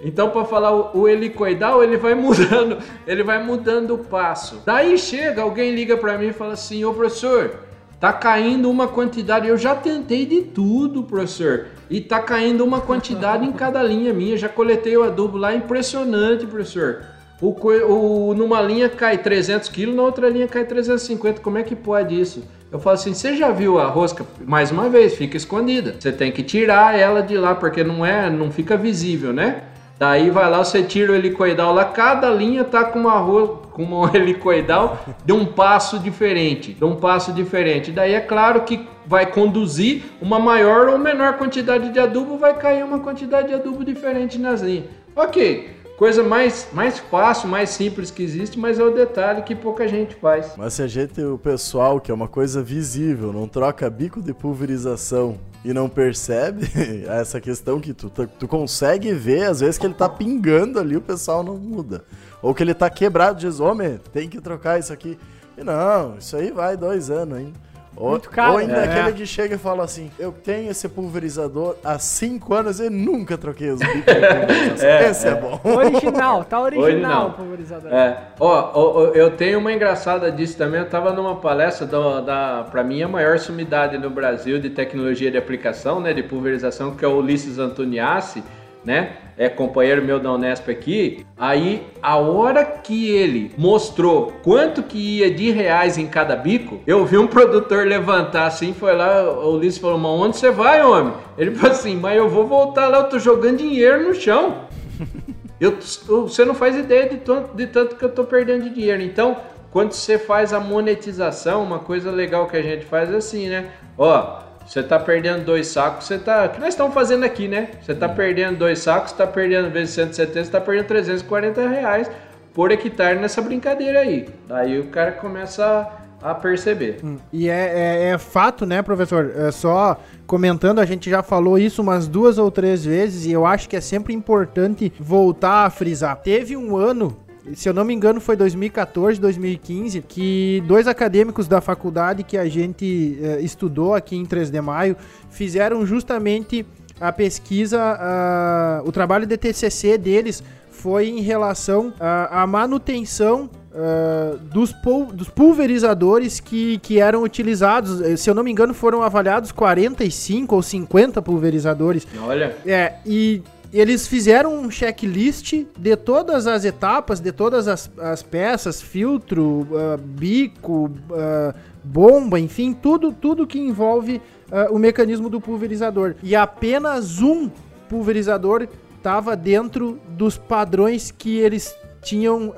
então 0.02 0.30
para 0.30 0.44
falar 0.44 0.72
o, 0.72 1.00
o 1.00 1.08
helicoidal, 1.08 1.82
ele 1.82 1.96
vai 1.96 2.14
mudando, 2.14 2.78
ele 3.06 3.22
vai 3.22 3.42
mudando 3.42 3.94
o 3.94 3.98
passo. 3.98 4.62
Daí 4.64 4.96
chega, 4.96 5.42
alguém 5.42 5.74
liga 5.74 5.96
para 5.96 6.16
mim 6.18 6.28
e 6.28 6.32
fala 6.32 6.52
assim: 6.52 6.84
Ô 6.84 6.92
professor, 6.92 7.65
tá 8.00 8.12
caindo 8.12 8.70
uma 8.70 8.88
quantidade. 8.88 9.48
Eu 9.48 9.56
já 9.56 9.74
tentei 9.74 10.26
de 10.26 10.42
tudo, 10.42 11.02
professor 11.02 11.66
e 11.88 12.00
tá 12.00 12.20
caindo 12.20 12.64
uma 12.64 12.80
quantidade 12.80 13.44
em 13.44 13.52
cada 13.52 13.82
linha 13.82 14.12
minha. 14.12 14.36
Já 14.36 14.48
coletei 14.48 14.96
o 14.96 15.02
adubo 15.02 15.36
lá, 15.36 15.54
impressionante, 15.54 16.46
professor. 16.46 17.04
O, 17.40 17.50
o, 17.50 18.34
numa 18.34 18.62
linha 18.62 18.88
cai 18.88 19.18
300 19.18 19.68
kg, 19.68 19.92
na 19.92 20.02
outra 20.02 20.28
linha 20.28 20.48
cai 20.48 20.64
350. 20.64 21.40
Como 21.40 21.58
é 21.58 21.62
que 21.62 21.76
pode 21.76 22.18
isso? 22.18 22.42
Eu 22.72 22.80
falo 22.80 22.94
assim, 22.94 23.14
você 23.14 23.36
já 23.36 23.50
viu 23.50 23.78
a 23.78 23.86
rosca? 23.86 24.26
Mais 24.44 24.70
uma 24.70 24.88
vez, 24.88 25.14
fica 25.14 25.36
escondida. 25.36 25.94
Você 25.98 26.10
tem 26.10 26.32
que 26.32 26.42
tirar 26.42 26.98
ela 26.98 27.22
de 27.22 27.36
lá 27.36 27.54
porque 27.54 27.84
não 27.84 28.04
é, 28.04 28.28
não 28.30 28.50
fica 28.50 28.76
visível, 28.76 29.32
né? 29.32 29.62
Daí 29.98 30.28
vai 30.28 30.50
lá, 30.50 30.62
você 30.62 30.82
tira 30.82 31.12
o 31.12 31.14
helicoidal 31.14 31.72
lá, 31.72 31.86
cada 31.86 32.28
linha 32.28 32.64
tá 32.64 32.84
com 32.84 32.98
uma 32.98 33.18
rua, 33.18 33.62
com 33.72 33.82
um 33.82 34.04
helicoidal 34.14 34.98
de 35.24 35.32
um 35.32 35.46
passo 35.46 35.98
diferente, 35.98 36.74
de 36.74 36.84
um 36.84 36.96
passo 36.96 37.32
diferente. 37.32 37.90
Daí 37.90 38.12
é 38.12 38.20
claro 38.20 38.60
que 38.62 38.86
vai 39.06 39.24
conduzir 39.24 40.02
uma 40.20 40.38
maior 40.38 40.88
ou 40.88 40.98
menor 40.98 41.38
quantidade 41.38 41.90
de 41.92 41.98
adubo, 41.98 42.36
vai 42.36 42.54
cair 42.54 42.84
uma 42.84 42.98
quantidade 42.98 43.48
de 43.48 43.54
adubo 43.54 43.84
diferente 43.84 44.38
nas 44.38 44.60
linhas. 44.60 44.84
Ok, 45.14 45.70
coisa 45.96 46.22
mais, 46.22 46.68
mais 46.74 46.98
fácil, 46.98 47.48
mais 47.48 47.70
simples 47.70 48.10
que 48.10 48.22
existe, 48.22 48.58
mas 48.58 48.78
é 48.78 48.84
o 48.84 48.90
detalhe 48.90 49.40
que 49.42 49.54
pouca 49.54 49.88
gente 49.88 50.14
faz. 50.16 50.52
Mas 50.58 50.74
se 50.74 50.82
a 50.82 50.86
gente, 50.86 51.22
o 51.22 51.38
pessoal, 51.38 52.00
que 52.00 52.10
é 52.10 52.14
uma 52.14 52.28
coisa 52.28 52.62
visível, 52.62 53.32
não 53.32 53.48
troca 53.48 53.88
bico 53.88 54.20
de 54.20 54.34
pulverização 54.34 55.38
e 55.66 55.74
não 55.74 55.88
percebe 55.88 56.64
essa 57.10 57.40
questão 57.40 57.80
que 57.80 57.92
tu, 57.92 58.08
tu 58.08 58.46
consegue 58.46 59.12
ver, 59.12 59.46
às 59.46 59.58
vezes, 59.58 59.76
que 59.76 59.84
ele 59.84 59.94
tá 59.94 60.08
pingando 60.08 60.78
ali, 60.78 60.96
o 60.96 61.00
pessoal 61.00 61.42
não 61.42 61.56
muda. 61.56 62.04
Ou 62.40 62.54
que 62.54 62.62
ele 62.62 62.72
tá 62.72 62.88
quebrado, 62.88 63.40
diz, 63.40 63.58
homem, 63.58 63.98
tem 64.12 64.28
que 64.28 64.40
trocar 64.40 64.78
isso 64.78 64.92
aqui. 64.92 65.18
E 65.58 65.64
não, 65.64 66.18
isso 66.18 66.36
aí 66.36 66.52
vai 66.52 66.76
dois 66.76 67.10
anos 67.10 67.38
ainda. 67.38 67.58
Ou, 67.96 68.10
Muito 68.10 68.28
caro. 68.28 68.52
Ou 68.52 68.58
ainda 68.58 68.76
é. 68.76 68.84
aquele 68.84 69.16
que 69.16 69.26
chega 69.26 69.54
e 69.54 69.58
fala 69.58 69.84
assim: 69.84 70.10
Eu 70.18 70.30
tenho 70.30 70.70
esse 70.70 70.88
pulverizador 70.88 71.76
há 71.82 71.98
5 71.98 72.54
anos 72.54 72.78
e 72.78 72.90
nunca 72.90 73.38
troquei 73.38 73.70
os 73.70 73.80
bicos 73.80 74.12
é, 74.82 75.10
Esse 75.10 75.28
é. 75.28 75.30
é. 75.30 75.34
bom. 75.34 75.58
Original, 75.64 76.44
tá 76.44 76.60
original, 76.60 76.84
original. 76.84 77.28
o 77.28 77.32
pulverizador. 77.32 77.92
É. 77.92 78.18
Ó, 78.38 78.70
ó, 78.74 79.04
eu 79.14 79.30
tenho 79.30 79.58
uma 79.58 79.72
engraçada 79.72 80.30
disso 80.30 80.58
também. 80.58 80.80
Eu 80.80 80.88
tava 80.88 81.12
numa 81.12 81.36
palestra 81.36 81.86
do, 81.86 82.20
da, 82.20 82.66
pra 82.70 82.84
mim, 82.84 83.02
a 83.02 83.08
maior 83.08 83.38
sumidade 83.38 83.96
no 83.96 84.10
Brasil 84.10 84.58
de 84.58 84.68
tecnologia 84.70 85.30
de 85.30 85.38
aplicação, 85.38 85.98
né, 86.00 86.12
de 86.12 86.22
pulverização, 86.22 86.94
que 86.94 87.04
é 87.04 87.08
o 87.08 87.16
Ulisses 87.16 87.58
Antoniassi 87.58 88.42
né? 88.86 89.16
É 89.38 89.48
companheiro 89.48 90.02
meu 90.02 90.18
da 90.18 90.32
Unesp 90.32 90.70
aqui. 90.70 91.26
Aí, 91.36 91.86
a 92.02 92.16
hora 92.16 92.64
que 92.64 93.10
ele 93.10 93.52
mostrou 93.58 94.32
quanto 94.42 94.82
que 94.82 95.18
ia 95.18 95.30
de 95.30 95.50
reais 95.50 95.98
em 95.98 96.06
cada 96.06 96.34
bico, 96.34 96.80
eu 96.86 97.04
vi 97.04 97.18
um 97.18 97.26
produtor 97.26 97.86
levantar 97.86 98.46
assim, 98.46 98.72
foi 98.72 98.94
lá, 98.94 99.22
o 99.24 99.56
Ulisses 99.56 99.78
falou, 99.78 99.98
mas 99.98 100.10
onde 100.10 100.36
você 100.38 100.50
vai, 100.50 100.82
homem? 100.82 101.12
Ele 101.36 101.54
falou 101.54 101.76
assim, 101.76 101.96
mas 101.96 102.16
eu 102.16 102.28
vou 102.28 102.46
voltar 102.46 102.88
lá, 102.88 102.98
eu 102.98 103.08
tô 103.08 103.18
jogando 103.18 103.58
dinheiro 103.58 104.08
no 104.08 104.14
chão. 104.14 104.64
Eu, 105.58 105.74
você 105.80 106.44
não 106.44 106.54
faz 106.54 106.76
ideia 106.76 107.08
de 107.08 107.16
tanto, 107.16 107.56
de 107.56 107.66
tanto 107.66 107.96
que 107.96 108.04
eu 108.04 108.10
tô 108.10 108.24
perdendo 108.24 108.64
de 108.64 108.68
dinheiro. 108.74 109.00
Então, 109.00 109.38
quando 109.70 109.92
você 109.92 110.18
faz 110.18 110.52
a 110.52 110.60
monetização, 110.60 111.62
uma 111.62 111.78
coisa 111.78 112.10
legal 112.10 112.46
que 112.46 112.58
a 112.58 112.62
gente 112.62 112.84
faz 112.84 113.10
é 113.10 113.16
assim, 113.16 113.48
né? 113.48 113.70
Ó, 113.96 114.40
você 114.66 114.82
tá 114.82 114.98
perdendo 114.98 115.44
dois 115.44 115.68
sacos, 115.68 116.06
você 116.06 116.18
tá. 116.18 116.46
O 116.46 116.48
que 116.50 116.60
nós 116.60 116.70
estamos 116.70 116.92
fazendo 116.92 117.24
aqui, 117.24 117.46
né? 117.46 117.70
Você 117.80 117.94
tá 117.94 118.08
perdendo 118.08 118.58
dois 118.58 118.80
sacos, 118.80 119.12
tá 119.12 119.26
perdendo 119.26 119.70
vezes 119.70 119.94
170, 119.94 120.44
você 120.44 120.50
tá 120.50 120.60
perdendo 120.60 120.86
340 120.86 121.68
reais 121.68 122.10
por 122.52 122.72
hectare 122.72 123.18
nessa 123.18 123.40
brincadeira 123.40 124.00
aí. 124.00 124.28
Daí 124.48 124.80
o 124.80 124.88
cara 124.88 125.12
começa 125.12 125.88
a, 126.20 126.30
a 126.30 126.34
perceber. 126.34 126.98
Hum. 127.04 127.16
E 127.32 127.48
é, 127.48 127.52
é, 127.52 128.08
é, 128.08 128.18
fato, 128.18 128.66
né, 128.66 128.82
professor? 128.82 129.32
É 129.36 129.52
só 129.52 130.00
comentando, 130.26 130.80
a 130.80 130.84
gente 130.84 131.08
já 131.08 131.22
falou 131.22 131.58
isso 131.58 131.80
umas 131.80 132.08
duas 132.08 132.36
ou 132.36 132.50
três 132.50 132.84
vezes 132.84 133.24
e 133.24 133.32
eu 133.32 133.46
acho 133.46 133.68
que 133.68 133.76
é 133.76 133.80
sempre 133.80 134.12
importante 134.12 134.92
voltar 134.98 135.64
a 135.64 135.70
frisar. 135.70 136.16
Teve 136.16 136.56
um 136.56 136.76
ano 136.76 137.16
se 137.54 137.68
eu 137.68 137.74
não 137.74 137.84
me 137.84 137.94
engano, 137.94 138.20
foi 138.20 138.36
2014, 138.36 139.20
2015, 139.20 140.02
que 140.02 140.62
dois 140.66 140.86
acadêmicos 140.86 141.46
da 141.46 141.60
faculdade 141.60 142.22
que 142.22 142.36
a 142.36 142.46
gente 142.46 143.18
uh, 143.20 143.40
estudou 143.40 143.94
aqui 143.94 144.16
em 144.16 144.24
3 144.24 144.50
de 144.50 144.60
maio 144.60 144.96
fizeram 145.30 145.86
justamente 145.86 146.66
a 147.00 147.12
pesquisa, 147.12 147.78
uh, 147.78 148.88
o 148.88 148.92
trabalho 148.92 149.26
de 149.26 149.36
TCC 149.36 149.98
deles 149.98 150.42
foi 150.70 151.08
em 151.08 151.20
relação 151.20 151.92
à 152.00 152.46
manutenção 152.46 153.50
Uh, 153.76 154.38
dos, 154.38 154.72
pul 154.72 155.12
dos 155.12 155.28
pulverizadores 155.28 156.40
que, 156.40 156.78
que 156.78 156.98
eram 156.98 157.22
utilizados. 157.22 158.00
Eh, 158.00 158.16
se 158.16 158.30
eu 158.30 158.34
não 158.34 158.42
me 158.42 158.50
engano, 158.50 158.72
foram 158.72 159.02
avaliados 159.02 159.52
45 159.52 160.56
ou 160.56 160.62
50 160.62 161.20
pulverizadores. 161.20 162.08
Olha. 162.22 162.56
É, 162.64 162.94
e 163.04 163.42
eles 163.78 164.06
fizeram 164.06 164.54
um 164.56 164.70
checklist 164.70 165.66
de 165.78 165.96
todas 165.96 166.46
as 166.46 166.64
etapas, 166.64 167.20
de 167.20 167.32
todas 167.32 167.68
as, 167.68 167.90
as 167.98 168.22
peças, 168.22 168.80
filtro, 168.80 169.66
uh, 169.70 169.98
bico, 169.98 170.86
uh, 171.10 171.54
bomba, 171.82 172.40
enfim, 172.40 172.72
tudo, 172.72 173.12
tudo 173.12 173.46
que 173.46 173.58
envolve 173.58 174.20
uh, 174.50 174.74
o 174.74 174.78
mecanismo 174.78 175.28
do 175.28 175.40
pulverizador. 175.40 176.14
E 176.22 176.34
apenas 176.34 177.20
um 177.20 177.50
pulverizador 177.88 178.66
estava 178.96 179.36
dentro 179.36 180.00
dos 180.08 180.38
padrões 180.38 181.10
que 181.10 181.36
eles 181.36 181.74
tinham 182.02 182.54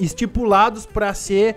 estipulados 0.00 0.86
para 0.86 1.12
ser 1.14 1.56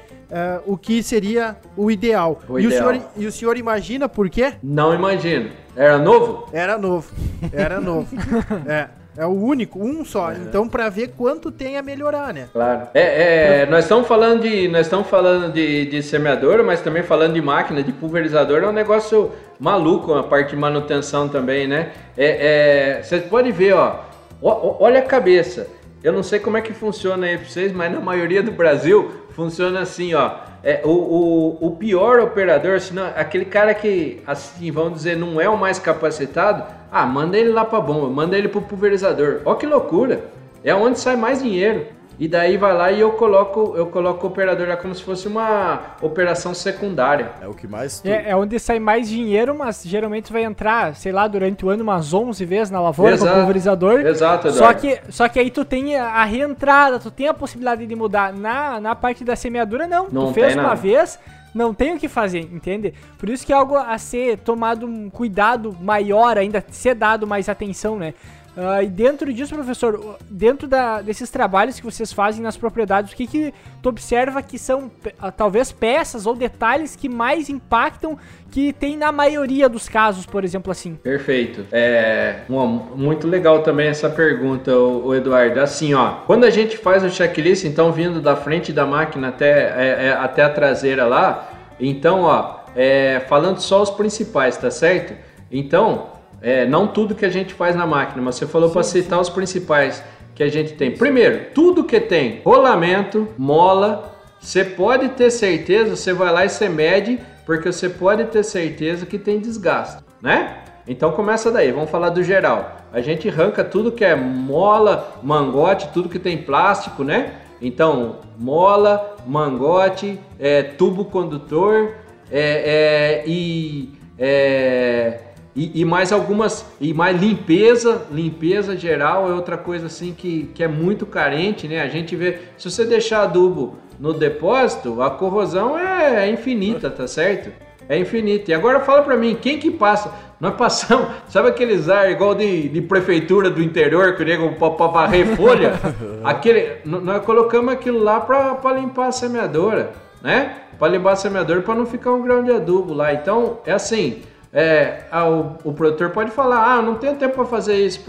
o 0.65 0.75
que 0.75 1.03
seria 1.03 1.55
o 1.77 1.91
ideal. 1.91 2.39
O 2.49 2.59
e, 2.59 2.65
ideal. 2.65 2.89
O 2.89 2.93
senhor, 2.93 3.09
e 3.17 3.25
o 3.27 3.31
senhor 3.31 3.57
imagina 3.57 4.09
por 4.09 4.29
quê? 4.29 4.53
Não 4.63 4.93
imagino. 4.93 5.51
Era 5.75 5.97
novo? 5.97 6.49
Era 6.51 6.77
novo. 6.77 7.11
Era 7.51 7.79
novo. 7.79 8.07
é. 8.67 8.89
É 9.15 9.25
o 9.27 9.29
único, 9.29 9.79
um 9.79 10.03
só. 10.03 10.31
É. 10.31 10.37
Então, 10.37 10.67
para 10.67 10.89
ver 10.89 11.09
quanto 11.09 11.51
tem 11.51 11.77
a 11.77 11.83
melhorar, 11.83 12.33
né? 12.33 12.47
Claro. 12.51 12.87
É, 12.93 13.61
é 13.61 13.65
nós 13.67 13.85
estamos 13.85 14.07
falando 14.07 14.41
de, 14.41 14.67
nós 14.67 14.87
estamos 14.87 15.07
falando 15.07 15.53
de, 15.53 15.85
de 15.85 16.01
semeadora, 16.01 16.63
mas 16.63 16.81
também 16.81 17.03
falando 17.03 17.33
de 17.33 17.41
máquina, 17.41 17.83
de 17.83 17.91
pulverizador, 17.91 18.63
é 18.63 18.67
um 18.67 18.73
negócio 18.73 19.31
maluco 19.59 20.15
a 20.15 20.23
parte 20.23 20.51
de 20.51 20.55
manutenção 20.55 21.29
também, 21.29 21.67
né? 21.67 21.91
É, 22.17 22.97
é, 22.97 23.03
você 23.03 23.19
pode 23.19 23.51
ver, 23.51 23.73
ó, 23.73 23.99
ó, 24.41 24.77
olha 24.79 24.99
a 24.99 25.03
cabeça. 25.03 25.67
Eu 26.03 26.11
não 26.11 26.21
sei 26.21 26.39
como 26.39 26.57
é 26.57 26.61
que 26.61 26.73
funciona 26.73 27.25
aí 27.25 27.37
para 27.37 27.47
vocês, 27.47 27.71
mas 27.71 27.91
na 27.91 27.99
maioria 27.99 28.43
do 28.43 28.51
Brasil 28.51 29.09
funciona 29.31 29.79
assim, 29.79 30.13
ó 30.13 30.53
é, 30.63 30.81
o, 30.85 30.89
o, 30.89 31.67
o, 31.67 31.71
pior 31.75 32.21
operador, 32.21 32.79
senão, 32.79 33.11
aquele 33.17 33.43
cara 33.43 33.73
que, 33.73 34.21
assim, 34.25 34.71
vamos 34.71 34.93
dizer, 34.93 35.17
não 35.17 35.39
é 35.41 35.49
o 35.49 35.57
mais 35.57 35.77
capacitado, 35.77 36.63
ah, 36.89 37.05
manda 37.05 37.37
ele 37.37 37.49
lá 37.49 37.65
para 37.65 37.81
bomba, 37.81 38.07
manda 38.07 38.37
ele 38.37 38.47
para 38.47 38.59
o 38.59 38.61
pulverizador. 38.61 39.41
Ó 39.43 39.55
que 39.55 39.65
loucura! 39.65 40.31
É 40.63 40.73
onde 40.73 40.97
sai 40.97 41.17
mais 41.17 41.43
dinheiro. 41.43 41.85
E 42.19 42.27
daí 42.27 42.57
vai 42.57 42.73
lá 42.73 42.91
e 42.91 42.99
eu 42.99 43.11
coloco, 43.13 43.73
eu 43.75 43.87
coloco 43.87 44.25
o 44.25 44.29
operador 44.29 44.67
lá 44.67 44.77
como 44.77 44.93
se 44.93 45.03
fosse 45.03 45.27
uma 45.27 45.95
operação 46.01 46.53
secundária. 46.53 47.31
É 47.41 47.47
o 47.47 47.53
que 47.53 47.67
mais. 47.67 47.99
Tu... 47.99 48.07
É, 48.07 48.29
é, 48.29 48.35
onde 48.35 48.59
sai 48.59 48.79
mais 48.79 49.09
dinheiro, 49.09 49.55
mas 49.57 49.83
geralmente 49.83 50.31
vai 50.31 50.43
entrar, 50.43 50.95
sei 50.95 51.11
lá, 51.11 51.27
durante 51.27 51.65
o 51.65 51.69
ano 51.69 51.83
umas 51.83 52.13
11 52.13 52.45
vezes 52.45 52.69
na 52.69 52.79
lavoura 52.79 53.13
Exato. 53.13 53.31
com 53.31 53.37
o 53.37 53.41
pulverizador. 53.41 53.99
Exato, 54.01 54.47
Eduardo. 54.47 54.57
Só 54.57 54.73
que, 54.73 55.01
só 55.11 55.27
que 55.27 55.39
aí 55.39 55.49
tu 55.49 55.65
tem 55.65 55.97
a 55.97 56.23
reentrada, 56.23 56.99
tu 56.99 57.09
tem 57.09 57.27
a 57.27 57.33
possibilidade 57.33 57.85
de 57.85 57.95
mudar. 57.95 58.33
Na, 58.33 58.79
na 58.79 58.95
parte 58.95 59.23
da 59.23 59.35
semeadura, 59.35 59.87
não. 59.87 60.07
não 60.11 60.27
tu 60.27 60.33
fez 60.33 60.55
uma 60.55 60.75
vez, 60.75 61.19
não 61.53 61.73
tem 61.73 61.95
o 61.95 61.99
que 61.99 62.07
fazer, 62.07 62.39
entende? 62.39 62.93
Por 63.17 63.29
isso 63.29 63.45
que 63.45 63.53
é 63.53 63.55
algo 63.55 63.75
a 63.75 63.97
ser 63.97 64.37
tomado 64.39 64.85
um 64.85 65.09
cuidado 65.09 65.75
maior 65.79 66.37
ainda, 66.37 66.63
ser 66.69 66.95
dado 66.95 67.27
mais 67.27 67.49
atenção, 67.49 67.97
né? 67.97 68.13
Uh, 68.55 68.83
e 68.83 68.87
dentro 68.87 69.33
disso, 69.33 69.55
professor, 69.55 70.17
dentro 70.29 70.67
da, 70.67 71.01
desses 71.01 71.29
trabalhos 71.31 71.79
que 71.79 71.85
vocês 71.85 72.13
fazem 72.13 72.43
nas 72.43 72.55
propriedades, 72.55 73.11
o 73.11 73.15
que, 73.15 73.25
que 73.25 73.53
tu 73.81 73.89
observa 73.89 74.43
que 74.43 74.59
são 74.59 74.85
uh, 74.85 75.31
talvez 75.35 75.71
peças 75.71 76.27
ou 76.27 76.35
detalhes 76.35 76.95
que 76.95 77.09
mais 77.09 77.49
impactam 77.49 78.17
que 78.51 78.71
tem 78.71 78.95
na 78.95 79.11
maioria 79.11 79.67
dos 79.67 79.89
casos, 79.89 80.27
por 80.27 80.43
exemplo, 80.43 80.71
assim? 80.71 80.93
Perfeito. 80.95 81.65
É 81.71 82.41
muito 82.47 83.27
legal 83.27 83.63
também 83.63 83.87
essa 83.87 84.07
pergunta, 84.07 84.71
o, 84.77 85.07
o, 85.07 85.15
Eduardo. 85.15 85.59
Assim, 85.59 85.95
ó, 85.95 86.17
quando 86.27 86.43
a 86.43 86.51
gente 86.51 86.77
faz 86.77 87.03
o 87.03 87.09
checklist, 87.09 87.65
então 87.65 87.91
vindo 87.91 88.21
da 88.21 88.35
frente 88.35 88.71
da 88.71 88.85
máquina 88.85 89.29
até, 89.29 89.49
é, 89.49 90.05
é, 90.07 90.11
até 90.11 90.43
a 90.43 90.49
traseira 90.49 91.07
lá, 91.07 91.49
então, 91.79 92.21
ó, 92.21 92.59
é, 92.75 93.19
falando 93.27 93.59
só 93.59 93.81
os 93.81 93.89
principais, 93.89 94.55
tá 94.57 94.69
certo? 94.69 95.15
Então, 95.51 96.12
é, 96.43 96.65
não 96.65 96.85
tudo 96.85 97.15
que 97.15 97.25
a 97.25 97.29
gente 97.29 97.53
faz 97.53 97.73
na 97.73 97.87
máquina, 97.87 98.21
mas 98.21 98.35
você 98.35 98.45
falou 98.45 98.69
para 98.69 98.83
citar 98.83 99.19
os 99.19 99.29
principais 99.29 100.03
que 100.35 100.43
a 100.43 100.49
gente 100.49 100.73
tem. 100.73 100.91
Primeiro, 100.91 101.45
tudo 101.53 101.85
que 101.85 101.99
tem 102.01 102.41
rolamento, 102.43 103.29
mola, 103.37 104.13
você 104.39 104.65
pode 104.65 105.09
ter 105.09 105.31
certeza, 105.31 105.95
você 105.95 106.11
vai 106.11 106.33
lá 106.33 106.43
e 106.43 106.49
você 106.49 106.67
mede, 106.67 107.17
porque 107.45 107.71
você 107.71 107.87
pode 107.87 108.25
ter 108.25 108.43
certeza 108.43 109.05
que 109.05 109.17
tem 109.17 109.39
desgaste, 109.39 110.03
né? 110.21 110.57
Então 110.85 111.13
começa 111.13 111.49
daí, 111.49 111.71
vamos 111.71 111.89
falar 111.89 112.09
do 112.09 112.21
geral. 112.21 112.77
A 112.91 112.99
gente 112.99 113.29
arranca 113.29 113.63
tudo 113.63 113.91
que 113.91 114.03
é 114.03 114.13
mola, 114.13 115.17
mangote, 115.23 115.87
tudo 115.93 116.09
que 116.09 116.19
tem 116.19 116.37
plástico, 116.37 117.05
né? 117.05 117.35
Então, 117.61 118.17
mola, 118.37 119.15
mangote, 119.25 120.19
é, 120.37 120.61
tubo 120.61 121.05
condutor 121.05 121.93
é, 122.29 123.21
é, 123.21 123.23
e 123.25 123.93
é, 124.19 125.19
e, 125.55 125.81
e, 125.81 125.85
mais 125.85 126.11
algumas, 126.11 126.65
e 126.81 126.93
mais 126.93 127.19
limpeza, 127.19 128.07
limpeza 128.11 128.75
geral 128.75 129.29
é 129.29 129.33
outra 129.33 129.55
coisa 129.55 129.85
assim 129.85 130.11
que, 130.11 130.49
que 130.55 130.63
é 130.63 130.67
muito 130.67 131.05
carente, 131.05 131.67
né? 131.67 131.81
A 131.81 131.87
gente 131.87 132.15
vê, 132.15 132.39
se 132.57 132.69
você 132.69 132.83
deixar 132.83 133.21
adubo 133.21 133.75
no 133.99 134.13
depósito, 134.13 135.01
a 135.01 135.11
corrosão 135.11 135.77
é, 135.77 136.25
é 136.25 136.31
infinita, 136.31 136.89
tá 136.89 137.07
certo? 137.07 137.51
É 137.87 137.97
infinito. 137.99 138.49
E 138.49 138.53
agora 138.53 138.79
fala 138.79 139.03
para 139.03 139.15
mim, 139.15 139.37
quem 139.39 139.59
que 139.59 139.69
passa? 139.69 140.11
Nós 140.39 140.55
passamos, 140.55 141.07
sabe 141.29 141.49
aqueles 141.49 141.87
ar 141.87 142.09
igual 142.09 142.33
de, 142.33 142.69
de 142.69 142.81
prefeitura 142.81 143.49
do 143.49 143.61
interior, 143.61 144.15
que 144.15 144.25
nego 144.25 144.55
para 144.55 144.87
varrer 144.87 145.35
folha? 145.35 145.73
Aquele, 146.23 146.77
nós 146.83 147.23
colocamos 147.23 147.73
aquilo 147.73 147.99
lá 147.99 148.19
para 148.19 148.73
limpar 148.73 149.07
a 149.07 149.11
semeadora, 149.11 149.91
né? 150.21 150.57
Para 150.79 150.87
limpar 150.91 151.11
a 151.11 151.15
semeadora 151.15 151.61
para 151.61 151.75
não 151.75 151.85
ficar 151.85 152.11
um 152.11 152.23
grão 152.23 152.43
de 152.43 152.51
adubo 152.51 152.93
lá. 152.93 153.13
Então, 153.13 153.59
é 153.65 153.71
assim, 153.71 154.23
é, 154.53 155.05
a, 155.09 155.27
o, 155.27 155.57
o, 155.63 155.73
produtor 155.73 156.11
pode 156.11 156.29
falar, 156.29 156.75
ah, 156.75 156.79
não 156.79 156.93
tenho 156.95 157.15
tempo 157.15 157.33
para 157.33 157.45
fazer 157.45 157.75
isso, 157.75 158.01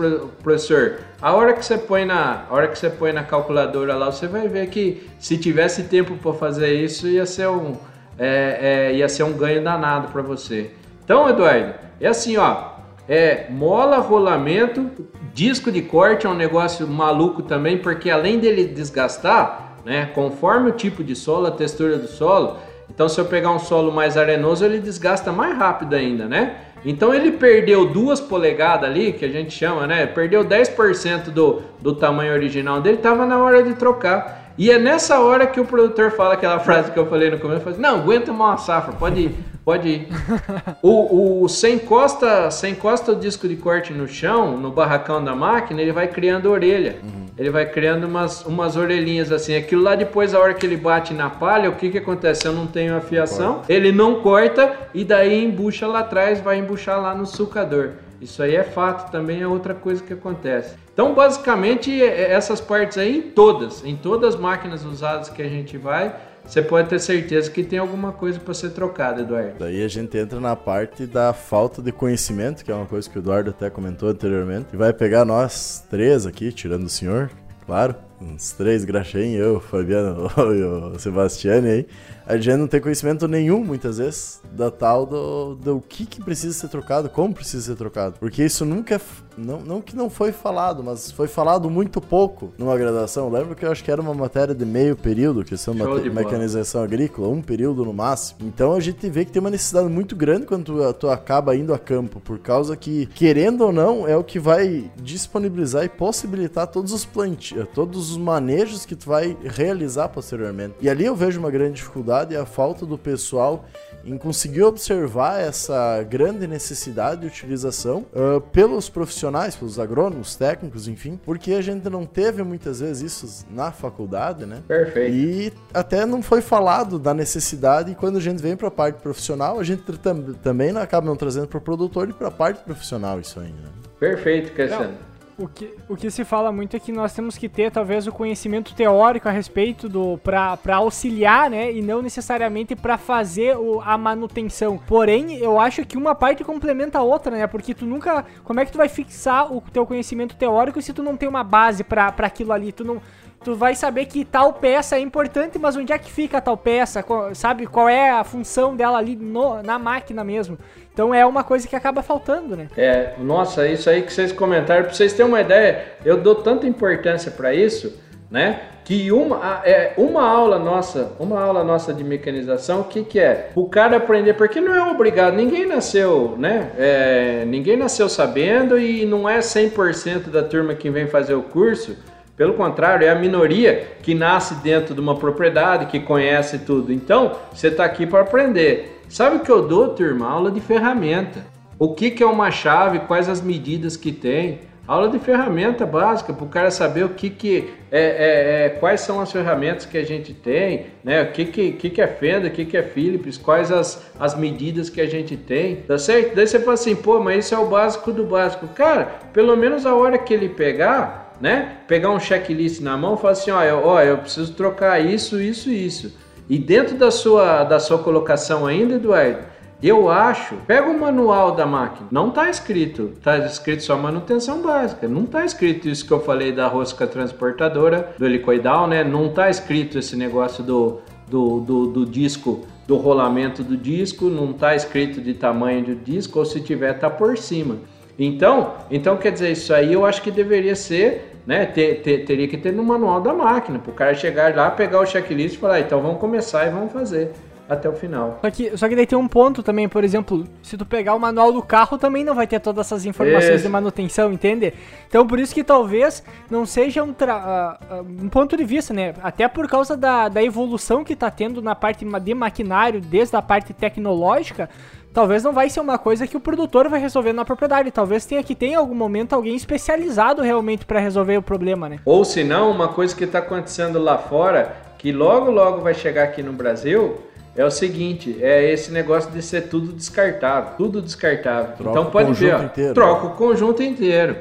professor. 0.42 0.98
A 1.20 1.32
hora 1.32 1.54
que 1.54 1.64
você 1.64 1.78
põe 1.78 2.04
na, 2.04 2.44
hora 2.50 2.68
que 2.68 2.78
você 2.78 2.90
põe 2.90 3.14
na 3.14 3.24
calculadora 3.24 3.94
lá, 3.96 4.12
você 4.12 4.26
vai 4.26 4.46
ver 4.46 4.68
que 4.68 5.08
se 5.18 5.38
tivesse 5.38 5.84
tempo 5.84 6.16
para 6.16 6.34
fazer 6.34 6.74
isso, 6.74 7.08
ia 7.08 7.24
ser 7.24 7.48
um, 7.48 7.72
é, 8.18 8.90
é, 8.90 8.94
ia 8.94 9.08
ser 9.08 9.22
um 9.22 9.32
ganho 9.32 9.64
danado 9.64 10.08
para 10.08 10.20
você. 10.20 10.70
Então, 11.02 11.26
Eduardo, 11.30 11.74
é 11.98 12.08
assim, 12.08 12.36
ó. 12.36 12.74
É 13.08 13.46
mola, 13.50 13.98
rolamento, 13.98 14.90
disco 15.32 15.72
de 15.72 15.80
corte 15.80 16.26
é 16.26 16.28
um 16.28 16.34
negócio 16.34 16.86
maluco 16.86 17.42
também, 17.42 17.78
porque 17.78 18.10
além 18.10 18.38
dele 18.38 18.64
desgastar, 18.64 19.76
né, 19.84 20.10
conforme 20.14 20.70
o 20.70 20.72
tipo 20.72 21.04
de 21.04 21.14
solo, 21.14 21.46
a 21.46 21.50
textura 21.50 21.98
do 21.98 22.06
solo, 22.06 22.58
então 22.88 23.08
se 23.08 23.20
eu 23.20 23.24
pegar 23.24 23.50
um 23.50 23.58
solo 23.58 23.92
mais 23.92 24.16
arenoso, 24.16 24.64
ele 24.64 24.78
desgasta 24.78 25.32
mais 25.32 25.56
rápido 25.56 25.94
ainda, 25.94 26.26
né? 26.26 26.56
Então 26.84 27.14
ele 27.14 27.32
perdeu 27.32 27.86
duas 27.86 28.20
polegadas 28.20 28.88
ali, 28.88 29.12
que 29.12 29.24
a 29.24 29.28
gente 29.28 29.52
chama, 29.52 29.86
né? 29.86 30.06
Perdeu 30.06 30.44
10% 30.44 31.30
do, 31.30 31.62
do 31.80 31.94
tamanho 31.94 32.32
original 32.32 32.80
dele, 32.80 32.96
estava 32.96 33.24
na 33.24 33.38
hora 33.38 33.62
de 33.62 33.74
trocar. 33.74 34.43
E 34.56 34.70
é 34.70 34.78
nessa 34.78 35.18
hora 35.18 35.46
que 35.46 35.60
o 35.60 35.64
produtor 35.64 36.12
fala 36.12 36.34
aquela 36.34 36.60
frase 36.60 36.92
que 36.92 36.98
eu 36.98 37.06
falei 37.06 37.30
no 37.30 37.38
começo, 37.38 37.62
fala, 37.62 37.76
não, 37.76 38.00
aguenta 38.00 38.30
uma 38.30 38.56
safra, 38.56 38.92
pode 38.92 39.20
ir, 39.20 39.34
pode 39.64 39.88
ir. 39.88 40.08
o, 40.80 41.42
o, 41.42 41.48
sem 41.48 41.74
encosta, 41.74 42.50
sem 42.52 42.72
encosta 42.72 43.12
o 43.12 43.16
disco 43.16 43.48
de 43.48 43.56
corte 43.56 43.92
no 43.92 44.06
chão, 44.06 44.56
no 44.56 44.70
barracão 44.70 45.22
da 45.22 45.34
máquina, 45.34 45.82
ele 45.82 45.90
vai 45.90 46.06
criando 46.06 46.50
orelha. 46.50 46.98
Uhum. 47.02 47.24
Ele 47.36 47.50
vai 47.50 47.66
criando 47.66 48.04
umas, 48.04 48.44
umas 48.44 48.76
orelhinhas 48.76 49.32
assim. 49.32 49.56
Aquilo 49.56 49.82
lá 49.82 49.96
depois, 49.96 50.34
a 50.34 50.38
hora 50.38 50.54
que 50.54 50.64
ele 50.64 50.76
bate 50.76 51.12
na 51.12 51.28
palha, 51.28 51.68
o 51.68 51.74
que 51.74 51.90
que 51.90 51.98
acontece? 51.98 52.46
Eu 52.46 52.52
não 52.52 52.68
tenho 52.68 52.96
afiação, 52.96 53.54
corta. 53.54 53.72
ele 53.72 53.90
não 53.90 54.20
corta 54.20 54.72
e 54.94 55.04
daí 55.04 55.44
embucha 55.44 55.84
lá 55.88 56.00
atrás, 56.00 56.40
vai 56.40 56.58
embuchar 56.58 57.02
lá 57.02 57.12
no 57.12 57.26
sulcador. 57.26 57.94
Isso 58.24 58.42
aí 58.42 58.56
é 58.56 58.64
fato, 58.64 59.12
também 59.12 59.42
é 59.42 59.46
outra 59.46 59.74
coisa 59.74 60.02
que 60.02 60.14
acontece. 60.14 60.76
Então, 60.94 61.14
basicamente, 61.14 61.92
é, 62.02 62.06
é, 62.06 62.32
essas 62.32 62.58
partes 62.58 62.96
aí, 62.96 63.18
em 63.18 63.22
todas, 63.22 63.84
em 63.84 63.94
todas 63.94 64.34
as 64.34 64.40
máquinas 64.40 64.82
usadas 64.82 65.28
que 65.28 65.42
a 65.42 65.48
gente 65.48 65.76
vai, 65.76 66.16
você 66.42 66.62
pode 66.62 66.88
ter 66.88 66.98
certeza 66.98 67.50
que 67.50 67.62
tem 67.62 67.78
alguma 67.78 68.12
coisa 68.12 68.40
para 68.40 68.54
ser 68.54 68.70
trocada, 68.70 69.20
Eduardo. 69.20 69.56
Daí 69.58 69.84
a 69.84 69.88
gente 69.88 70.16
entra 70.16 70.40
na 70.40 70.56
parte 70.56 71.04
da 71.04 71.34
falta 71.34 71.82
de 71.82 71.92
conhecimento, 71.92 72.64
que 72.64 72.72
é 72.72 72.74
uma 72.74 72.86
coisa 72.86 73.08
que 73.10 73.18
o 73.18 73.20
Eduardo 73.20 73.50
até 73.50 73.68
comentou 73.68 74.08
anteriormente, 74.08 74.68
e 74.72 74.76
vai 74.76 74.94
pegar 74.94 75.26
nós 75.26 75.84
três 75.90 76.24
aqui, 76.24 76.50
tirando 76.50 76.84
o 76.84 76.88
senhor, 76.88 77.30
claro, 77.66 77.94
uns 78.18 78.52
três 78.52 78.86
graxem, 78.86 79.34
eu, 79.34 79.60
Fabiano 79.60 80.30
e 80.54 80.62
o 80.62 80.98
Sebastiane 80.98 81.68
aí 81.68 81.86
a 82.26 82.36
gente 82.36 82.56
não 82.56 82.66
tem 82.66 82.80
conhecimento 82.80 83.28
nenhum, 83.28 83.62
muitas 83.62 83.98
vezes, 83.98 84.40
da 84.52 84.70
tal 84.70 85.04
do, 85.04 85.54
do 85.56 85.80
que, 85.80 86.06
que 86.06 86.22
precisa 86.22 86.54
ser 86.54 86.68
trocado, 86.68 87.08
como 87.10 87.34
precisa 87.34 87.66
ser 87.66 87.76
trocado. 87.76 88.16
Porque 88.18 88.44
isso 88.44 88.64
nunca. 88.64 89.00
Não, 89.36 89.58
não 89.60 89.80
que 89.80 89.96
não 89.96 90.08
foi 90.08 90.30
falado, 90.30 90.82
mas 90.84 91.10
foi 91.10 91.26
falado 91.26 91.68
muito 91.68 92.00
pouco 92.00 92.52
numa 92.56 92.76
graduação. 92.76 93.28
lembro 93.28 93.56
que 93.56 93.66
eu 93.66 93.72
acho 93.72 93.82
que 93.82 93.90
era 93.90 94.00
uma 94.00 94.14
matéria 94.14 94.54
de 94.54 94.64
meio 94.64 94.94
período, 94.94 95.44
questão 95.44 95.74
de 95.74 96.08
mecanização 96.08 96.80
agrícola, 96.80 97.26
um 97.26 97.42
período 97.42 97.84
no 97.84 97.92
máximo. 97.92 98.38
Então 98.46 98.72
a 98.74 98.78
gente 98.78 99.10
vê 99.10 99.24
que 99.24 99.32
tem 99.32 99.40
uma 99.40 99.50
necessidade 99.50 99.88
muito 99.88 100.14
grande 100.14 100.46
quando 100.46 100.64
tu, 100.64 100.94
tu 100.94 101.10
acaba 101.10 101.56
indo 101.56 101.74
a 101.74 101.78
campo, 101.80 102.20
por 102.20 102.38
causa 102.38 102.76
que, 102.76 103.06
querendo 103.06 103.62
ou 103.62 103.72
não, 103.72 104.06
é 104.06 104.16
o 104.16 104.22
que 104.22 104.38
vai 104.38 104.88
disponibilizar 105.02 105.82
e 105.82 105.88
possibilitar 105.88 106.68
todos 106.68 106.92
os 106.92 107.04
plantios, 107.04 107.66
todos 107.74 108.12
os 108.12 108.16
manejos 108.16 108.86
que 108.86 108.94
tu 108.94 109.06
vai 109.06 109.36
realizar 109.44 110.10
posteriormente. 110.10 110.74
E 110.80 110.88
ali 110.88 111.04
eu 111.06 111.16
vejo 111.16 111.40
uma 111.40 111.50
grande 111.50 111.74
dificuldade 111.74 112.13
dificuldade 112.14 112.34
e 112.34 112.36
a 112.36 112.46
falta 112.46 112.86
do 112.86 112.96
pessoal 112.96 113.64
em 114.04 114.18
conseguir 114.18 114.62
observar 114.62 115.40
essa 115.40 116.02
grande 116.02 116.46
necessidade 116.46 117.22
de 117.22 117.26
utilização 117.26 118.04
uh, 118.12 118.38
pelos 118.38 118.90
profissionais, 118.90 119.56
pelos 119.56 119.78
agrônomos, 119.78 120.36
técnicos, 120.36 120.86
enfim, 120.86 121.18
porque 121.24 121.54
a 121.54 121.62
gente 121.62 121.88
não 121.88 122.04
teve 122.04 122.42
muitas 122.42 122.80
vezes 122.80 123.24
isso 123.24 123.46
na 123.50 123.72
faculdade, 123.72 124.44
né? 124.44 124.62
Perfeito. 124.68 125.14
E 125.14 125.52
até 125.72 126.04
não 126.04 126.22
foi 126.22 126.42
falado 126.42 126.98
da 126.98 127.14
necessidade 127.14 127.92
e 127.92 127.94
quando 127.94 128.18
a 128.18 128.20
gente 128.20 128.42
vem 128.42 128.56
para 128.56 128.68
a 128.68 128.70
parte 128.70 129.00
profissional, 129.00 129.58
a 129.58 129.64
gente 129.64 129.82
tam 129.98 130.34
também 130.34 130.76
acaba 130.76 131.06
não 131.06 131.16
trazendo 131.16 131.48
para 131.48 131.58
o 131.58 131.62
produtor 131.62 132.10
e 132.10 132.12
para 132.12 132.28
a 132.28 132.32
parte 132.32 132.62
profissional 132.62 133.18
isso 133.18 133.40
aí, 133.40 133.48
né? 133.48 133.70
Perfeito, 133.98 134.52
Cassiano. 134.52 134.90
Não 134.90 135.13
o 135.36 135.48
que, 135.48 135.74
o 135.88 135.96
que 135.96 136.10
se 136.10 136.24
fala 136.24 136.52
muito 136.52 136.76
é 136.76 136.80
que 136.80 136.92
nós 136.92 137.12
temos 137.12 137.36
que 137.36 137.48
ter 137.48 137.70
talvez 137.70 138.06
o 138.06 138.12
conhecimento 138.12 138.74
teórico 138.74 139.28
a 139.28 139.32
respeito 139.32 139.88
do 139.88 140.18
para 140.18 140.76
auxiliar, 140.76 141.50
né, 141.50 141.72
e 141.72 141.82
não 141.82 142.00
necessariamente 142.00 142.76
para 142.76 142.96
fazer 142.96 143.56
o, 143.56 143.80
a 143.80 143.98
manutenção. 143.98 144.78
Porém, 144.78 145.36
eu 145.36 145.58
acho 145.58 145.84
que 145.84 145.96
uma 145.96 146.14
parte 146.14 146.44
complementa 146.44 146.98
a 146.98 147.02
outra, 147.02 147.36
né? 147.36 147.46
Porque 147.46 147.74
tu 147.74 147.84
nunca, 147.84 148.24
como 148.44 148.60
é 148.60 148.64
que 148.64 148.72
tu 148.72 148.78
vai 148.78 148.88
fixar 148.88 149.52
o 149.52 149.60
teu 149.60 149.84
conhecimento 149.84 150.36
teórico 150.36 150.80
se 150.80 150.92
tu 150.92 151.02
não 151.02 151.16
tem 151.16 151.28
uma 151.28 151.42
base 151.42 151.82
para 151.82 152.14
aquilo 152.18 152.52
ali? 152.52 152.70
Tu 152.70 152.84
não 152.84 153.00
tu 153.44 153.54
vai 153.54 153.74
saber 153.74 154.06
que 154.06 154.24
tal 154.24 154.54
peça 154.54 154.96
é 154.96 155.00
importante, 155.00 155.58
mas 155.58 155.76
onde 155.76 155.92
é 155.92 155.98
que 155.98 156.10
fica 156.10 156.40
tal 156.40 156.56
peça? 156.56 157.02
Qual, 157.02 157.34
sabe 157.34 157.66
qual 157.66 157.88
é 157.88 158.10
a 158.10 158.24
função 158.24 158.74
dela 158.74 158.96
ali 158.96 159.14
no, 159.14 159.62
na 159.62 159.78
máquina 159.78 160.24
mesmo? 160.24 160.58
Então 160.94 161.12
é 161.12 161.26
uma 161.26 161.42
coisa 161.42 161.66
que 161.66 161.74
acaba 161.74 162.04
faltando, 162.04 162.56
né? 162.56 162.68
É, 162.76 163.14
nossa, 163.18 163.66
isso 163.66 163.90
aí 163.90 164.02
que 164.02 164.12
vocês 164.12 164.30
comentaram, 164.30 164.84
para 164.84 164.94
vocês 164.94 165.12
terem 165.12 165.26
uma 165.26 165.40
ideia, 165.40 165.86
eu 166.04 166.16
dou 166.18 166.36
tanta 166.36 166.68
importância 166.68 167.32
para 167.32 167.52
isso, 167.52 168.00
né? 168.30 168.60
Que 168.84 169.10
uma, 169.10 169.60
é, 169.64 169.94
uma 169.96 170.22
aula 170.22 170.56
nossa, 170.56 171.12
uma 171.18 171.40
aula 171.40 171.64
nossa 171.64 171.92
de 171.92 172.04
mecanização, 172.04 172.82
o 172.82 172.84
que, 172.84 173.02
que 173.02 173.18
é? 173.18 173.50
O 173.56 173.68
cara 173.68 173.96
aprender, 173.96 174.34
porque 174.34 174.60
não 174.60 174.72
é 174.72 174.88
obrigado, 174.88 175.34
ninguém 175.34 175.66
nasceu, 175.66 176.36
né? 176.38 176.70
É, 176.78 177.44
ninguém 177.44 177.76
nasceu 177.76 178.08
sabendo 178.08 178.78
e 178.78 179.04
não 179.04 179.28
é 179.28 179.40
100% 179.40 180.30
da 180.30 180.44
turma 180.44 180.74
que 180.74 180.88
vem 180.90 181.08
fazer 181.08 181.34
o 181.34 181.42
curso. 181.42 181.96
Pelo 182.36 182.54
contrário, 182.54 183.04
é 183.04 183.10
a 183.10 183.14
minoria 183.16 183.96
que 184.02 184.14
nasce 184.14 184.54
dentro 184.56 184.94
de 184.94 185.00
uma 185.00 185.16
propriedade, 185.16 185.86
que 185.86 185.98
conhece 186.00 186.60
tudo. 186.60 186.92
Então, 186.92 187.32
você 187.52 187.68
está 187.68 187.84
aqui 187.84 188.06
para 188.06 188.20
aprender. 188.20 188.93
Sabe 189.08 189.36
o 189.36 189.40
que 189.40 189.50
eu 189.50 189.66
dou, 189.66 189.90
turma? 189.90 190.28
Aula 190.28 190.50
de 190.50 190.60
ferramenta. 190.60 191.44
O 191.78 191.94
que, 191.94 192.10
que 192.10 192.22
é 192.22 192.26
uma 192.26 192.50
chave, 192.50 193.00
quais 193.00 193.28
as 193.28 193.40
medidas 193.40 193.96
que 193.96 194.12
tem. 194.12 194.60
Aula 194.86 195.08
de 195.08 195.18
ferramenta 195.18 195.86
básica 195.86 196.30
para 196.30 196.44
o 196.44 196.48
cara 196.48 196.70
saber 196.70 197.04
o 197.04 197.08
que, 197.08 197.30
que 197.30 197.72
é, 197.90 198.00
é, 198.00 198.66
é, 198.66 198.68
quais 198.68 199.00
são 199.00 199.18
as 199.18 199.32
ferramentas 199.32 199.86
que 199.86 199.96
a 199.96 200.04
gente 200.04 200.34
tem, 200.34 200.86
né? 201.02 201.22
O 201.22 201.32
que, 201.32 201.46
que, 201.46 201.72
que, 201.72 201.88
que 201.88 202.02
é 202.02 202.06
Fenda, 202.06 202.48
o 202.48 202.50
que, 202.50 202.66
que 202.66 202.76
é 202.76 202.82
Philips, 202.82 203.38
quais 203.38 203.72
as, 203.72 204.04
as 204.20 204.36
medidas 204.36 204.90
que 204.90 205.00
a 205.00 205.06
gente 205.06 205.38
tem, 205.38 205.76
tá 205.76 205.96
certo? 205.96 206.34
Daí 206.34 206.46
você 206.46 206.58
fala 206.58 206.74
assim, 206.74 206.94
pô, 206.94 207.18
mas 207.18 207.46
isso 207.46 207.54
é 207.54 207.58
o 207.58 207.66
básico 207.66 208.12
do 208.12 208.24
básico. 208.24 208.68
Cara, 208.68 209.06
pelo 209.32 209.56
menos 209.56 209.86
a 209.86 209.94
hora 209.94 210.18
que 210.18 210.34
ele 210.34 210.50
pegar, 210.50 211.32
né? 211.40 211.78
Pegar 211.88 212.10
um 212.10 212.20
checklist 212.20 212.82
na 212.82 212.94
mão, 212.94 213.16
falar 213.16 213.32
assim, 213.32 213.50
ó, 213.50 213.62
eu, 213.62 213.80
ó, 213.86 214.02
eu 214.02 214.18
preciso 214.18 214.52
trocar 214.52 215.00
isso, 215.00 215.40
isso, 215.40 215.70
isso. 215.70 216.14
E 216.48 216.58
dentro 216.58 216.96
da 216.96 217.10
sua, 217.10 217.64
da 217.64 217.78
sua 217.78 217.98
colocação 217.98 218.66
ainda, 218.66 218.94
Eduardo, 218.94 219.54
eu 219.82 220.08
acho, 220.08 220.54
pega 220.66 220.88
o 220.88 220.98
manual 220.98 221.52
da 221.52 221.66
máquina, 221.66 222.08
não 222.10 222.28
está 222.28 222.48
escrito, 222.48 223.12
está 223.16 223.38
escrito 223.38 223.82
só 223.82 223.98
manutenção 223.98 224.62
básica, 224.62 225.06
não 225.06 225.24
está 225.24 225.44
escrito 225.44 225.88
isso 225.88 226.06
que 226.06 226.12
eu 226.12 226.20
falei 226.20 226.52
da 226.52 226.66
rosca 226.66 227.06
transportadora, 227.06 228.14
do 228.18 228.24
helicoidal, 228.24 228.86
né? 228.86 229.04
Não 229.04 229.26
está 229.26 229.50
escrito 229.50 229.98
esse 229.98 230.16
negócio 230.16 230.64
do, 230.64 231.00
do, 231.28 231.60
do, 231.60 231.86
do 231.88 232.06
disco, 232.06 232.64
do 232.86 232.96
rolamento 232.96 233.62
do 233.62 233.76
disco, 233.76 234.26
não 234.26 234.52
está 234.52 234.74
escrito 234.74 235.20
de 235.20 235.34
tamanho 235.34 235.84
do 235.84 235.94
disco, 235.94 236.38
ou 236.38 236.44
se 236.44 236.60
tiver, 236.60 236.94
está 236.94 237.10
por 237.10 237.36
cima. 237.36 237.76
Então, 238.18 238.74
então 238.90 239.16
quer 239.16 239.32
dizer, 239.32 239.50
isso 239.52 239.74
aí 239.74 239.92
eu 239.92 240.04
acho 240.06 240.22
que 240.22 240.30
deveria 240.30 240.76
ser 240.76 241.34
né? 241.46 241.66
Ter, 241.66 242.00
ter, 242.00 242.24
teria 242.24 242.48
que 242.48 242.56
ter 242.56 242.72
no 242.72 242.82
manual 242.82 243.20
da 243.20 243.32
máquina, 243.32 243.78
para 243.78 243.90
o 243.90 243.94
cara 243.94 244.14
chegar 244.14 244.54
lá, 244.54 244.70
pegar 244.70 245.00
o 245.00 245.06
checklist 245.06 245.56
e 245.56 245.58
falar, 245.58 245.74
ah, 245.74 245.80
então 245.80 246.00
vamos 246.00 246.18
começar 246.18 246.66
e 246.66 246.70
vamos 246.70 246.92
fazer 246.92 247.32
até 247.68 247.88
o 247.88 247.94
final. 247.94 248.38
Só 248.42 248.50
que, 248.50 248.76
só 248.76 248.88
que 248.88 248.96
daí 248.96 249.06
tem 249.06 249.16
um 249.16 249.26
ponto 249.26 249.62
também, 249.62 249.88
por 249.88 250.04
exemplo, 250.04 250.44
se 250.62 250.76
tu 250.76 250.84
pegar 250.84 251.14
o 251.14 251.18
manual 251.18 251.50
do 251.50 251.62
carro 251.62 251.96
também 251.96 252.22
não 252.22 252.34
vai 252.34 252.46
ter 252.46 252.60
todas 252.60 252.86
essas 252.86 253.06
informações 253.06 253.62
de 253.62 253.68
manutenção, 253.68 254.32
entende? 254.32 254.74
Então 255.08 255.26
por 255.26 255.38
isso 255.38 255.54
que 255.54 255.64
talvez 255.64 256.22
não 256.50 256.66
seja 256.66 257.02
um, 257.02 257.10
uh, 257.10 258.22
um 258.22 258.28
ponto 258.28 258.54
de 258.54 258.64
vista, 258.64 258.92
né? 258.92 259.14
Até 259.22 259.48
por 259.48 259.66
causa 259.66 259.96
da, 259.96 260.28
da 260.28 260.42
evolução 260.42 261.02
que 261.02 261.16
tá 261.16 261.30
tendo 261.30 261.62
na 261.62 261.74
parte 261.74 262.04
de 262.04 262.34
maquinário, 262.34 263.00
desde 263.00 263.34
a 263.34 263.40
parte 263.40 263.72
tecnológica, 263.72 264.68
talvez 265.14 265.44
não 265.44 265.52
vai 265.52 265.70
ser 265.70 265.80
uma 265.80 265.96
coisa 265.96 266.26
que 266.26 266.36
o 266.36 266.40
produtor 266.40 266.88
vai 266.88 267.00
resolver 267.00 267.32
na 267.32 267.44
propriedade. 267.44 267.90
Talvez 267.90 268.26
tenha 268.26 268.42
que 268.42 268.54
ter 268.54 268.66
em 268.66 268.74
algum 268.74 268.94
momento 268.94 269.32
alguém 269.32 269.54
especializado 269.54 270.42
realmente 270.42 270.84
para 270.84 270.98
resolver 270.98 271.38
o 271.38 271.42
problema, 271.42 271.88
né? 271.88 272.00
Ou 272.04 272.24
se 272.24 272.42
não, 272.42 272.70
uma 272.70 272.88
coisa 272.88 273.14
que 273.14 273.24
está 273.24 273.38
acontecendo 273.38 273.98
lá 274.00 274.18
fora, 274.18 274.76
que 274.98 275.12
logo 275.12 275.50
logo 275.50 275.80
vai 275.80 275.94
chegar 275.94 276.24
aqui 276.24 276.42
no 276.42 276.52
Brasil, 276.52 277.16
é 277.56 277.64
o 277.64 277.70
seguinte, 277.70 278.36
é 278.42 278.68
esse 278.68 278.90
negócio 278.90 279.30
de 279.30 279.40
ser 279.40 279.68
tudo 279.68 279.92
descartável, 279.92 280.72
tudo 280.76 281.00
descartável. 281.00 281.76
Troca 281.76 281.90
então 281.90 282.10
pode 282.10 282.32
o 282.32 282.34
ver, 282.34 282.50
conjunto 282.50 282.62
ó, 282.62 282.66
inteiro. 282.66 282.94
troca 282.94 283.26
o 283.26 283.30
conjunto 283.30 283.82
inteiro, 283.82 284.36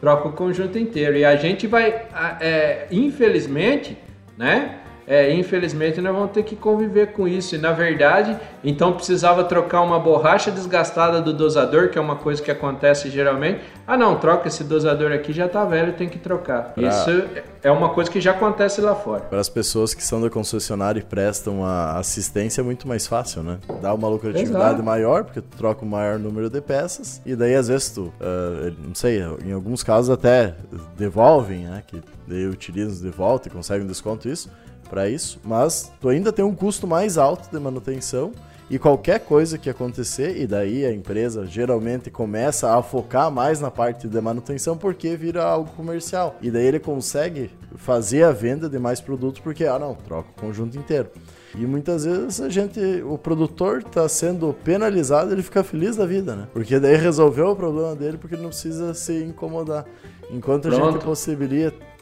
troca 0.00 0.28
o 0.28 0.32
conjunto 0.32 0.78
inteiro. 0.78 1.16
E 1.16 1.24
a 1.24 1.34
gente 1.34 1.66
vai, 1.66 2.06
é, 2.40 2.86
infelizmente, 2.92 3.98
né? 4.38 4.78
É, 5.06 5.32
infelizmente 5.34 6.00
nós 6.00 6.14
vamos 6.14 6.30
ter 6.30 6.42
que 6.42 6.54
conviver 6.56 7.08
com 7.12 7.26
isso. 7.26 7.54
E 7.54 7.58
na 7.58 7.72
verdade, 7.72 8.36
então 8.62 8.92
precisava 8.92 9.44
trocar 9.44 9.80
uma 9.82 9.98
borracha 9.98 10.50
desgastada 10.50 11.20
do 11.20 11.32
dosador, 11.32 11.88
que 11.88 11.98
é 11.98 12.00
uma 12.00 12.16
coisa 12.16 12.40
que 12.42 12.50
acontece 12.50 13.10
geralmente. 13.10 13.60
Ah, 13.86 13.96
não, 13.96 14.16
troca 14.16 14.48
esse 14.48 14.62
dosador 14.64 15.12
aqui, 15.12 15.32
já 15.32 15.48
tá 15.48 15.64
velho, 15.64 15.92
tem 15.94 16.08
que 16.08 16.18
trocar. 16.18 16.72
Pra- 16.74 16.88
Isso 16.88 17.24
é 17.62 17.70
uma 17.70 17.88
coisa 17.90 18.10
que 18.10 18.20
já 18.20 18.30
acontece 18.30 18.80
lá 18.80 18.94
fora. 18.94 19.22
Para 19.22 19.40
as 19.40 19.48
pessoas 19.48 19.92
que 19.92 20.02
são 20.04 20.20
da 20.20 20.30
concessionária 20.30 21.00
e 21.00 21.02
prestam 21.02 21.64
a 21.64 21.98
assistência 21.98 22.60
é 22.60 22.64
muito 22.64 22.86
mais 22.86 23.06
fácil, 23.06 23.42
né? 23.42 23.58
Dá 23.80 23.92
uma 23.92 24.08
lucratividade 24.08 24.66
Exato. 24.74 24.82
maior, 24.82 25.24
porque 25.24 25.40
tu 25.40 25.56
troca 25.56 25.84
o 25.84 25.88
maior 25.88 26.18
número 26.18 26.48
de 26.48 26.60
peças, 26.60 27.20
e 27.26 27.34
daí 27.34 27.54
às 27.54 27.68
vezes 27.68 27.90
tu, 27.90 28.12
ah, 28.20 28.72
não 28.86 28.94
sei, 28.94 29.22
em 29.44 29.52
alguns 29.52 29.82
casos 29.82 30.10
até 30.10 30.54
devolvem, 30.96 31.64
né? 31.66 31.82
Que 31.86 32.00
daí 32.26 32.46
utilizam 32.46 33.02
de 33.02 33.10
volta 33.16 33.48
e 33.48 33.50
conseguem 33.50 33.84
um 33.84 33.88
desconto 33.88 34.28
isso, 34.28 34.48
para 34.92 35.08
isso, 35.08 35.40
mas 35.42 35.90
tu 35.98 36.10
ainda 36.10 36.30
tem 36.30 36.44
um 36.44 36.54
custo 36.54 36.86
mais 36.86 37.16
alto 37.16 37.50
de 37.50 37.58
manutenção. 37.58 38.32
E 38.68 38.78
qualquer 38.78 39.20
coisa 39.20 39.56
que 39.56 39.68
acontecer, 39.68 40.38
e 40.38 40.46
daí 40.46 40.84
a 40.84 40.92
empresa 40.92 41.46
geralmente 41.46 42.10
começa 42.10 42.76
a 42.76 42.82
focar 42.82 43.30
mais 43.30 43.58
na 43.58 43.70
parte 43.70 44.06
de 44.06 44.20
manutenção 44.20 44.76
porque 44.76 45.16
vira 45.16 45.44
algo 45.44 45.70
comercial. 45.72 46.36
E 46.42 46.50
daí 46.50 46.66
ele 46.66 46.78
consegue 46.78 47.50
fazer 47.76 48.22
a 48.22 48.32
venda 48.32 48.68
de 48.68 48.78
mais 48.78 49.00
produtos 49.00 49.40
porque, 49.40 49.64
ah 49.64 49.78
não, 49.78 49.94
troca 49.94 50.28
o 50.36 50.40
conjunto 50.40 50.76
inteiro. 50.78 51.08
E 51.54 51.66
muitas 51.66 52.04
vezes 52.04 52.40
a 52.40 52.48
gente, 52.50 52.80
o 53.02 53.16
produtor 53.16 53.78
está 53.78 54.06
sendo 54.08 54.54
penalizado, 54.64 55.32
ele 55.32 55.42
fica 55.42 55.64
feliz 55.64 55.96
da 55.96 56.06
vida, 56.06 56.36
né? 56.36 56.48
Porque 56.52 56.78
daí 56.78 56.96
resolveu 56.96 57.50
o 57.50 57.56
problema 57.56 57.94
dele 57.94 58.18
porque 58.18 58.34
ele 58.34 58.42
não 58.42 58.50
precisa 58.50 58.92
se 58.94 59.22
incomodar. 59.22 59.86
Enquanto 60.30 60.68
a 60.68 60.70
gente 60.70 60.80
Pronto. 60.80 60.98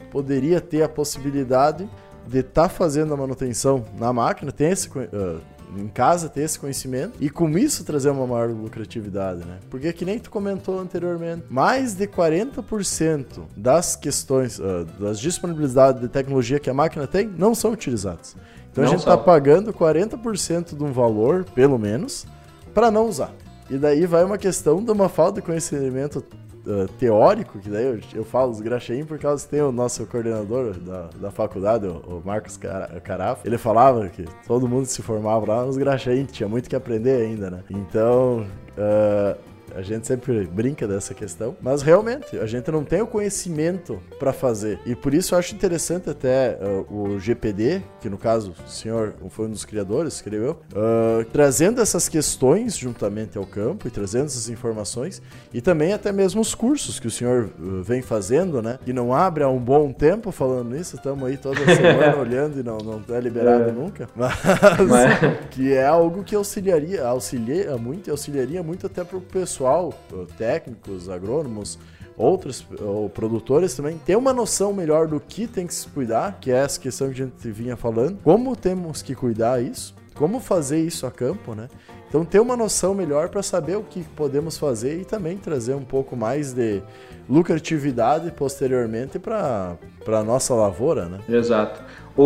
poderia 0.09 0.61
ter 0.61 0.83
a 0.83 0.89
possibilidade 0.89 1.89
de 2.27 2.39
estar 2.39 2.69
fazendo 2.69 3.13
a 3.13 3.17
manutenção 3.17 3.85
na 3.97 4.11
máquina, 4.13 4.51
tem 4.51 4.69
esse, 4.69 4.89
ah, 4.97 5.39
em 5.77 5.87
casa, 5.87 6.27
ter 6.27 6.41
esse 6.41 6.59
conhecimento 6.59 7.13
e 7.19 7.29
com 7.29 7.49
isso 7.57 7.83
trazer 7.83 8.09
uma 8.09 8.27
maior 8.27 8.49
lucratividade, 8.49 9.39
né? 9.45 9.59
Porque 9.69 9.91
que 9.93 10.03
nem 10.03 10.19
tu 10.19 10.29
comentou 10.29 10.79
anteriormente, 10.79 11.43
mais 11.49 11.93
de 11.93 12.07
40% 12.07 13.43
das 13.55 13.95
questões, 13.95 14.59
ah, 14.59 14.85
das 14.99 15.19
disponibilidades 15.19 16.01
de 16.01 16.07
tecnologia 16.07 16.59
que 16.59 16.69
a 16.69 16.73
máquina 16.73 17.07
tem, 17.07 17.27
não 17.27 17.55
são 17.55 17.71
utilizadas. 17.71 18.35
Então 18.71 18.83
a 18.83 18.85
Não 18.85 18.91
gente 18.91 18.99
está 18.99 19.17
pagando 19.17 19.73
40% 19.73 20.77
de 20.77 20.83
um 20.83 20.91
valor, 20.91 21.43
pelo 21.43 21.77
menos, 21.77 22.25
para 22.73 22.89
não 22.89 23.07
usar. 23.07 23.33
E 23.69 23.77
daí 23.77 24.05
vai 24.05 24.23
uma 24.23 24.37
questão 24.37 24.83
de 24.83 24.91
uma 24.91 25.09
falta 25.09 25.39
de 25.39 25.45
conhecimento 25.45 26.23
uh, 26.65 26.87
teórico, 26.99 27.59
que 27.59 27.69
daí 27.69 27.85
eu, 27.85 27.99
eu 28.13 28.23
falo 28.23 28.51
os 28.51 28.61
graxaim 28.61 29.03
por 29.05 29.17
causa 29.19 29.43
que 29.45 29.51
tem 29.51 29.61
o 29.61 29.71
nosso 29.71 30.05
coordenador 30.05 30.73
da, 30.79 31.09
da 31.19 31.31
faculdade, 31.31 31.87
o, 31.87 31.91
o 31.93 32.21
Marcos 32.25 32.57
Cara- 32.57 32.99
Caraf, 33.01 33.41
ele 33.45 33.57
falava 33.57 34.07
que 34.09 34.25
todo 34.47 34.67
mundo 34.67 34.85
se 34.85 35.01
formava 35.01 35.45
lá 35.47 35.65
nos 35.65 35.77
graxaim, 35.77 36.25
tinha 36.25 36.47
muito 36.49 36.69
que 36.69 36.75
aprender 36.75 37.21
ainda, 37.21 37.49
né? 37.49 37.59
Então, 37.69 38.45
uh, 38.77 39.50
a 39.75 39.81
gente 39.81 40.07
sempre 40.07 40.45
brinca 40.45 40.87
dessa 40.87 41.13
questão, 41.13 41.55
mas 41.61 41.81
realmente 41.81 42.37
a 42.37 42.45
gente 42.45 42.69
não 42.71 42.83
tem 42.83 43.01
o 43.01 43.07
conhecimento 43.07 44.01
para 44.19 44.33
fazer. 44.33 44.79
E 44.85 44.95
por 44.95 45.13
isso 45.13 45.33
eu 45.33 45.39
acho 45.39 45.53
interessante 45.55 46.09
até 46.09 46.57
uh, 46.61 46.93
o 46.93 47.19
GPD, 47.19 47.81
que 47.99 48.09
no 48.09 48.17
caso 48.17 48.53
o 48.65 48.69
senhor 48.69 49.13
foi 49.29 49.47
um 49.47 49.51
dos 49.51 49.65
criadores, 49.65 50.15
escreveu, 50.15 50.59
uh, 50.73 51.23
trazendo 51.31 51.81
essas 51.81 52.07
questões 52.09 52.77
juntamente 52.77 53.37
ao 53.37 53.45
campo 53.45 53.87
e 53.87 53.91
trazendo 53.91 54.25
essas 54.25 54.49
informações 54.49 55.21
e 55.53 55.61
também 55.61 55.93
até 55.93 56.11
mesmo 56.11 56.41
os 56.41 56.53
cursos 56.55 56.99
que 56.99 57.07
o 57.07 57.11
senhor 57.11 57.49
uh, 57.59 57.81
vem 57.83 58.01
fazendo, 58.01 58.61
né? 58.61 58.79
E 58.85 58.93
não 58.93 59.13
abre 59.13 59.43
há 59.43 59.47
um 59.49 59.59
bom 59.59 59.91
tempo 59.91 60.31
falando 60.31 60.71
nisso, 60.75 60.95
estamos 60.95 61.23
aí 61.27 61.37
toda 61.37 61.57
semana 61.75 62.15
olhando 62.19 62.59
e 62.59 62.63
não, 62.63 62.77
não 62.77 63.01
é 63.15 63.19
liberado 63.19 63.69
É. 63.69 63.71
nunca. 63.71 64.09
Mas, 64.15 64.33
Mas- 64.87 65.37
que 65.51 65.73
é 65.73 65.85
algo 65.85 66.23
que 66.23 66.35
auxiliaria, 66.35 67.05
auxilia 67.05 67.77
muito 67.77 68.07
e 68.07 68.11
auxiliaria 68.11 68.61
muito 68.63 68.85
até 68.85 69.03
para 69.03 69.17
o 69.17 69.21
pessoal, 69.21 69.60
eh, 69.65 70.25
técnicos, 70.37 71.09
agrônomos, 71.09 71.77
outros 72.17 72.65
ou 72.79 73.09
produtores 73.09 73.73
também, 73.75 73.97
ter 74.05 74.15
uma 74.15 74.33
noção 74.33 74.73
melhor 74.73 75.07
do 75.07 75.19
que 75.19 75.47
tem 75.47 75.65
que 75.65 75.73
se 75.73 75.87
cuidar, 75.87 76.37
que 76.39 76.51
é 76.51 76.55
essa 76.57 76.79
questão 76.79 77.07
que 77.09 77.13
a 77.21 77.25
gente 77.25 77.49
vinha 77.51 77.75
falando, 77.75 78.17
como 78.23 78.55
temos 78.55 79.01
que 79.01 79.15
cuidar 79.15 79.61
isso, 79.61 79.95
como 80.15 80.39
fazer 80.39 80.79
isso 80.79 81.07
a 81.07 81.11
campo, 81.11 81.55
né? 81.55 81.67
Então 82.09 82.25
ter 82.25 82.39
uma 82.41 82.57
noção 82.57 82.93
melhor 82.93 83.29
para 83.29 83.41
saber 83.41 83.77
o 83.77 83.83
que 83.83 84.03
podemos 84.03 84.57
fazer 84.57 84.99
e 84.99 85.05
também 85.05 85.37
trazer 85.37 85.73
um 85.73 85.83
pouco 85.85 86.15
mais 86.15 86.51
de 86.51 86.81
lucratividade 87.29 88.29
posteriormente 88.31 89.17
para 89.17 89.77
a 90.07 90.23
nossa 90.23 90.53
lavoura, 90.53 91.05
né? 91.05 91.19
Exato. 91.29 91.81
O, 92.15 92.23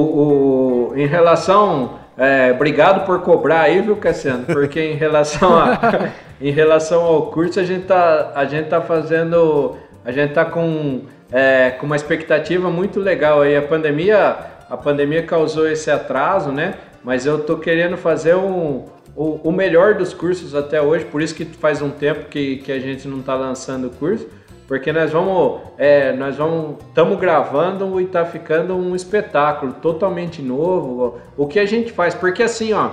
o- 0.90 0.94
em 0.96 1.06
relação. 1.08 2.00
é, 2.18 2.52
obrigado 2.54 3.06
por 3.06 3.22
cobrar 3.22 3.62
aí, 3.62 3.82
viu, 3.82 3.96
Cassiano? 3.98 4.46
Porque 4.46 4.80
em 4.82 4.96
relação, 4.96 5.56
a, 5.58 5.78
em 6.40 6.52
relação 6.52 7.04
ao 7.04 7.28
curso, 7.28 7.60
a 7.60 7.64
gente 7.64 7.86
tá, 7.86 8.32
a 8.36 8.46
gente 8.46 8.70
tá 8.70 8.82
fazendo. 8.82 9.78
A 10.04 10.12
gente 10.12 10.34
tá 10.34 10.46
com, 10.46 11.02
é, 11.32 11.72
com 11.72 11.86
uma 11.86 11.96
expectativa 11.96 12.70
muito 12.70 13.00
legal 13.00 13.42
aí. 13.42 13.56
A 13.56 13.62
pandemia, 13.62 14.38
a 14.70 14.78
pandemia 14.78 15.24
causou 15.24 15.68
esse 15.68 15.90
atraso, 15.90 16.52
né? 16.52 16.76
Mas 17.04 17.26
eu 17.26 17.40
tô 17.40 17.58
querendo 17.58 17.98
fazer 17.98 18.36
um, 18.36 18.86
o, 19.16 19.50
o 19.50 19.52
melhor 19.52 19.96
dos 19.96 20.14
cursos 20.14 20.54
até 20.54 20.82
hoje, 20.82 21.06
por 21.06 21.22
isso 21.22 21.34
que 21.34 21.46
faz 21.46 21.82
um 21.82 21.90
tempo 21.90 22.26
que, 22.26 22.58
que 22.58 22.72
a 22.72 22.80
gente 22.80 23.08
não 23.08 23.22
tá 23.22 23.36
lançando 23.36 23.88
o 23.88 23.90
curso. 23.90 24.28
Porque 24.68 24.92
nós 24.92 25.12
vamos, 25.12 25.62
é, 25.78 26.12
nós 26.14 26.36
vamos, 26.36 26.78
estamos 26.88 27.20
gravando 27.20 28.02
e 28.02 28.06
tá 28.06 28.26
ficando 28.26 28.76
um 28.76 28.96
espetáculo 28.96 29.74
totalmente 29.74 30.42
novo. 30.42 31.20
O 31.38 31.48
que 31.48 31.60
a 31.60 31.66
gente 31.66 31.92
faz, 31.92 32.16
porque 32.16 32.42
assim, 32.42 32.74
ó, 32.74 32.90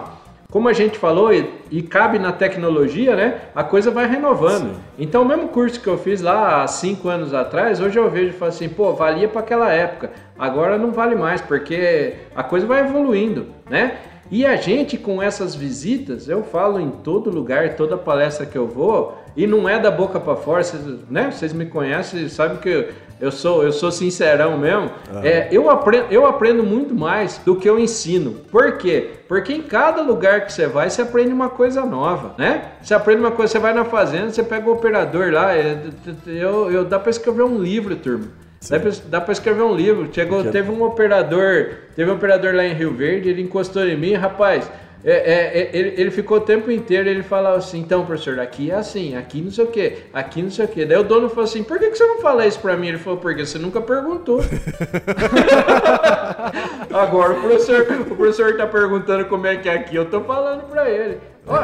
como 0.53 0.69
a 0.69 0.75
gente 0.75 0.99
falou 0.99 1.33
e, 1.33 1.51
e 1.71 1.81
cabe 1.81 2.19
na 2.19 2.31
tecnologia, 2.31 3.17
né? 3.17 3.41
A 3.55 3.65
coisa 3.65 3.91
vai 3.91 4.07
renovando. 4.07 4.77
Então, 4.99 5.23
o 5.23 5.25
mesmo 5.25 5.49
curso 5.49 5.81
que 5.81 5.89
eu 5.89 5.97
fiz 5.97 6.21
lá 6.21 6.63
há 6.63 6.67
cinco 6.69 7.09
anos 7.09 7.33
atrás, 7.33 7.81
hoje 7.81 7.99
eu 7.99 8.11
vejo 8.11 8.29
e 8.29 8.33
falo 8.33 8.51
assim, 8.51 8.69
pô, 8.69 8.93
valia 8.93 9.27
para 9.29 9.41
aquela 9.41 9.73
época. 9.73 10.11
Agora 10.39 10.77
não 10.77 10.93
vale 10.93 11.15
mais, 11.15 11.41
porque 11.41 12.17
a 12.37 12.43
coisa 12.43 12.67
vai 12.67 12.81
evoluindo, 12.81 13.47
né? 13.71 13.97
E 14.31 14.45
a 14.45 14.55
gente 14.57 14.99
com 14.99 15.23
essas 15.23 15.55
visitas, 15.55 16.29
eu 16.29 16.43
falo 16.43 16.79
em 16.79 16.91
todo 16.91 17.31
lugar, 17.31 17.75
toda 17.75 17.97
palestra 17.97 18.45
que 18.45 18.57
eu 18.57 18.67
vou, 18.67 19.17
e 19.35 19.47
não 19.47 19.67
é 19.67 19.79
da 19.79 19.91
boca 19.91 20.21
para 20.21 20.37
fora, 20.37 20.63
vocês, 20.63 20.83
né? 21.09 21.31
Vocês 21.31 21.55
me 21.55 21.65
conhecem, 21.65 22.29
sabem 22.29 22.59
que 22.59 22.91
eu, 23.23 23.31
sou 23.31 23.63
eu 23.63 23.73
sou 23.73 23.91
sincerão 23.91 24.59
mesmo. 24.59 24.91
É, 25.23 25.49
eu 25.51 25.71
aprendo 25.71 26.07
eu 26.11 26.27
aprendo 26.27 26.63
muito 26.63 26.93
mais 26.95 27.39
do 27.39 27.55
que 27.57 27.69
eu 27.71 27.79
ensino. 27.79 28.33
Por 28.51 28.77
quê? 28.77 29.11
Porque 29.29 29.53
em 29.53 29.63
cada 29.63 30.03
lugar 30.03 30.45
que 30.45 30.53
você 30.53 30.67
vai, 30.67 30.91
você 30.91 31.01
aprende 31.03 31.33
uma 31.33 31.49
coisa 31.49 31.87
nova, 31.87 32.35
né? 32.37 32.73
Você 32.83 32.93
aprende 32.93 33.21
uma 33.21 33.31
coisa, 33.31 33.53
você 33.53 33.59
vai 33.59 33.73
na 33.73 33.85
fazenda, 33.85 34.31
você 34.31 34.43
pega 34.43 34.69
o 34.69 34.73
operador 34.73 35.33
lá, 35.33 35.57
é, 35.57 35.79
eu, 36.27 36.71
eu 36.71 36.85
dá 36.85 36.99
para 36.99 37.11
escrever 37.11 37.45
um 37.45 37.59
livro, 37.59 37.95
turma. 37.97 38.27
Dá 38.69 38.79
pra, 38.79 38.91
dá 39.09 39.21
pra 39.21 39.33
escrever 39.33 39.63
um 39.63 39.75
livro. 39.75 40.09
Chegou, 40.13 40.39
Porque- 40.39 40.53
teve 40.53 40.71
um 40.71 40.83
operador, 40.85 41.71
teve 41.97 42.11
um 42.11 42.15
operador 42.15 42.55
lá 42.55 42.65
em 42.65 42.75
Rio 42.75 42.93
Verde, 42.93 43.29
ele 43.29 43.43
encostou 43.43 43.85
em 43.85 43.97
mim, 43.97 44.15
rapaz. 44.15 44.71
É, 45.05 45.11
é, 45.13 45.59
é, 45.59 45.71
ele, 45.73 46.01
ele 46.01 46.11
ficou 46.11 46.37
o 46.39 46.41
tempo 46.41 46.71
inteiro, 46.71 47.09
ele 47.09 47.23
falava 47.25 47.57
assim, 47.57 47.81
então, 47.81 48.07
professor, 48.07 48.39
aqui 48.39 48.71
é 48.71 48.75
assim, 48.75 49.17
aqui 49.17 49.41
não 49.41 49.51
sei 49.51 49.65
o 49.65 49.67
que, 49.67 49.99
aqui 50.13 50.43
não 50.43 50.51
sei 50.51 50.65
o 50.65 50.69
que. 50.69 50.85
Daí 50.85 50.97
o 50.97 51.03
dono 51.03 51.29
falou 51.29 51.45
assim, 51.45 51.65
por 51.65 51.79
que, 51.79 51.91
que 51.91 51.97
você 51.97 52.07
não 52.07 52.21
fala 52.21 52.47
isso 52.47 52.61
pra 52.61 52.77
mim? 52.77 52.89
Ele 52.89 52.99
falou, 52.99 53.19
porque 53.19 53.45
você 53.45 53.59
nunca 53.59 53.81
perguntou. 53.81 54.41
Agora 56.93 57.33
o 57.33 57.41
professor, 57.41 57.87
o 58.11 58.17
professor 58.17 58.57
tá 58.57 58.67
perguntando 58.67 59.25
como 59.25 59.47
é 59.47 59.57
que 59.57 59.69
é 59.69 59.75
aqui, 59.75 59.97
eu 59.97 60.05
tô 60.05 60.21
falando 60.21 60.69
pra 60.69 60.89
ele. 60.89 61.19
Ó, 61.47 61.59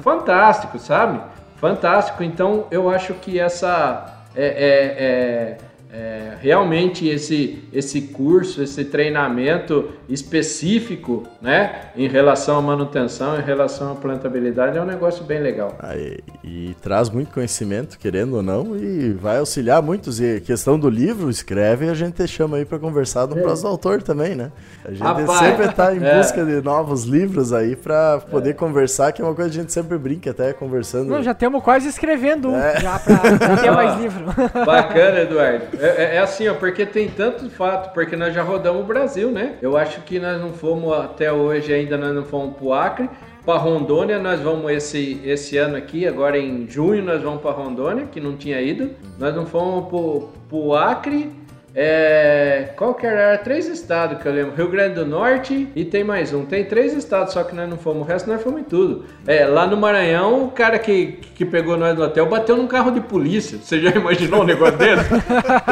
fantástico, 0.00 0.78
sabe? 0.78 1.20
Fantástico. 1.56 2.22
Então 2.22 2.66
eu 2.70 2.88
acho 2.88 3.14
que 3.14 3.40
essa 3.40 4.22
é, 4.36 4.46
é, 4.46 5.58
é, 5.92 5.98
é, 5.98 6.38
realmente 6.40 7.06
esse, 7.08 7.64
esse 7.72 8.00
curso, 8.02 8.62
esse 8.62 8.84
treinamento 8.84 9.90
específico, 10.08 11.26
né, 11.40 11.90
em 11.96 12.08
relação 12.08 12.58
à 12.58 12.62
manutenção, 12.62 13.38
em 13.38 13.42
relação 13.42 13.92
à 13.92 13.94
plantabilidade, 13.94 14.76
é 14.78 14.82
um 14.82 14.86
negócio 14.86 15.24
bem 15.24 15.40
legal. 15.40 15.74
Ah, 15.78 15.96
e, 15.96 16.20
e 16.44 16.76
traz 16.80 17.10
muito 17.10 17.32
conhecimento, 17.32 17.98
querendo 17.98 18.36
ou 18.36 18.42
não, 18.42 18.76
e 18.76 19.12
vai 19.12 19.38
auxiliar 19.38 19.82
muitos. 19.82 20.20
E 20.20 20.40
questão 20.40 20.78
do 20.78 20.88
livro, 20.88 21.30
escreve 21.30 21.86
e 21.86 21.88
a 21.88 21.94
gente 21.94 22.26
chama 22.26 22.56
aí 22.58 22.64
para 22.64 22.78
conversar 22.78 23.26
no 23.26 23.36
próximo 23.36 23.68
autor 23.68 24.02
também, 24.02 24.34
né? 24.34 24.50
A 24.84 24.90
gente 24.90 25.02
Rapaz, 25.02 25.38
sempre 25.38 25.66
está 25.66 25.94
em 25.94 26.02
é. 26.04 26.16
busca 26.16 26.44
de 26.44 26.60
novos 26.62 27.04
livros 27.04 27.52
aí 27.52 27.76
para 27.76 28.18
poder 28.30 28.54
conversar, 28.54 29.12
que 29.12 29.22
é 29.22 29.24
uma 29.24 29.34
coisa 29.34 29.50
que 29.50 29.58
a 29.58 29.60
gente 29.62 29.72
sempre 29.72 29.96
brinca, 29.98 30.30
até 30.30 30.52
conversando. 30.52 31.08
Não, 31.10 31.22
já 31.22 31.32
estamos 31.32 31.62
quase 31.62 31.88
escrevendo 31.88 32.50
um, 32.50 32.56
É. 32.56 32.80
já 32.80 32.98
pra 32.98 33.56
ter 33.56 33.70
mais 33.70 33.98
livro. 34.00 34.24
Bacana, 34.64 35.20
Eduardo. 35.20 35.77
É, 35.80 36.16
é, 36.16 36.18
assim, 36.18 36.48
ó, 36.48 36.54
porque 36.54 36.84
tem 36.84 37.08
tanto 37.08 37.48
fato, 37.50 37.92
porque 37.92 38.16
nós 38.16 38.34
já 38.34 38.42
rodamos 38.42 38.82
o 38.82 38.86
Brasil, 38.86 39.30
né? 39.30 39.56
Eu 39.62 39.76
acho 39.76 40.00
que 40.02 40.18
nós 40.18 40.40
não 40.40 40.52
fomos 40.52 40.92
até 40.92 41.32
hoje 41.32 41.72
ainda, 41.72 41.96
nós 41.96 42.14
não 42.14 42.24
fomos 42.24 42.56
pro 42.56 42.72
Acre. 42.72 43.08
Para 43.44 43.58
Rondônia 43.58 44.18
nós 44.18 44.40
vamos 44.40 44.70
esse, 44.70 45.22
esse 45.24 45.56
ano 45.56 45.76
aqui, 45.76 46.06
agora 46.06 46.38
em 46.38 46.68
junho 46.68 47.02
nós 47.02 47.22
vamos 47.22 47.40
para 47.40 47.52
Rondônia, 47.52 48.06
que 48.06 48.20
não 48.20 48.36
tinha 48.36 48.60
ido. 48.60 48.90
Nós 49.18 49.34
não 49.34 49.46
fomos 49.46 49.88
pro, 49.88 50.28
pro 50.48 50.74
Acre, 50.74 51.32
é, 51.80 52.70
qual 52.74 52.92
que 52.92 53.06
era? 53.06 53.38
Três 53.38 53.68
estados 53.68 54.20
que 54.20 54.26
eu 54.26 54.32
lembro. 54.32 54.56
Rio 54.56 54.68
Grande 54.68 54.96
do 54.96 55.06
Norte 55.06 55.68
e 55.76 55.84
tem 55.84 56.02
mais 56.02 56.34
um. 56.34 56.44
Tem 56.44 56.64
três 56.64 56.92
estados, 56.92 57.32
só 57.32 57.44
que 57.44 57.54
nós 57.54 57.70
não 57.70 57.78
fomos. 57.78 58.02
O 58.02 58.04
resto 58.04 58.28
nós 58.28 58.42
fomos 58.42 58.62
em 58.62 58.64
tudo. 58.64 59.04
É, 59.24 59.46
lá 59.46 59.64
no 59.64 59.76
Maranhão, 59.76 60.42
o 60.42 60.50
cara 60.50 60.76
que, 60.76 61.20
que 61.36 61.44
pegou 61.44 61.76
nós 61.76 61.96
no 61.96 62.02
hotel 62.02 62.26
bateu 62.26 62.56
num 62.56 62.66
carro 62.66 62.90
de 62.90 63.00
polícia. 63.00 63.58
Você 63.62 63.80
já 63.80 63.90
imaginou 63.90 64.40
um 64.40 64.44
negócio 64.44 64.74
desse? 64.76 65.04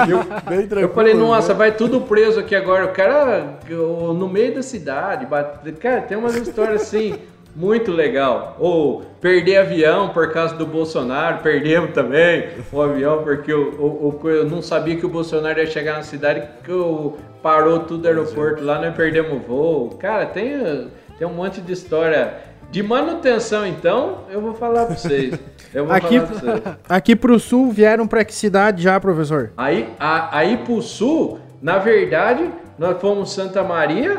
eu, 0.08 0.80
eu 0.82 0.94
falei, 0.94 1.12
nossa, 1.12 1.52
né? 1.52 1.58
vai 1.58 1.72
tudo 1.72 2.00
preso 2.02 2.38
aqui 2.38 2.54
agora. 2.54 2.84
O 2.84 2.92
cara 2.92 3.58
no 3.68 4.28
meio 4.28 4.54
da 4.54 4.62
cidade. 4.62 5.26
Bate... 5.26 5.72
Cara, 5.72 6.02
tem 6.02 6.16
umas 6.16 6.36
histórias 6.36 6.82
assim. 6.82 7.16
Muito 7.56 7.90
legal. 7.90 8.54
Ou 8.60 9.02
perder 9.18 9.56
avião 9.56 10.10
por 10.10 10.30
causa 10.30 10.54
do 10.54 10.66
Bolsonaro, 10.66 11.38
perdemos 11.42 11.92
também 11.92 12.48
o 12.70 12.82
avião 12.82 13.22
porque 13.22 13.52
o, 13.52 13.70
o, 13.80 14.20
o, 14.22 14.28
eu 14.28 14.44
não 14.44 14.60
sabia 14.60 14.94
que 14.94 15.06
o 15.06 15.08
Bolsonaro 15.08 15.58
ia 15.58 15.66
chegar 15.66 15.96
na 15.96 16.02
cidade, 16.02 16.46
que 16.62 16.70
eu, 16.70 17.16
parou 17.42 17.80
tudo 17.80 18.04
o 18.04 18.08
aeroporto 18.08 18.62
lá, 18.62 18.78
nós 18.78 18.94
perdemos 18.94 19.32
o 19.32 19.38
voo. 19.38 19.90
Cara, 19.98 20.26
tem, 20.26 20.90
tem 21.18 21.26
um 21.26 21.32
monte 21.32 21.62
de 21.62 21.72
história. 21.72 22.34
De 22.70 22.82
manutenção, 22.82 23.66
então, 23.66 24.24
eu 24.28 24.40
vou 24.40 24.52
falar 24.52 24.84
para 24.84 24.96
vocês. 24.96 25.38
Eu 25.72 25.86
vou 25.86 25.94
aqui, 25.94 26.20
falar 26.20 26.26
pra 26.26 26.36
vocês. 26.36 26.76
Aqui 26.88 27.16
pro 27.16 27.38
sul 27.38 27.70
vieram 27.70 28.06
para 28.06 28.24
que 28.24 28.34
cidade 28.34 28.82
já, 28.82 28.98
professor? 28.98 29.52
Aí, 29.56 29.88
a, 29.98 30.36
aí 30.36 30.56
pro 30.58 30.82
sul, 30.82 31.38
na 31.62 31.78
verdade, 31.78 32.50
nós 32.78 33.00
fomos 33.00 33.32
Santa 33.32 33.62
Maria, 33.62 34.18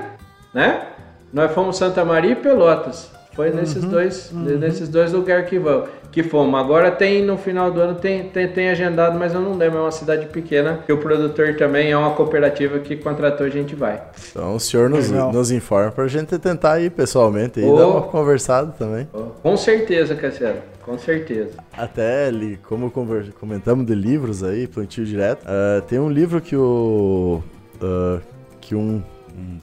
né? 0.53 0.87
Nós 1.31 1.51
fomos 1.51 1.77
Santa 1.77 2.05
Maria 2.05 2.31
e 2.31 2.35
Pelotas. 2.35 3.16
Foi 3.37 3.51
nesses 3.51 3.83
uhum, 3.83 3.89
dois, 3.91 4.31
uhum. 4.31 4.57
nesses 4.57 4.89
dois 4.89 5.13
lugares 5.13 5.47
que 5.47 5.59
vão, 5.59 5.83
que 6.11 6.23
fomos. 6.23 6.59
Agora 6.59 6.89
tem 6.89 7.23
no 7.23 7.37
final 7.37 7.69
do 7.69 7.79
ano 7.79 7.93
tem, 7.93 8.23
tem, 8.29 8.47
tem 8.47 8.69
agendado, 8.69 9.15
mas 9.19 9.31
eu 9.31 9.39
não 9.39 9.55
lembro, 9.55 9.77
é 9.77 9.81
uma 9.81 9.91
cidade 9.91 10.25
pequena. 10.25 10.79
E 10.89 10.91
o 10.91 10.97
produtor 10.97 11.55
também 11.55 11.91
é 11.91 11.95
uma 11.95 12.15
cooperativa 12.15 12.79
que 12.79 12.95
contratou 12.95 13.45
a 13.45 13.49
gente 13.51 13.75
vai. 13.75 14.01
Então 14.31 14.55
o 14.55 14.59
senhor 14.59 14.89
nos, 14.89 15.11
nos 15.11 15.51
informa 15.51 15.91
para 15.91 16.05
a 16.05 16.07
gente 16.07 16.35
tentar 16.39 16.79
ir 16.79 16.89
pessoalmente 16.89 17.59
e 17.59 17.63
oh, 17.63 17.77
dar 17.77 17.87
uma 17.87 18.01
conversada 18.01 18.71
também. 18.71 19.07
Oh, 19.13 19.25
com 19.43 19.55
certeza, 19.55 20.15
Cassiano. 20.15 20.57
Com 20.83 20.97
certeza. 20.97 21.51
Até 21.77 22.29
ali, 22.29 22.57
como 22.67 22.91
comentamos 23.39 23.85
de 23.85 23.93
livros 23.93 24.43
aí, 24.43 24.65
plantio 24.65 25.05
direto, 25.05 25.43
uh, 25.43 25.79
tem 25.83 25.99
um 25.99 26.09
livro 26.09 26.41
que 26.41 26.55
o 26.55 27.43
uh, 27.83 28.19
que 28.59 28.73
um, 28.73 29.03
um 29.37 29.59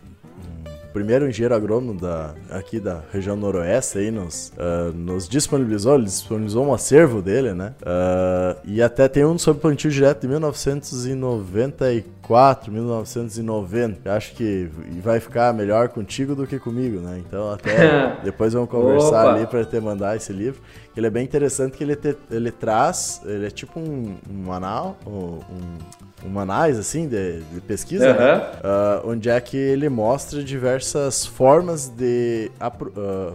primeiro 0.95 1.29
engenheiro 1.29 1.57
agrônomo 1.57 2.01
da, 2.01 2.35
aqui 2.49 2.79
da 2.79 3.03
região 3.13 3.35
noroeste 3.35 3.99
aí 3.99 4.13
nos, 4.13 4.53
uh, 4.57 4.93
nos 4.97 5.29
disponibilizou, 5.29 5.97
ele 5.97 6.05
disponibilizou 6.05 6.65
um 6.65 6.73
acervo 6.73 7.21
dele, 7.21 7.53
né? 7.53 7.75
Uh, 7.83 8.57
e 8.65 8.81
até 8.81 9.09
tem 9.09 9.25
um 9.25 9.37
sobre 9.37 9.61
plantio 9.61 9.91
direto 9.91 10.21
de 10.21 10.29
1994, 10.29 12.14
1990. 12.71 14.11
Acho 14.11 14.35
que 14.35 14.69
vai 15.03 15.21
ficar 15.21 15.53
melhor 15.53 15.89
contigo 15.91 16.35
do 16.35 16.47
que 16.47 16.59
comigo, 16.59 17.01
né? 17.01 17.23
Então 17.27 17.53
até 17.53 18.17
depois 18.25 18.55
vamos 18.55 18.71
conversar 18.71 19.35
ali 19.35 19.47
para 19.47 19.65
te 19.65 19.79
mandar 19.79 20.17
esse 20.17 20.33
livro. 20.33 20.61
Ele 20.97 21.07
é 21.07 21.11
bem 21.11 21.25
interessante 21.25 21.77
que 21.77 21.85
ele, 21.85 21.97
te, 21.97 22.17
ele 22.31 22.51
traz, 22.51 23.21
ele 23.25 23.47
é 23.47 23.51
tipo 23.51 23.79
um, 23.79 24.17
um 24.31 24.53
anal, 24.53 24.97
um, 25.07 25.41
um 26.27 26.39
anais 26.39 26.79
assim 26.79 27.07
de, 27.07 27.41
de 27.41 27.61
pesquisa, 27.61 28.11
uhum. 28.11 28.17
né? 28.17 28.37
uh, 28.37 29.11
onde 29.11 29.29
é 29.29 29.39
que 29.41 29.57
ele 29.57 29.89
mostra 29.89 30.43
diversas 30.43 31.27
formas 31.27 31.89
de 31.89 32.51
uh, 32.61 33.35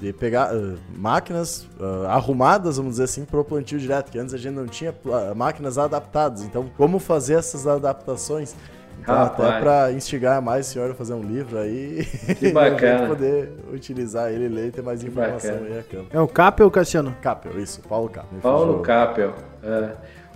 de 0.00 0.12
pegar 0.12 0.54
uh, 0.54 0.78
máquinas 0.96 1.68
uh, 1.78 2.06
arrumadas, 2.08 2.76
vamos 2.76 2.92
dizer 2.92 3.04
assim, 3.04 3.24
para 3.24 3.40
o 3.40 3.44
plantio 3.44 3.78
direto, 3.78 4.10
que 4.10 4.18
antes 4.18 4.34
a 4.34 4.38
gente 4.38 4.54
não 4.54 4.66
tinha 4.66 4.94
máquinas 5.36 5.78
adaptadas. 5.78 6.42
Então, 6.42 6.70
como 6.76 6.98
fazer 6.98 7.34
essas 7.34 7.66
adaptações? 7.66 8.54
Então, 9.00 9.20
até 9.20 9.60
para 9.60 9.92
instigar 9.92 10.40
mais 10.40 10.68
o 10.68 10.70
senhor 10.70 10.90
a 10.90 10.94
fazer 10.94 11.14
um 11.14 11.22
livro 11.22 11.58
aí, 11.58 12.04
que 12.38 12.52
bacana. 12.52 13.08
poder 13.08 13.52
utilizar 13.72 14.30
ele, 14.30 14.48
ler 14.48 14.68
e 14.68 14.70
ter 14.70 14.82
mais 14.82 15.02
que 15.02 15.08
informação 15.08 15.50
bacana. 15.50 15.74
aí 15.74 15.78
a 15.78 15.82
campo. 15.82 16.06
É 16.10 16.20
o 16.20 16.28
Capel, 16.28 16.70
Cassiano? 16.70 17.16
Capel, 17.20 17.58
isso, 17.58 17.80
Paulo 17.82 18.08
Capel. 18.08 18.40
Paulo 18.40 18.80
Capel. 18.80 19.34
É. 19.62 19.90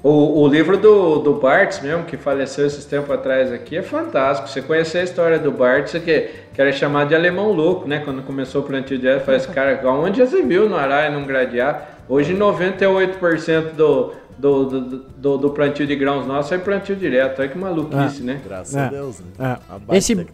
O, 0.09 0.43
o, 0.43 0.47
livro 0.47 0.77
do, 0.77 1.19
do 1.19 1.33
Bartz 1.35 1.81
mesmo, 1.81 2.05
que 2.05 2.17
faleceu 2.17 2.65
esses 2.65 2.85
tempos 2.85 3.11
atrás 3.11 3.53
aqui, 3.53 3.77
é 3.77 3.83
fantástico. 3.83 4.49
Você 4.49 4.63
conhecer 4.63 4.99
a 4.99 5.03
história 5.03 5.37
do 5.37 5.51
Bartz, 5.51 5.91
que, 5.95 6.31
que 6.55 6.61
era 6.61 6.71
chamado 6.71 7.09
de 7.09 7.17
alemão 7.17 7.51
louco, 7.51 7.89
né? 7.89 8.01
Quando 8.05 8.23
começou 8.23 8.63
o 8.63 8.65
plantio 8.65 8.97
direto, 8.97 9.25
falei, 9.25 9.41
esse 9.41 9.49
cara, 9.49 9.81
onde 9.91 10.19
já 10.19 10.27
se 10.29 10.41
viu 10.43 10.69
no 10.69 10.77
Araia, 10.77 11.11
num 11.11 11.27
gradear? 11.27 11.99
Hoje 12.09 12.37
98% 12.37 13.73
do, 13.73 14.13
do, 14.39 14.65
do, 14.67 14.81
do, 14.81 15.39
do, 15.39 15.51
plantio 15.51 15.85
de 15.85 15.97
grãos 15.97 16.25
nosso 16.25 16.55
é 16.55 16.59
plantio 16.59 16.95
direto. 16.95 17.41
Olha 17.41 17.49
que 17.49 17.59
maluquice, 17.59 18.23
é. 18.23 18.27
né? 18.27 18.41
Graças 18.47 18.77
é. 18.77 18.81
a 18.83 18.89
Deus. 18.89 19.21
Né? 19.37 19.59
É. 19.91 19.97
Esse, 19.97 20.27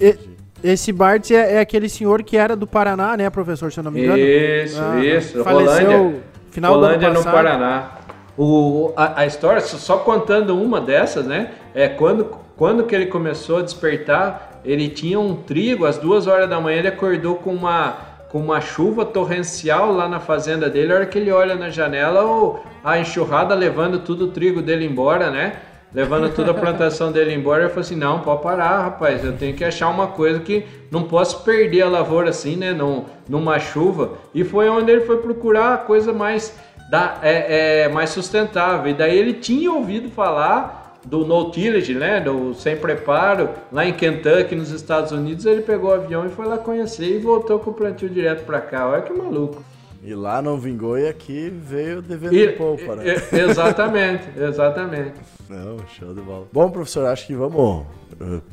esse 0.63 0.93
Bartz 0.93 1.31
é, 1.31 1.55
é, 1.55 1.61
aquele 1.61 1.89
senhor 1.89 2.23
que 2.23 2.37
era 2.37 2.55
do 2.55 2.67
Paraná, 2.67 3.17
né, 3.17 3.31
professor, 3.31 3.73
se 3.73 3.81
eu 3.81 3.85
não 3.85 3.91
me 3.91 4.03
engano? 4.03 4.19
Isso, 4.19 4.79
ah, 4.79 5.03
isso. 5.03 5.43
Faleceu 5.43 5.91
Rolândia, 5.91 6.23
final 6.51 6.75
Rolândia 6.75 6.99
do 6.99 7.07
ano 7.07 7.25
no 7.25 7.25
Paraná. 7.25 8.02
O, 8.37 8.93
a, 8.97 9.21
a, 9.21 9.27
história, 9.27 9.61
só 9.61 9.99
contando 9.99 10.57
uma 10.57 10.81
dessas, 10.81 11.27
né? 11.27 11.51
É 11.75 11.89
quando, 11.89 12.25
quando 12.57 12.85
que 12.85 12.95
ele 12.95 13.07
começou 13.07 13.59
a 13.59 13.63
despertar, 13.63 14.61
ele 14.65 14.89
tinha 14.89 15.21
um 15.21 15.35
trigo, 15.37 15.85
às 15.85 15.99
duas 15.99 16.27
horas 16.27 16.49
da 16.49 16.61
manhã 16.61 16.79
ele 16.79 16.89
acordou 16.89 17.37
com 17.37 17.53
uma, 17.53 17.97
com 18.31 18.39
uma 18.39 18.61
chuva 18.61 19.05
torrencial 19.05 19.93
lá 19.93 20.09
na 20.09 20.21
fazenda 20.21 20.71
dele. 20.71 20.93
A 20.93 20.97
hora 20.97 21.07
que 21.07 21.19
ele 21.19 21.31
olha 21.31 21.55
na 21.55 21.69
janela, 21.69 22.25
o, 22.25 22.61
a 22.83 22.99
enxurrada 22.99 23.55
levando 23.55 23.99
tudo 23.99 24.27
o 24.27 24.29
trigo 24.29 24.63
dele 24.63 24.87
embora, 24.87 25.31
né? 25.31 25.57
Levando 25.95 26.35
toda 26.35 26.53
a 26.53 26.55
plantação 26.55 27.13
dele 27.13 27.35
embora, 27.35 27.65
ele 27.65 27.69
falou 27.69 27.83
assim: 27.83 27.97
não, 27.97 28.21
pode 28.21 28.43
parar, 28.43 28.81
rapaz, 28.81 29.23
eu 29.23 29.37
tenho 29.37 29.55
que 29.55 29.63
achar 29.63 29.91
uma 29.91 30.07
coisa 30.07 30.41
que 30.41 30.65
não 30.91 31.03
posso 31.03 31.45
perder 31.45 31.83
a 31.83 31.89
lavoura 31.89 32.31
assim, 32.31 32.57
né? 32.57 32.73
Num, 32.73 33.05
numa 33.29 33.59
chuva. 33.59 34.13
E 34.35 34.43
foi 34.43 34.71
onde 34.71 34.91
ele 34.91 35.03
foi 35.03 35.19
procurar 35.19 35.75
a 35.75 35.77
coisa 35.77 36.11
mais 36.11 36.59
da, 36.93 37.21
é, 37.23 37.85
é, 37.85 37.89
mais 37.89 38.11
sustentável. 38.11 38.91
E 38.91 38.95
daí 38.95 39.19
ele 39.19 39.33
tinha 39.33 39.73
ouvido 39.73 40.11
falar 40.11 40.99
do 41.03 41.25
no 41.25 41.51
tillage, 41.51 41.95
né, 41.95 42.21
do 42.21 42.53
sem 42.53 42.77
preparo, 42.77 43.49
lá 43.73 43.87
em 43.87 43.95
Kentucky, 43.95 44.55
nos 44.55 44.71
Estados 44.71 45.11
Unidos, 45.11 45.47
ele 45.47 45.63
pegou 45.63 45.89
o 45.89 45.95
avião 45.95 46.27
e 46.27 46.29
foi 46.29 46.45
lá 46.45 46.59
conhecer 46.59 47.17
e 47.17 47.19
voltou 47.19 47.59
com 47.59 47.71
o 47.71 47.75
plantio 47.75 48.11
direto 48.11 48.45
para 48.45 48.61
cá. 48.61 48.89
Olha 48.89 49.01
que 49.01 49.13
maluco. 49.13 49.65
E 50.05 50.15
lá 50.15 50.43
não 50.43 50.59
vingou 50.59 50.99
e 50.99 51.09
aqui 51.09 51.49
veio 51.49 52.03
devendo 52.03 52.35
e, 52.35 52.49
pouco, 52.53 52.95
né? 52.95 53.05
Exatamente, 53.33 54.25
exatamente. 54.37 55.15
Não, 55.49 55.79
show 55.89 56.13
de 56.13 56.21
bola. 56.21 56.47
Bom, 56.53 56.71
professor, 56.71 57.07
acho 57.07 57.27
que 57.27 57.35
vamos 57.35 57.87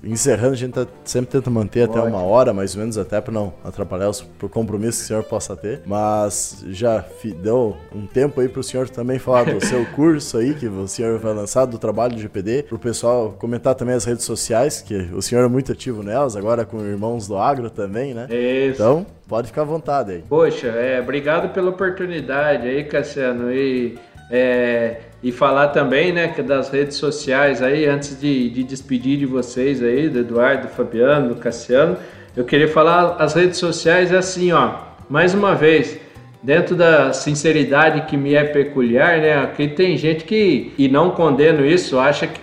encerrando. 0.04 0.54
A 0.54 0.58
gente 0.58 0.74
tá, 0.74 0.88
sempre 1.04 1.32
tenta 1.32 1.50
manter 1.50 1.88
Pode. 1.88 2.00
até 2.00 2.08
uma 2.08 2.22
hora, 2.22 2.54
mais 2.54 2.76
ou 2.76 2.82
menos, 2.82 2.98
até 2.98 3.20
para 3.22 3.34
não 3.34 3.54
atrapalhar 3.64 4.10
os 4.10 4.26
compromissos 4.52 5.00
que 5.00 5.06
o 5.06 5.08
senhor 5.08 5.24
possa 5.24 5.56
ter. 5.56 5.82
Mas 5.86 6.64
já 6.70 7.04
deu 7.42 7.78
um 7.94 8.06
tempo 8.06 8.42
aí 8.42 8.48
para 8.48 8.60
o 8.60 8.64
senhor 8.64 8.90
também 8.90 9.20
falar 9.20 9.46
do 9.46 9.64
seu 9.64 9.86
curso 9.96 10.38
aí, 10.38 10.54
que 10.54 10.68
o 10.68 10.88
senhor 10.88 11.18
vai 11.20 11.34
lançar, 11.34 11.66
do 11.66 11.78
trabalho 11.78 12.16
do 12.16 12.22
GPD. 12.22 12.64
Para 12.64 12.76
o 12.76 12.80
pessoal 12.80 13.36
comentar 13.38 13.76
também 13.76 13.96
as 13.96 14.06
redes 14.06 14.26
sociais, 14.26 14.82
que 14.82 14.96
o 15.14 15.22
senhor 15.22 15.44
é 15.44 15.48
muito 15.48 15.72
ativo 15.72 16.04
nelas, 16.04 16.36
agora 16.36 16.66
com 16.66 16.80
Irmãos 16.86 17.28
do 17.28 17.38
Agro 17.38 17.70
também, 17.70 18.14
né? 18.14 18.28
Isso. 18.30 18.82
Então, 18.82 19.06
pode 19.28 19.48
ficar 19.48 19.62
à 19.62 19.66
vontade 19.66 20.12
aí. 20.12 20.24
Poxa, 20.28 20.68
é, 20.68 21.00
obrigado 21.00 21.54
pela 21.54 21.70
oportunidade 21.70 22.68
aí, 22.68 22.84
Cassiano. 22.84 23.52
E 23.52 23.98
é, 24.32 24.98
e 25.22 25.32
falar 25.32 25.70
também, 25.70 26.14
né, 26.14 26.28
das 26.46 26.70
redes 26.70 26.98
sociais 26.98 27.62
aí, 27.62 27.86
antes 27.86 28.20
de, 28.20 28.50
de 28.50 28.64
despedir 28.64 29.18
de 29.18 29.26
vocês 29.26 29.84
aí, 29.84 30.08
do 30.08 30.20
Eduardo, 30.20 30.68
do 30.68 30.70
Fabiano, 30.70 31.30
do 31.30 31.36
Cassiano, 31.36 31.98
eu 32.36 32.46
queria 32.46 32.68
falar 32.68 33.18
as 33.20 33.34
redes 33.34 33.58
sociais 33.58 34.14
é 34.14 34.18
assim, 34.18 34.52
ó, 34.54 34.76
mais 35.10 35.34
uma 35.34 35.56
vez, 35.56 36.00
dentro 36.42 36.76
da 36.76 37.12
sinceridade 37.12 38.04
que 38.04 38.16
me 38.16 38.34
é 38.34 38.46
peculiar, 38.46 39.18
né, 39.20 39.46
que 39.48 39.68
tem 39.68 39.98
gente 39.98 40.24
que, 40.24 40.74
e 40.78 40.88
não 40.88 41.12
condeno 41.12 41.66
isso, 41.66 42.00
acha 42.00 42.26
que 42.26 42.40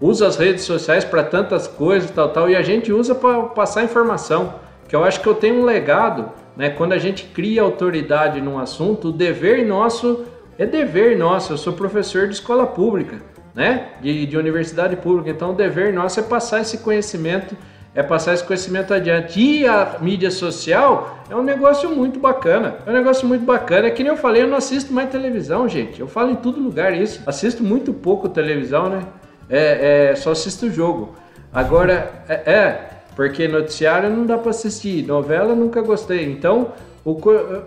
usa 0.00 0.26
as 0.26 0.36
redes 0.36 0.64
sociais 0.64 1.04
para 1.04 1.22
tantas 1.22 1.68
coisas, 1.68 2.10
tal, 2.10 2.30
tal, 2.30 2.48
e 2.48 2.56
a 2.56 2.62
gente 2.62 2.90
usa 2.90 3.14
para 3.14 3.42
passar 3.42 3.84
informação, 3.84 4.54
que 4.88 4.96
eu 4.96 5.04
acho 5.04 5.20
que 5.20 5.26
eu 5.26 5.34
tenho 5.34 5.60
um 5.60 5.64
legado, 5.64 6.30
né, 6.56 6.70
quando 6.70 6.94
a 6.94 6.98
gente 6.98 7.24
cria 7.24 7.60
autoridade 7.60 8.40
num 8.40 8.58
assunto, 8.58 9.08
o 9.08 9.12
dever 9.12 9.66
nosso 9.66 10.24
é 10.58 10.66
dever 10.66 11.16
nosso. 11.16 11.52
Eu 11.52 11.58
sou 11.58 11.72
professor 11.72 12.26
de 12.26 12.34
escola 12.34 12.66
pública, 12.66 13.16
né? 13.54 13.88
De, 14.00 14.26
de 14.26 14.36
universidade 14.36 14.96
pública. 14.96 15.30
Então, 15.30 15.50
o 15.50 15.54
dever 15.54 15.92
nosso 15.92 16.20
é 16.20 16.22
passar 16.22 16.60
esse 16.60 16.78
conhecimento, 16.78 17.56
é 17.94 18.02
passar 18.02 18.34
esse 18.34 18.44
conhecimento 18.44 18.92
adiante. 18.92 19.40
E 19.40 19.66
a 19.66 19.98
mídia 20.00 20.30
social 20.30 21.24
é 21.28 21.34
um 21.34 21.42
negócio 21.42 21.90
muito 21.90 22.18
bacana. 22.18 22.76
É 22.86 22.90
um 22.90 22.94
negócio 22.94 23.26
muito 23.26 23.44
bacana. 23.44 23.88
É 23.88 23.90
que 23.90 24.02
nem 24.02 24.12
eu 24.12 24.18
falei, 24.18 24.42
eu 24.42 24.48
não 24.48 24.56
assisto 24.56 24.92
mais 24.92 25.10
televisão, 25.10 25.68
gente. 25.68 26.00
Eu 26.00 26.06
falo 26.06 26.30
em 26.30 26.36
todo 26.36 26.60
lugar 26.60 26.92
isso. 26.92 27.22
Assisto 27.26 27.62
muito 27.62 27.92
pouco 27.92 28.28
televisão, 28.28 28.88
né? 28.88 29.02
é, 29.48 30.10
é, 30.10 30.16
só 30.16 30.32
assisto 30.32 30.66
o 30.66 30.70
jogo. 30.70 31.14
Agora, 31.52 32.24
é, 32.28 32.34
é, 32.34 32.90
porque 33.14 33.46
noticiário 33.46 34.10
não 34.10 34.26
dá 34.26 34.36
para 34.38 34.50
assistir, 34.50 35.06
novela 35.06 35.54
nunca 35.54 35.80
gostei. 35.82 36.30
Então, 36.30 36.72
o, 37.04 37.20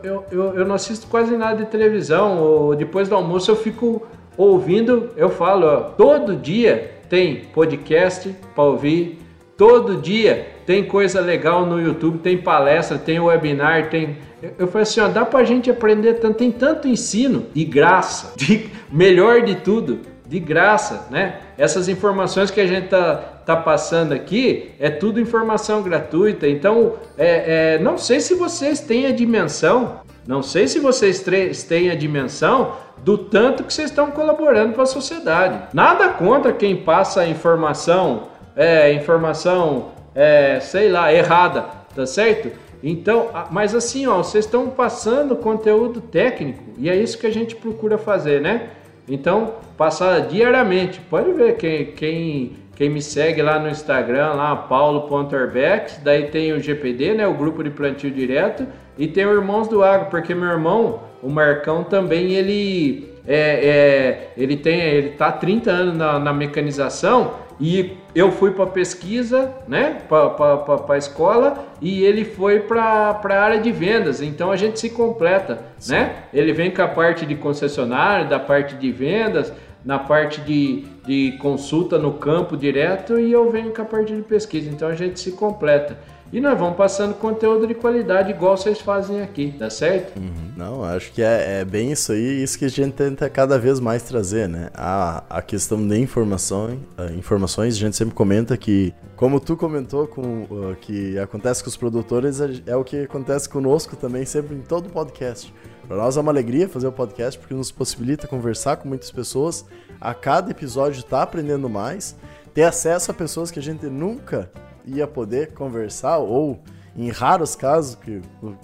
eu, 0.04 0.26
eu, 0.32 0.54
eu 0.56 0.66
não 0.66 0.76
assisto 0.76 1.08
quase 1.08 1.38
nada 1.38 1.64
de 1.64 1.70
televisão. 1.70 2.42
Ou 2.42 2.76
depois 2.76 3.08
do 3.08 3.16
almoço 3.16 3.52
eu 3.52 3.56
fico 3.56 4.06
ouvindo, 4.36 5.12
eu 5.16 5.30
falo, 5.30 5.68
ó, 5.68 5.78
todo 5.82 6.36
dia 6.36 6.92
tem 7.10 7.46
podcast 7.54 8.36
para 8.56 8.64
ouvir, 8.64 9.20
todo 9.56 9.98
dia 9.98 10.48
tem 10.66 10.84
coisa 10.84 11.22
legal 11.22 11.66
no 11.66 11.80
YouTube, 11.80 12.20
tem 12.20 12.38
palestra, 12.38 12.98
tem 12.98 13.20
webinar, 13.20 13.90
tem. 13.90 14.18
Eu 14.58 14.68
falei 14.68 14.84
assim, 14.84 15.00
ó, 15.00 15.08
dá 15.08 15.26
pra 15.26 15.44
gente 15.44 15.70
aprender 15.70 16.16
tanto, 16.16 16.38
tem 16.38 16.52
tanto 16.52 16.88
ensino 16.88 17.46
de 17.54 17.64
graça, 17.64 18.34
de 18.38 18.70
melhor 18.92 19.42
de 19.42 19.56
tudo, 19.56 20.00
de 20.28 20.40
graça, 20.40 21.08
né? 21.10 21.40
Essas 21.58 21.88
informações 21.88 22.52
que 22.52 22.60
a 22.60 22.68
gente 22.68 22.90
tá, 22.90 23.16
tá 23.46 23.56
passando 23.56 24.14
aqui 24.14 24.72
é 24.80 24.90
tudo 24.90 25.20
informação 25.20 25.82
gratuita. 25.82 26.48
Então, 26.48 26.96
é, 27.18 27.76
é, 27.76 27.80
não 27.80 27.98
sei 27.98 28.20
se 28.20 28.36
vocês 28.36 28.82
têm 28.82 29.06
a 29.06 29.12
dimensão, 29.12 30.02
não 30.28 30.44
sei 30.44 30.68
se 30.68 30.80
vocês 30.80 31.24
têm 31.64 31.90
a 31.90 31.96
dimensão 31.96 32.74
do 32.98 33.18
tanto 33.18 33.64
que 33.64 33.74
vocês 33.74 33.90
estão 33.90 34.12
colaborando 34.12 34.74
para 34.74 34.84
a 34.84 34.88
sociedade. 34.88 35.74
Nada 35.74 36.10
contra 36.10 36.52
quem 36.52 36.76
passa 36.76 37.26
informação, 37.26 38.28
é, 38.56 38.92
informação 38.92 39.92
é, 40.14 40.60
sei 40.60 40.90
lá, 40.90 41.14
errada, 41.14 41.66
tá 41.96 42.06
certo? 42.06 42.52
Então, 42.84 43.30
mas 43.50 43.74
assim, 43.74 44.08
ó, 44.08 44.18
vocês 44.18 44.46
estão 44.46 44.70
passando 44.70 45.36
conteúdo 45.36 46.02
técnico 46.02 46.64
e 46.78 46.90
é 46.90 46.96
isso 46.96 47.18
que 47.18 47.26
a 47.26 47.32
gente 47.32 47.56
procura 47.56 47.98
fazer, 47.98 48.42
né? 48.42 48.70
Então, 49.08 49.56
passar 49.78 50.28
diariamente. 50.28 51.00
Pode 51.00 51.32
ver 51.34 51.56
quem, 51.56 51.86
quem, 51.88 52.52
quem 52.76 52.90
me 52.90 53.02
segue 53.02 53.42
lá 53.42 53.58
no 53.58 53.70
Instagram, 53.70 54.34
lá 54.34 54.56
paulo.orbex, 54.56 56.02
daí 56.04 56.28
tem 56.28 56.52
o 56.52 56.60
GPD, 56.60 57.14
né, 57.14 57.26
o 57.26 57.34
grupo 57.34 57.64
de 57.64 57.70
plantio 57.70 58.12
direto, 58.12 58.68
e 58.98 59.08
tem 59.08 59.26
o 59.26 59.34
Irmãos 59.34 59.68
do 59.68 59.84
Agro, 59.84 60.10
porque 60.10 60.36
meu 60.36 60.50
irmão, 60.50 61.02
o 61.22 61.30
Marcão 61.30 61.84
também, 61.84 62.34
ele 62.34 63.17
é, 63.28 63.68
é 63.68 64.30
ele 64.38 64.58
tem, 64.58 64.80
ele 64.80 65.10
tá 65.10 65.28
há 65.28 65.32
30 65.32 65.70
anos 65.70 65.98
na, 65.98 66.18
na 66.20 66.34
mecanização 66.34 67.48
e 67.60 67.98
eu 68.14 68.32
fui 68.32 68.52
para 68.52 68.68
pesquisa, 68.68 69.52
né, 69.68 70.02
para 70.08 70.94
a 70.94 70.98
escola, 70.98 71.66
e 71.82 72.04
ele 72.04 72.24
foi 72.24 72.60
para 72.60 73.20
a 73.24 73.40
área 73.42 73.60
de 73.60 73.72
vendas. 73.72 74.22
Então 74.22 74.52
a 74.52 74.56
gente 74.56 74.80
se 74.80 74.92
completa, 74.92 75.64
Sim. 75.80 75.94
né? 75.94 76.16
Ele 76.32 76.54
vem 76.54 76.70
com 76.70 76.82
a 76.82 76.88
parte 76.88 77.26
de 77.26 77.36
concessionário, 77.36 78.30
da 78.30 78.40
parte 78.40 78.76
de 78.76 78.92
vendas, 78.92 79.52
na 79.84 79.98
parte 79.98 80.42
de, 80.42 80.86
de 81.06 81.38
consulta 81.40 81.98
no 81.98 82.14
campo 82.14 82.56
direto, 82.56 83.20
e 83.20 83.32
eu 83.32 83.50
venho 83.50 83.74
com 83.74 83.82
a 83.82 83.86
parte 83.86 84.16
de 84.16 84.22
pesquisa. 84.22 84.70
Então 84.70 84.88
a 84.88 84.96
gente 84.96 85.20
se 85.20 85.32
completa. 85.32 85.98
E 86.32 86.42
nós 86.42 86.60
vamos 86.60 86.76
passando 86.76 87.14
conteúdo 87.14 87.66
de 87.66 87.74
qualidade 87.74 88.32
igual 88.32 88.58
vocês 88.58 88.82
fazem 88.82 89.22
aqui, 89.22 89.56
tá 89.58 89.70
certo? 89.70 90.18
Uhum. 90.20 90.52
Não, 90.58 90.84
acho 90.84 91.14
que 91.14 91.22
é, 91.22 91.62
é, 91.62 91.66
bem 91.66 91.94
isso 91.94 92.12
aí, 92.12 92.44
isso 92.44 92.60
que 92.60 92.66
a 92.66 92.70
gente 92.70 92.94
tenta 92.94 93.30
cada 93.30 93.58
vez 93.58 93.80
mais 93.80 94.04
trazer, 94.04 94.50
né? 94.50 94.70
A, 94.74 95.24
a 95.30 95.42
questão 95.42 95.88
de 95.88 95.98
informação, 95.98 96.78
informações, 97.18 97.76
a 97.76 97.78
gente 97.78 97.96
sempre 97.96 98.14
comenta 98.14 98.58
que, 98.58 98.94
como 99.16 99.40
tu 99.40 99.56
comentou 99.56 100.06
com 100.06 100.44
uh, 100.44 100.76
que 100.82 101.18
acontece 101.18 101.64
com 101.64 101.70
os 101.70 101.78
produtores, 101.78 102.40
é, 102.66 102.76
o 102.76 102.84
que 102.84 103.04
acontece 103.04 103.48
conosco 103.48 103.96
também, 103.96 104.26
sempre 104.26 104.54
em 104.54 104.62
todo 104.62 104.90
podcast. 104.90 105.54
Para 105.88 105.96
nós 105.96 106.18
é 106.18 106.20
uma 106.20 106.32
alegria 106.32 106.68
fazer 106.68 106.88
o 106.88 106.92
podcast 106.92 107.40
porque 107.40 107.54
nos 107.54 107.72
possibilita 107.72 108.28
conversar 108.28 108.76
com 108.76 108.90
muitas 108.90 109.10
pessoas. 109.10 109.64
A 110.02 110.14
cada 110.14 110.52
episódio 110.52 111.02
tá 111.04 111.22
aprendendo 111.22 111.70
mais, 111.70 112.18
ter 112.54 112.64
acesso 112.64 113.12
a 113.12 113.14
pessoas 113.14 113.50
que 113.50 113.60
a 113.60 113.64
gente 113.64 113.86
nunca 113.86 114.52
ia 114.88 115.08
poder 115.08 115.54
conversar 115.54 116.18
ou 116.18 116.60
em 116.98 117.12
raros 117.12 117.56
casos, 117.56 117.94
que 117.94 118.20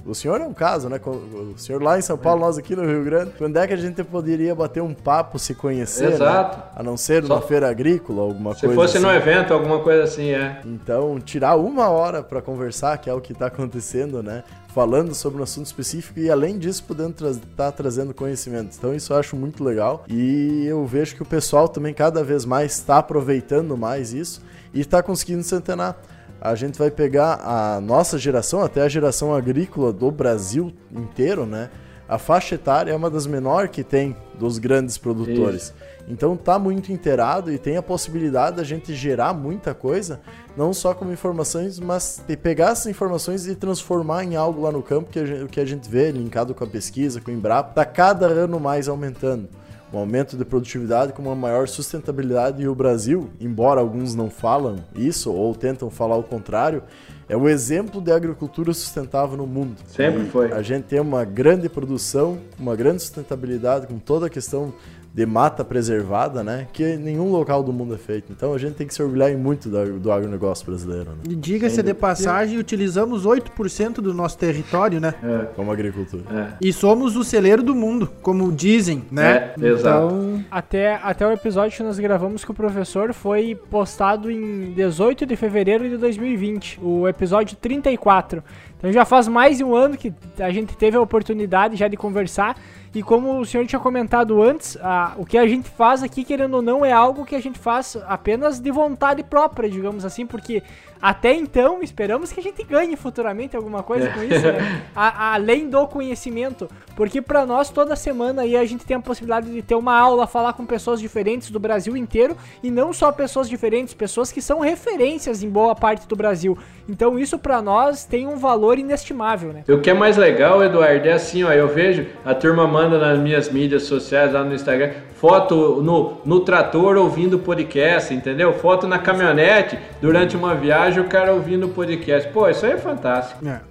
o, 0.08 0.16
senhor 0.16 0.42
é 0.42 0.44
um 0.44 0.56
caso, 0.56 0.90
né? 0.90 1.00
O 1.06 1.56
senhor 1.56 1.84
lá 1.84 2.00
em 2.00 2.02
São 2.02 2.18
Paulo, 2.18 2.42
é. 2.42 2.46
nós 2.46 2.58
aqui 2.58 2.76
no 2.76 2.84
Rio 2.84 3.04
Grande, 3.04 3.32
quando 3.38 3.58
é 3.58 3.68
que 3.68 3.74
a 3.74 3.78
gente 3.78 4.04
poderia 4.04 4.56
bater 4.56 4.82
um 4.82 4.92
papo, 4.92 5.38
se 5.38 5.54
conhecer? 5.54 6.10
Né? 6.10 6.16
Exato. 6.16 6.58
Né? 6.58 6.64
A 6.76 6.82
não 6.82 6.98
ser 6.98 7.22
Só... 7.22 7.30
numa 7.36 7.42
feira 7.44 7.70
agrícola, 7.70 8.24
alguma 8.24 8.56
se 8.56 8.62
coisa 8.62 8.74
Se 8.74 8.76
fosse 8.76 8.98
assim. 8.98 9.06
num 9.06 9.14
evento, 9.14 9.54
alguma 9.54 9.80
coisa 9.82 10.04
assim, 10.06 10.32
é. 10.32 10.62
Então, 10.66 11.20
tirar 11.20 11.56
uma 11.58 11.90
hora 11.90 12.24
para 12.24 12.42
conversar, 12.42 12.98
que 12.98 13.08
é 13.08 13.14
o 13.14 13.22
que 13.22 13.34
está 13.34 13.46
acontecendo, 13.48 14.24
né? 14.24 14.44
Falando 14.74 15.14
sobre 15.14 15.40
um 15.40 15.44
assunto 15.44 15.68
específico 15.68 16.20
e, 16.20 16.32
além 16.32 16.58
disso, 16.58 16.84
podendo 16.88 17.12
estar 17.12 17.44
tá 17.56 17.72
trazendo 17.72 18.16
conhecimento. 18.16 18.76
Então, 18.76 18.96
isso 18.96 19.14
eu 19.14 19.18
acho 19.18 19.36
muito 19.36 19.64
legal. 19.64 20.06
E 20.10 20.66
eu 20.66 20.84
vejo 20.88 21.16
que 21.16 21.22
o 21.22 21.26
pessoal 21.26 21.70
também 21.70 21.94
cada 21.94 22.24
vez 22.24 22.46
mais 22.46 22.72
está 22.72 22.98
aproveitando 22.98 23.78
mais 23.78 24.12
isso 24.12 24.42
e 24.74 24.82
está 24.82 25.04
conseguindo 25.04 25.44
se 25.44 25.54
antenar 25.54 25.96
a 26.44 26.56
gente 26.56 26.78
vai 26.78 26.92
pegar 26.92 27.40
a 27.42 27.80
nossa 27.80 28.18
geração, 28.18 28.62
até 28.62 28.82
a 28.82 28.90
geração 28.90 29.34
agrícola 29.34 29.94
do 29.94 30.12
Brasil 30.12 30.74
inteiro, 30.92 31.46
né? 31.46 31.70
A 32.06 32.18
faixa 32.18 32.56
etária 32.56 32.92
é 32.92 32.96
uma 32.96 33.10
das 33.10 33.26
menores 33.26 33.72
que 33.72 33.82
tem 33.82 34.14
dos 34.38 34.58
grandes 34.58 34.98
produtores. 34.98 35.64
Isso. 35.64 35.74
Então 36.06 36.36
tá 36.36 36.60
muito 36.60 36.92
inteirado 36.92 37.50
e 37.50 37.58
tem 37.58 37.78
a 37.78 37.82
possibilidade 37.82 38.58
da 38.58 38.64
gente 38.64 38.94
gerar 38.94 39.34
muita 39.34 39.74
coisa, 39.74 40.20
não 40.58 40.74
só 40.74 40.94
como 40.94 41.14
informações, 41.14 41.80
mas 41.80 42.22
de 42.28 42.36
pegar 42.36 42.72
essas 42.72 42.88
informações 42.88 43.48
e 43.48 43.56
transformar 43.56 44.26
em 44.26 44.36
algo 44.36 44.64
lá 44.64 44.72
no 44.72 44.84
campo 44.84 45.10
que 45.10 45.20
a 45.20 45.26
gente, 45.26 45.50
que 45.50 45.62
a 45.62 45.66
gente 45.66 45.90
vê 45.90 46.12
linkado 46.12 46.54
com 46.54 46.66
a 46.66 46.68
pesquisa, 46.68 47.22
com 47.22 47.32
o 47.32 47.34
Embrapa, 47.34 47.72
tá 47.72 47.86
cada 47.86 48.28
ano 48.28 48.60
mais 48.60 48.90
aumentando 48.90 49.48
um 49.94 50.00
aumento 50.00 50.36
de 50.36 50.44
produtividade 50.44 51.14
com 51.14 51.22
uma 51.22 51.36
maior 51.36 51.68
sustentabilidade 51.68 52.64
e 52.64 52.68
o 52.68 52.74
Brasil, 52.74 53.30
embora 53.40 53.80
alguns 53.80 54.16
não 54.16 54.30
falam 54.30 54.78
isso 54.96 55.32
ou 55.32 55.54
tentam 55.54 55.90
falar 55.92 56.18
o 56.18 56.24
contrário, 56.24 56.82
é 57.30 57.38
o 57.38 57.48
exemplo 57.48 58.02
de 58.02 58.12
agricultura 58.12 58.74
sustentável 58.74 59.38
no 59.38 59.46
mundo. 59.46 59.76
Sempre 59.88 60.26
foi. 60.26 60.52
A 60.52 60.62
gente 60.62 60.86
tem 60.86 61.00
uma 61.00 61.24
grande 61.24 61.70
produção, 61.70 62.40
uma 62.60 62.76
grande 62.76 63.04
sustentabilidade 63.04 63.88
com 63.88 64.00
toda 64.00 64.26
a 64.26 64.30
questão 64.30 64.74
de 65.14 65.28
mata 65.28 65.64
preservada, 65.64 66.44
né? 66.44 66.68
Que 66.74 66.98
nenhum 66.98 67.30
local 67.30 67.62
do 67.62 67.72
mundo 67.72 67.94
é 67.94 67.98
feito. 68.00 68.32
Então 68.32 68.52
a 68.52 68.58
gente 68.58 68.74
tem 68.74 68.88
que 68.88 68.94
se 68.94 69.04
orgulhar 69.04 69.32
muito 69.38 69.70
do, 69.70 70.00
do 70.00 70.12
agronegócio 70.12 70.66
brasileiro. 70.66 71.12
Né? 71.12 71.18
E 71.30 71.36
diga-se 71.36 71.84
de 71.84 71.94
passagem, 71.94 72.58
utilizamos 72.58 73.24
8% 73.24 73.96
do 73.96 74.12
nosso 74.12 74.40
território, 74.40 75.00
né? 75.00 75.14
É. 75.24 75.46
Como 75.56 75.72
agricultura. 75.72 76.24
É. 76.32 76.54
E 76.60 76.74
somos 76.74 77.16
o 77.16 77.24
celeiro 77.24 77.62
do 77.62 77.76
mundo, 77.76 78.10
como 78.24 78.52
dizem, 78.52 79.04
né? 79.12 79.54
É, 79.62 79.68
exato. 79.68 80.08
Então... 80.08 80.46
Até, 80.50 80.96
até 80.96 81.28
o 81.28 81.32
episódio 81.32 81.78
que 81.78 81.84
nós 81.84 82.00
gravamos 82.00 82.44
com 82.44 82.52
o 82.52 82.56
professor 82.56 83.14
foi 83.14 83.54
postado 83.70 84.32
em 84.32 84.74
18 84.74 85.28
de 85.28 85.36
fevereiro 85.36 85.88
de 85.88 85.98
2020, 85.98 86.80
o 86.82 87.08
episódio 87.08 87.56
34. 87.58 88.44
Então 88.78 88.92
já 88.92 89.06
faz 89.06 89.28
mais 89.28 89.60
de 89.60 89.64
um 89.64 89.76
ano 89.76 89.96
que 89.96 90.12
a 90.40 90.50
gente 90.50 90.76
teve 90.76 90.98
a 90.98 91.02
oportunidade 91.02 91.76
já 91.76 91.88
de 91.88 91.96
conversar 91.96 92.58
e 92.94 93.02
como 93.02 93.40
o 93.40 93.46
senhor 93.46 93.66
tinha 93.66 93.80
comentado 93.80 94.42
antes, 94.42 94.78
a, 94.82 95.14
o 95.18 95.26
que 95.26 95.38
a 95.38 95.48
gente 95.48 95.68
faz 95.68 96.04
aqui, 96.04 96.24
querendo 96.24 96.56
ou 96.56 96.62
não, 96.62 96.86
é 96.86 96.92
algo 96.92 97.26
que 97.26 97.36
a 97.36 97.42
gente 97.42 97.58
faz 97.58 97.98
apenas 98.08 98.60
de 98.60 98.72
vontade 98.72 99.24
própria, 99.24 99.70
digamos 99.70 100.06
assim, 100.06 100.28
porque 100.28 100.62
até 101.04 101.34
então 101.34 101.84
esperamos 101.84 102.32
que 102.32 102.40
a 102.40 102.44
gente 102.44 102.64
ganhe 102.64 102.96
futuramente 102.96 103.58
alguma 103.58 103.84
coisa 103.84 104.10
com 104.10 104.24
isso, 104.24 104.48
né? 104.48 104.84
a, 104.96 105.34
além 105.34 105.70
do 105.70 105.86
conhecimento, 105.86 106.70
porque 106.96 107.22
para 107.22 107.46
nós 107.46 107.70
toda 107.70 107.94
semana 107.94 108.44
aí 108.44 108.56
a 108.56 108.64
gente 108.64 108.86
tem 108.86 108.96
a 108.96 109.02
possibilidade 109.02 109.52
de 109.52 109.62
ter 109.62 109.76
uma 109.76 110.00
aula, 110.00 110.26
falar 110.26 110.54
com 110.54 110.66
pessoas 110.66 111.02
diferentes 111.02 111.52
do 111.52 111.60
Brasil 111.60 111.98
inteiro 111.98 112.38
e 112.64 112.72
não 112.72 112.94
só 112.94 113.12
pessoas 113.12 113.50
diferentes, 113.50 113.94
pessoas 113.94 114.32
que 114.32 114.42
são 114.42 114.62
referências 114.62 115.44
em 115.44 115.50
boa 115.50 115.76
parte 115.76 116.08
do 116.08 116.16
Brasil. 116.16 116.58
Então 116.88 117.20
isso 117.20 117.38
para 117.38 117.62
nós 117.62 118.06
tem 118.06 118.26
um 118.26 118.38
valor 118.38 118.80
inestimável, 118.80 119.52
né? 119.52 119.66
O 119.68 119.82
que 119.82 119.90
é 119.90 119.94
mais 119.94 120.16
legal, 120.16 120.64
Eduardo, 120.64 121.06
é 121.06 121.12
assim, 121.12 121.44
ó, 121.44 121.52
eu 121.52 121.68
vejo 121.68 122.06
a 122.24 122.34
turma 122.34 122.66
manda 122.66 122.98
nas 122.98 123.20
minhas 123.20 123.50
mídias 123.50 123.84
sociais, 123.84 124.32
lá 124.32 124.42
no 124.42 124.56
Instagram, 124.56 124.92
foto 125.24 125.82
no, 125.82 126.18
no 126.26 126.42
trator 126.42 126.98
ouvindo 126.98 127.40
podcast, 127.40 128.14
entendeu? 128.14 128.52
Foto 128.52 128.86
na 128.86 129.00
caminhonete 129.00 129.80
durante 130.02 130.36
uma 130.36 130.54
viagem, 130.54 130.93
o 131.00 131.08
cara 131.08 131.34
ouvindo 131.34 131.70
podcast. 131.70 132.30
Pô, 132.32 132.48
isso 132.50 132.66
aí 132.66 132.74
é 132.74 132.78
fantástico. 132.78 133.46
É. 133.48 133.62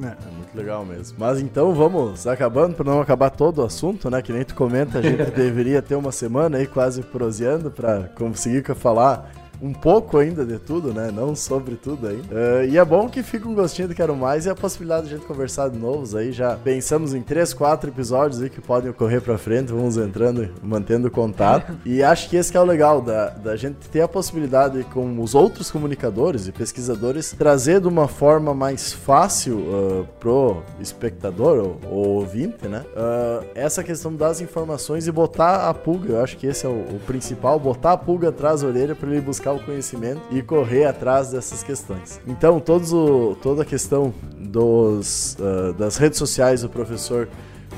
É. 0.00 0.06
é 0.06 0.36
muito 0.36 0.54
legal 0.54 0.84
mesmo. 0.84 1.16
Mas 1.18 1.40
então 1.40 1.74
vamos 1.74 2.26
acabando 2.26 2.74
para 2.74 2.90
não 2.90 3.00
acabar 3.00 3.30
todo 3.30 3.58
o 3.58 3.64
assunto, 3.64 4.10
né? 4.10 4.22
Que 4.22 4.32
nem 4.32 4.44
tu 4.44 4.54
comenta, 4.54 4.98
a 4.98 5.02
gente 5.02 5.24
deveria 5.32 5.82
ter 5.82 5.94
uma 5.94 6.12
semana 6.12 6.58
aí 6.58 6.66
quase 6.66 7.02
proseando 7.02 7.70
para 7.70 8.04
conseguir 8.16 8.62
falar 8.74 9.30
um 9.62 9.72
pouco 9.72 10.18
ainda 10.18 10.44
de 10.44 10.58
tudo, 10.58 10.92
né? 10.92 11.12
Não 11.14 11.36
sobre 11.36 11.76
tudo 11.76 12.08
aí. 12.08 12.16
Uh, 12.16 12.68
e 12.68 12.76
é 12.76 12.84
bom 12.84 13.08
que 13.08 13.22
fica 13.22 13.48
um 13.48 13.54
gostinho 13.54 13.86
do 13.86 13.94
Quero 13.94 14.16
Mais 14.16 14.44
e 14.44 14.50
a 14.50 14.56
possibilidade 14.56 15.06
de 15.06 15.14
a 15.14 15.16
gente 15.16 15.26
conversar 15.26 15.70
de 15.70 15.78
novos 15.78 16.16
aí. 16.16 16.32
Já 16.32 16.56
pensamos 16.56 17.14
em 17.14 17.22
três, 17.22 17.54
quatro 17.54 17.88
episódios 17.88 18.42
aí 18.42 18.50
que 18.50 18.60
podem 18.60 18.90
ocorrer 18.90 19.22
pra 19.22 19.38
frente. 19.38 19.72
Vamos 19.72 19.96
entrando, 19.96 20.50
mantendo 20.60 21.08
contato. 21.10 21.78
e 21.86 22.02
acho 22.02 22.28
que 22.28 22.36
esse 22.36 22.50
que 22.50 22.58
é 22.58 22.60
o 22.60 22.64
legal, 22.64 23.00
da, 23.00 23.28
da 23.28 23.54
gente 23.54 23.88
ter 23.88 24.00
a 24.00 24.08
possibilidade 24.08 24.82
com 24.92 25.20
os 25.20 25.32
outros 25.32 25.70
comunicadores 25.70 26.48
e 26.48 26.52
pesquisadores 26.52 27.32
trazer 27.32 27.80
de 27.80 27.86
uma 27.86 28.08
forma 28.08 28.52
mais 28.52 28.92
fácil 28.92 29.58
uh, 29.58 30.08
pro 30.18 30.62
espectador 30.80 31.58
ou, 31.58 31.80
ou 31.88 32.08
ouvinte, 32.16 32.66
né? 32.66 32.84
Uh, 32.96 33.46
essa 33.54 33.84
questão 33.84 34.12
das 34.12 34.40
informações 34.40 35.06
e 35.06 35.12
botar 35.12 35.68
a 35.68 35.74
pulga. 35.74 36.14
Eu 36.14 36.24
acho 36.24 36.36
que 36.36 36.48
esse 36.48 36.66
é 36.66 36.68
o, 36.68 36.72
o 36.72 37.00
principal, 37.06 37.60
botar 37.60 37.92
a 37.92 37.96
pulga 37.96 38.30
atrás 38.30 38.62
da 38.62 38.66
orelha 38.66 38.96
para 38.96 39.08
ele 39.08 39.20
buscar 39.20 39.51
o 39.52 39.60
conhecimento 39.60 40.20
e 40.30 40.42
correr 40.42 40.84
atrás 40.84 41.30
dessas 41.30 41.62
questões. 41.62 42.20
Então, 42.26 42.58
todos 42.60 42.92
o, 42.92 43.36
toda 43.42 43.62
a 43.62 43.64
questão 43.64 44.12
dos, 44.36 45.36
uh, 45.38 45.72
das 45.74 45.96
redes 45.96 46.18
sociais 46.18 46.62
do 46.62 46.68
professor 46.68 47.28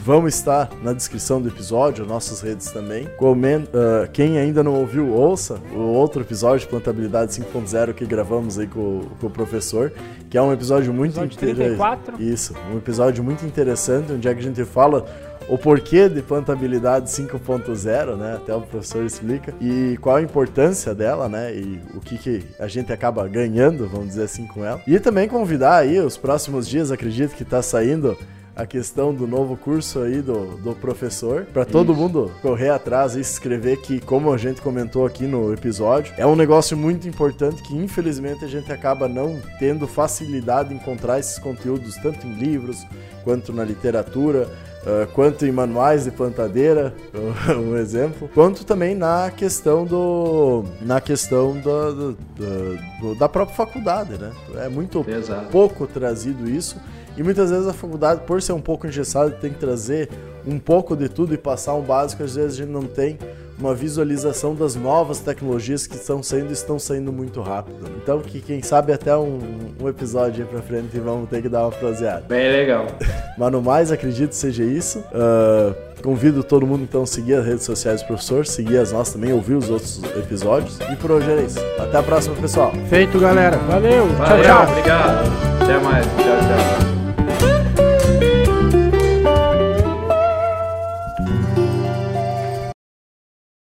vão 0.04 0.28
estar 0.28 0.70
na 0.82 0.92
descrição 0.92 1.40
do 1.40 1.48
episódio, 1.48 2.04
nossas 2.04 2.40
redes 2.40 2.70
também. 2.70 3.08
Comenta, 3.16 3.70
uh, 3.70 4.10
quem 4.12 4.38
ainda 4.38 4.62
não 4.62 4.74
ouviu, 4.74 5.12
ouça 5.12 5.58
o 5.74 5.80
outro 5.80 6.20
episódio 6.20 6.60
de 6.60 6.66
Plantabilidade 6.66 7.32
5.0 7.32 7.94
que 7.94 8.04
gravamos 8.04 8.58
aí 8.58 8.66
com, 8.66 9.02
com, 9.18 9.26
o 9.26 9.30
professor, 9.30 9.92
que 10.28 10.36
é 10.36 10.42
um 10.42 10.52
episódio 10.52 10.92
muito 10.92 11.18
interessante. 11.18 11.78
Isso, 12.18 12.54
um 12.70 12.76
episódio 12.76 13.24
muito 13.24 13.46
interessante, 13.46 14.12
onde 14.12 14.28
é 14.28 14.34
que 14.34 14.40
a 14.40 14.42
gente 14.42 14.64
fala 14.64 15.06
o 15.48 15.58
porquê 15.58 16.08
de 16.08 16.22
plantabilidade 16.22 17.10
5.0, 17.10 18.16
né? 18.16 18.36
Até 18.36 18.54
o 18.54 18.62
professor 18.62 19.04
explica. 19.04 19.54
E 19.60 19.98
qual 20.00 20.16
a 20.16 20.22
importância 20.22 20.94
dela, 20.94 21.28
né? 21.28 21.54
E 21.54 21.80
o 21.94 22.00
que, 22.00 22.16
que 22.16 22.44
a 22.58 22.66
gente 22.66 22.92
acaba 22.92 23.26
ganhando, 23.28 23.88
vamos 23.88 24.08
dizer 24.08 24.24
assim, 24.24 24.46
com 24.46 24.64
ela. 24.64 24.80
E 24.86 24.98
também 24.98 25.28
convidar 25.28 25.76
aí 25.76 25.98
os 26.00 26.16
próximos 26.16 26.68
dias, 26.68 26.90
acredito 26.90 27.34
que 27.34 27.42
está 27.42 27.62
saindo 27.62 28.16
a 28.56 28.66
questão 28.66 29.12
do 29.12 29.26
novo 29.26 29.56
curso 29.56 30.00
aí 30.00 30.22
do, 30.22 30.56
do 30.58 30.74
professor, 30.74 31.44
para 31.52 31.64
todo 31.64 31.94
mundo 31.94 32.30
correr 32.40 32.70
atrás 32.70 33.16
e 33.16 33.20
escrever 33.20 33.78
que, 33.78 34.00
como 34.00 34.32
a 34.32 34.38
gente 34.38 34.60
comentou 34.60 35.04
aqui 35.04 35.24
no 35.24 35.52
episódio, 35.52 36.14
é 36.16 36.24
um 36.24 36.36
negócio 36.36 36.76
muito 36.76 37.08
importante 37.08 37.62
que 37.62 37.74
infelizmente 37.74 38.44
a 38.44 38.48
gente 38.48 38.72
acaba 38.72 39.08
não 39.08 39.40
tendo 39.58 39.88
facilidade 39.88 40.72
em 40.72 40.76
encontrar 40.76 41.18
esses 41.18 41.38
conteúdos 41.38 41.96
tanto 41.96 42.26
em 42.26 42.34
livros 42.34 42.86
quanto 43.24 43.52
na 43.52 43.64
literatura 43.64 44.48
uh, 44.86 45.06
quanto 45.12 45.46
em 45.46 45.52
manuais 45.52 46.04
de 46.04 46.10
plantadeira, 46.10 46.94
um 47.56 47.76
exemplo, 47.76 48.28
quanto 48.34 48.64
também 48.64 48.94
na 48.94 49.30
questão 49.30 49.84
do 49.84 50.64
na 50.80 51.00
questão 51.00 51.56
do, 51.56 51.92
do, 51.92 52.16
do, 53.00 53.14
da 53.16 53.28
própria 53.28 53.56
faculdade, 53.56 54.18
né? 54.18 54.32
É 54.56 54.68
muito 54.68 55.04
Exato. 55.08 55.48
pouco 55.50 55.86
trazido 55.86 56.48
isso 56.48 56.76
e 57.16 57.22
muitas 57.22 57.50
vezes 57.50 57.66
a 57.66 57.72
faculdade, 57.72 58.22
por 58.26 58.42
ser 58.42 58.52
um 58.52 58.60
pouco 58.60 58.86
engessada, 58.86 59.30
tem 59.30 59.52
que 59.52 59.58
trazer 59.58 60.08
um 60.46 60.58
pouco 60.58 60.96
de 60.96 61.08
tudo 61.08 61.32
e 61.32 61.38
passar 61.38 61.74
um 61.74 61.82
básico, 61.82 62.22
às 62.22 62.34
vezes 62.34 62.54
a 62.54 62.56
gente 62.64 62.72
não 62.72 62.84
tem 62.84 63.18
uma 63.58 63.74
visualização 63.74 64.54
das 64.54 64.74
novas 64.74 65.20
tecnologias 65.20 65.86
que 65.86 65.96
estão 65.96 66.22
saindo 66.22 66.52
estão 66.52 66.78
saindo 66.78 67.12
muito 67.12 67.40
rápido. 67.40 67.90
Então, 68.02 68.20
que 68.20 68.40
quem 68.40 68.62
sabe 68.62 68.92
até 68.92 69.16
um, 69.16 69.38
um 69.80 69.88
episódio 69.88 70.44
aí 70.44 70.50
pra 70.50 70.62
frente 70.62 70.98
vamos 70.98 71.28
ter 71.28 71.42
que 71.42 71.48
dar 71.48 71.62
uma 71.62 71.70
proseada. 71.70 72.24
Bem 72.28 72.50
legal. 72.50 72.86
Mas 73.38 73.52
no 73.52 73.62
mais, 73.62 73.90
acredito 73.90 74.32
seja 74.32 74.64
isso. 74.64 74.98
Uh, 74.98 75.74
convido 76.02 76.44
todo 76.44 76.66
mundo 76.66 76.82
então 76.82 77.02
a 77.02 77.06
seguir 77.06 77.34
as 77.34 77.46
redes 77.46 77.64
sociais 77.64 78.02
do 78.02 78.06
professor, 78.06 78.46
seguir 78.46 78.78
as 78.78 78.92
nossas 78.92 79.14
também, 79.14 79.32
ouvir 79.32 79.54
os 79.54 79.70
outros 79.70 80.02
episódios. 80.16 80.78
E 80.92 80.96
por 80.96 81.10
hoje 81.10 81.30
é 81.30 81.42
isso. 81.42 81.58
Até 81.78 81.98
a 81.98 82.02
próxima, 82.02 82.34
pessoal. 82.36 82.72
Feito, 82.88 83.18
galera. 83.18 83.56
Valeu. 83.56 84.06
Valeu 84.08 84.44
tchau, 84.44 84.64
tchau. 84.64 84.70
Obrigado. 84.70 85.32
Até 85.62 85.78
mais. 85.78 86.06
Tchau, 86.06 86.14
tchau. 86.14 86.93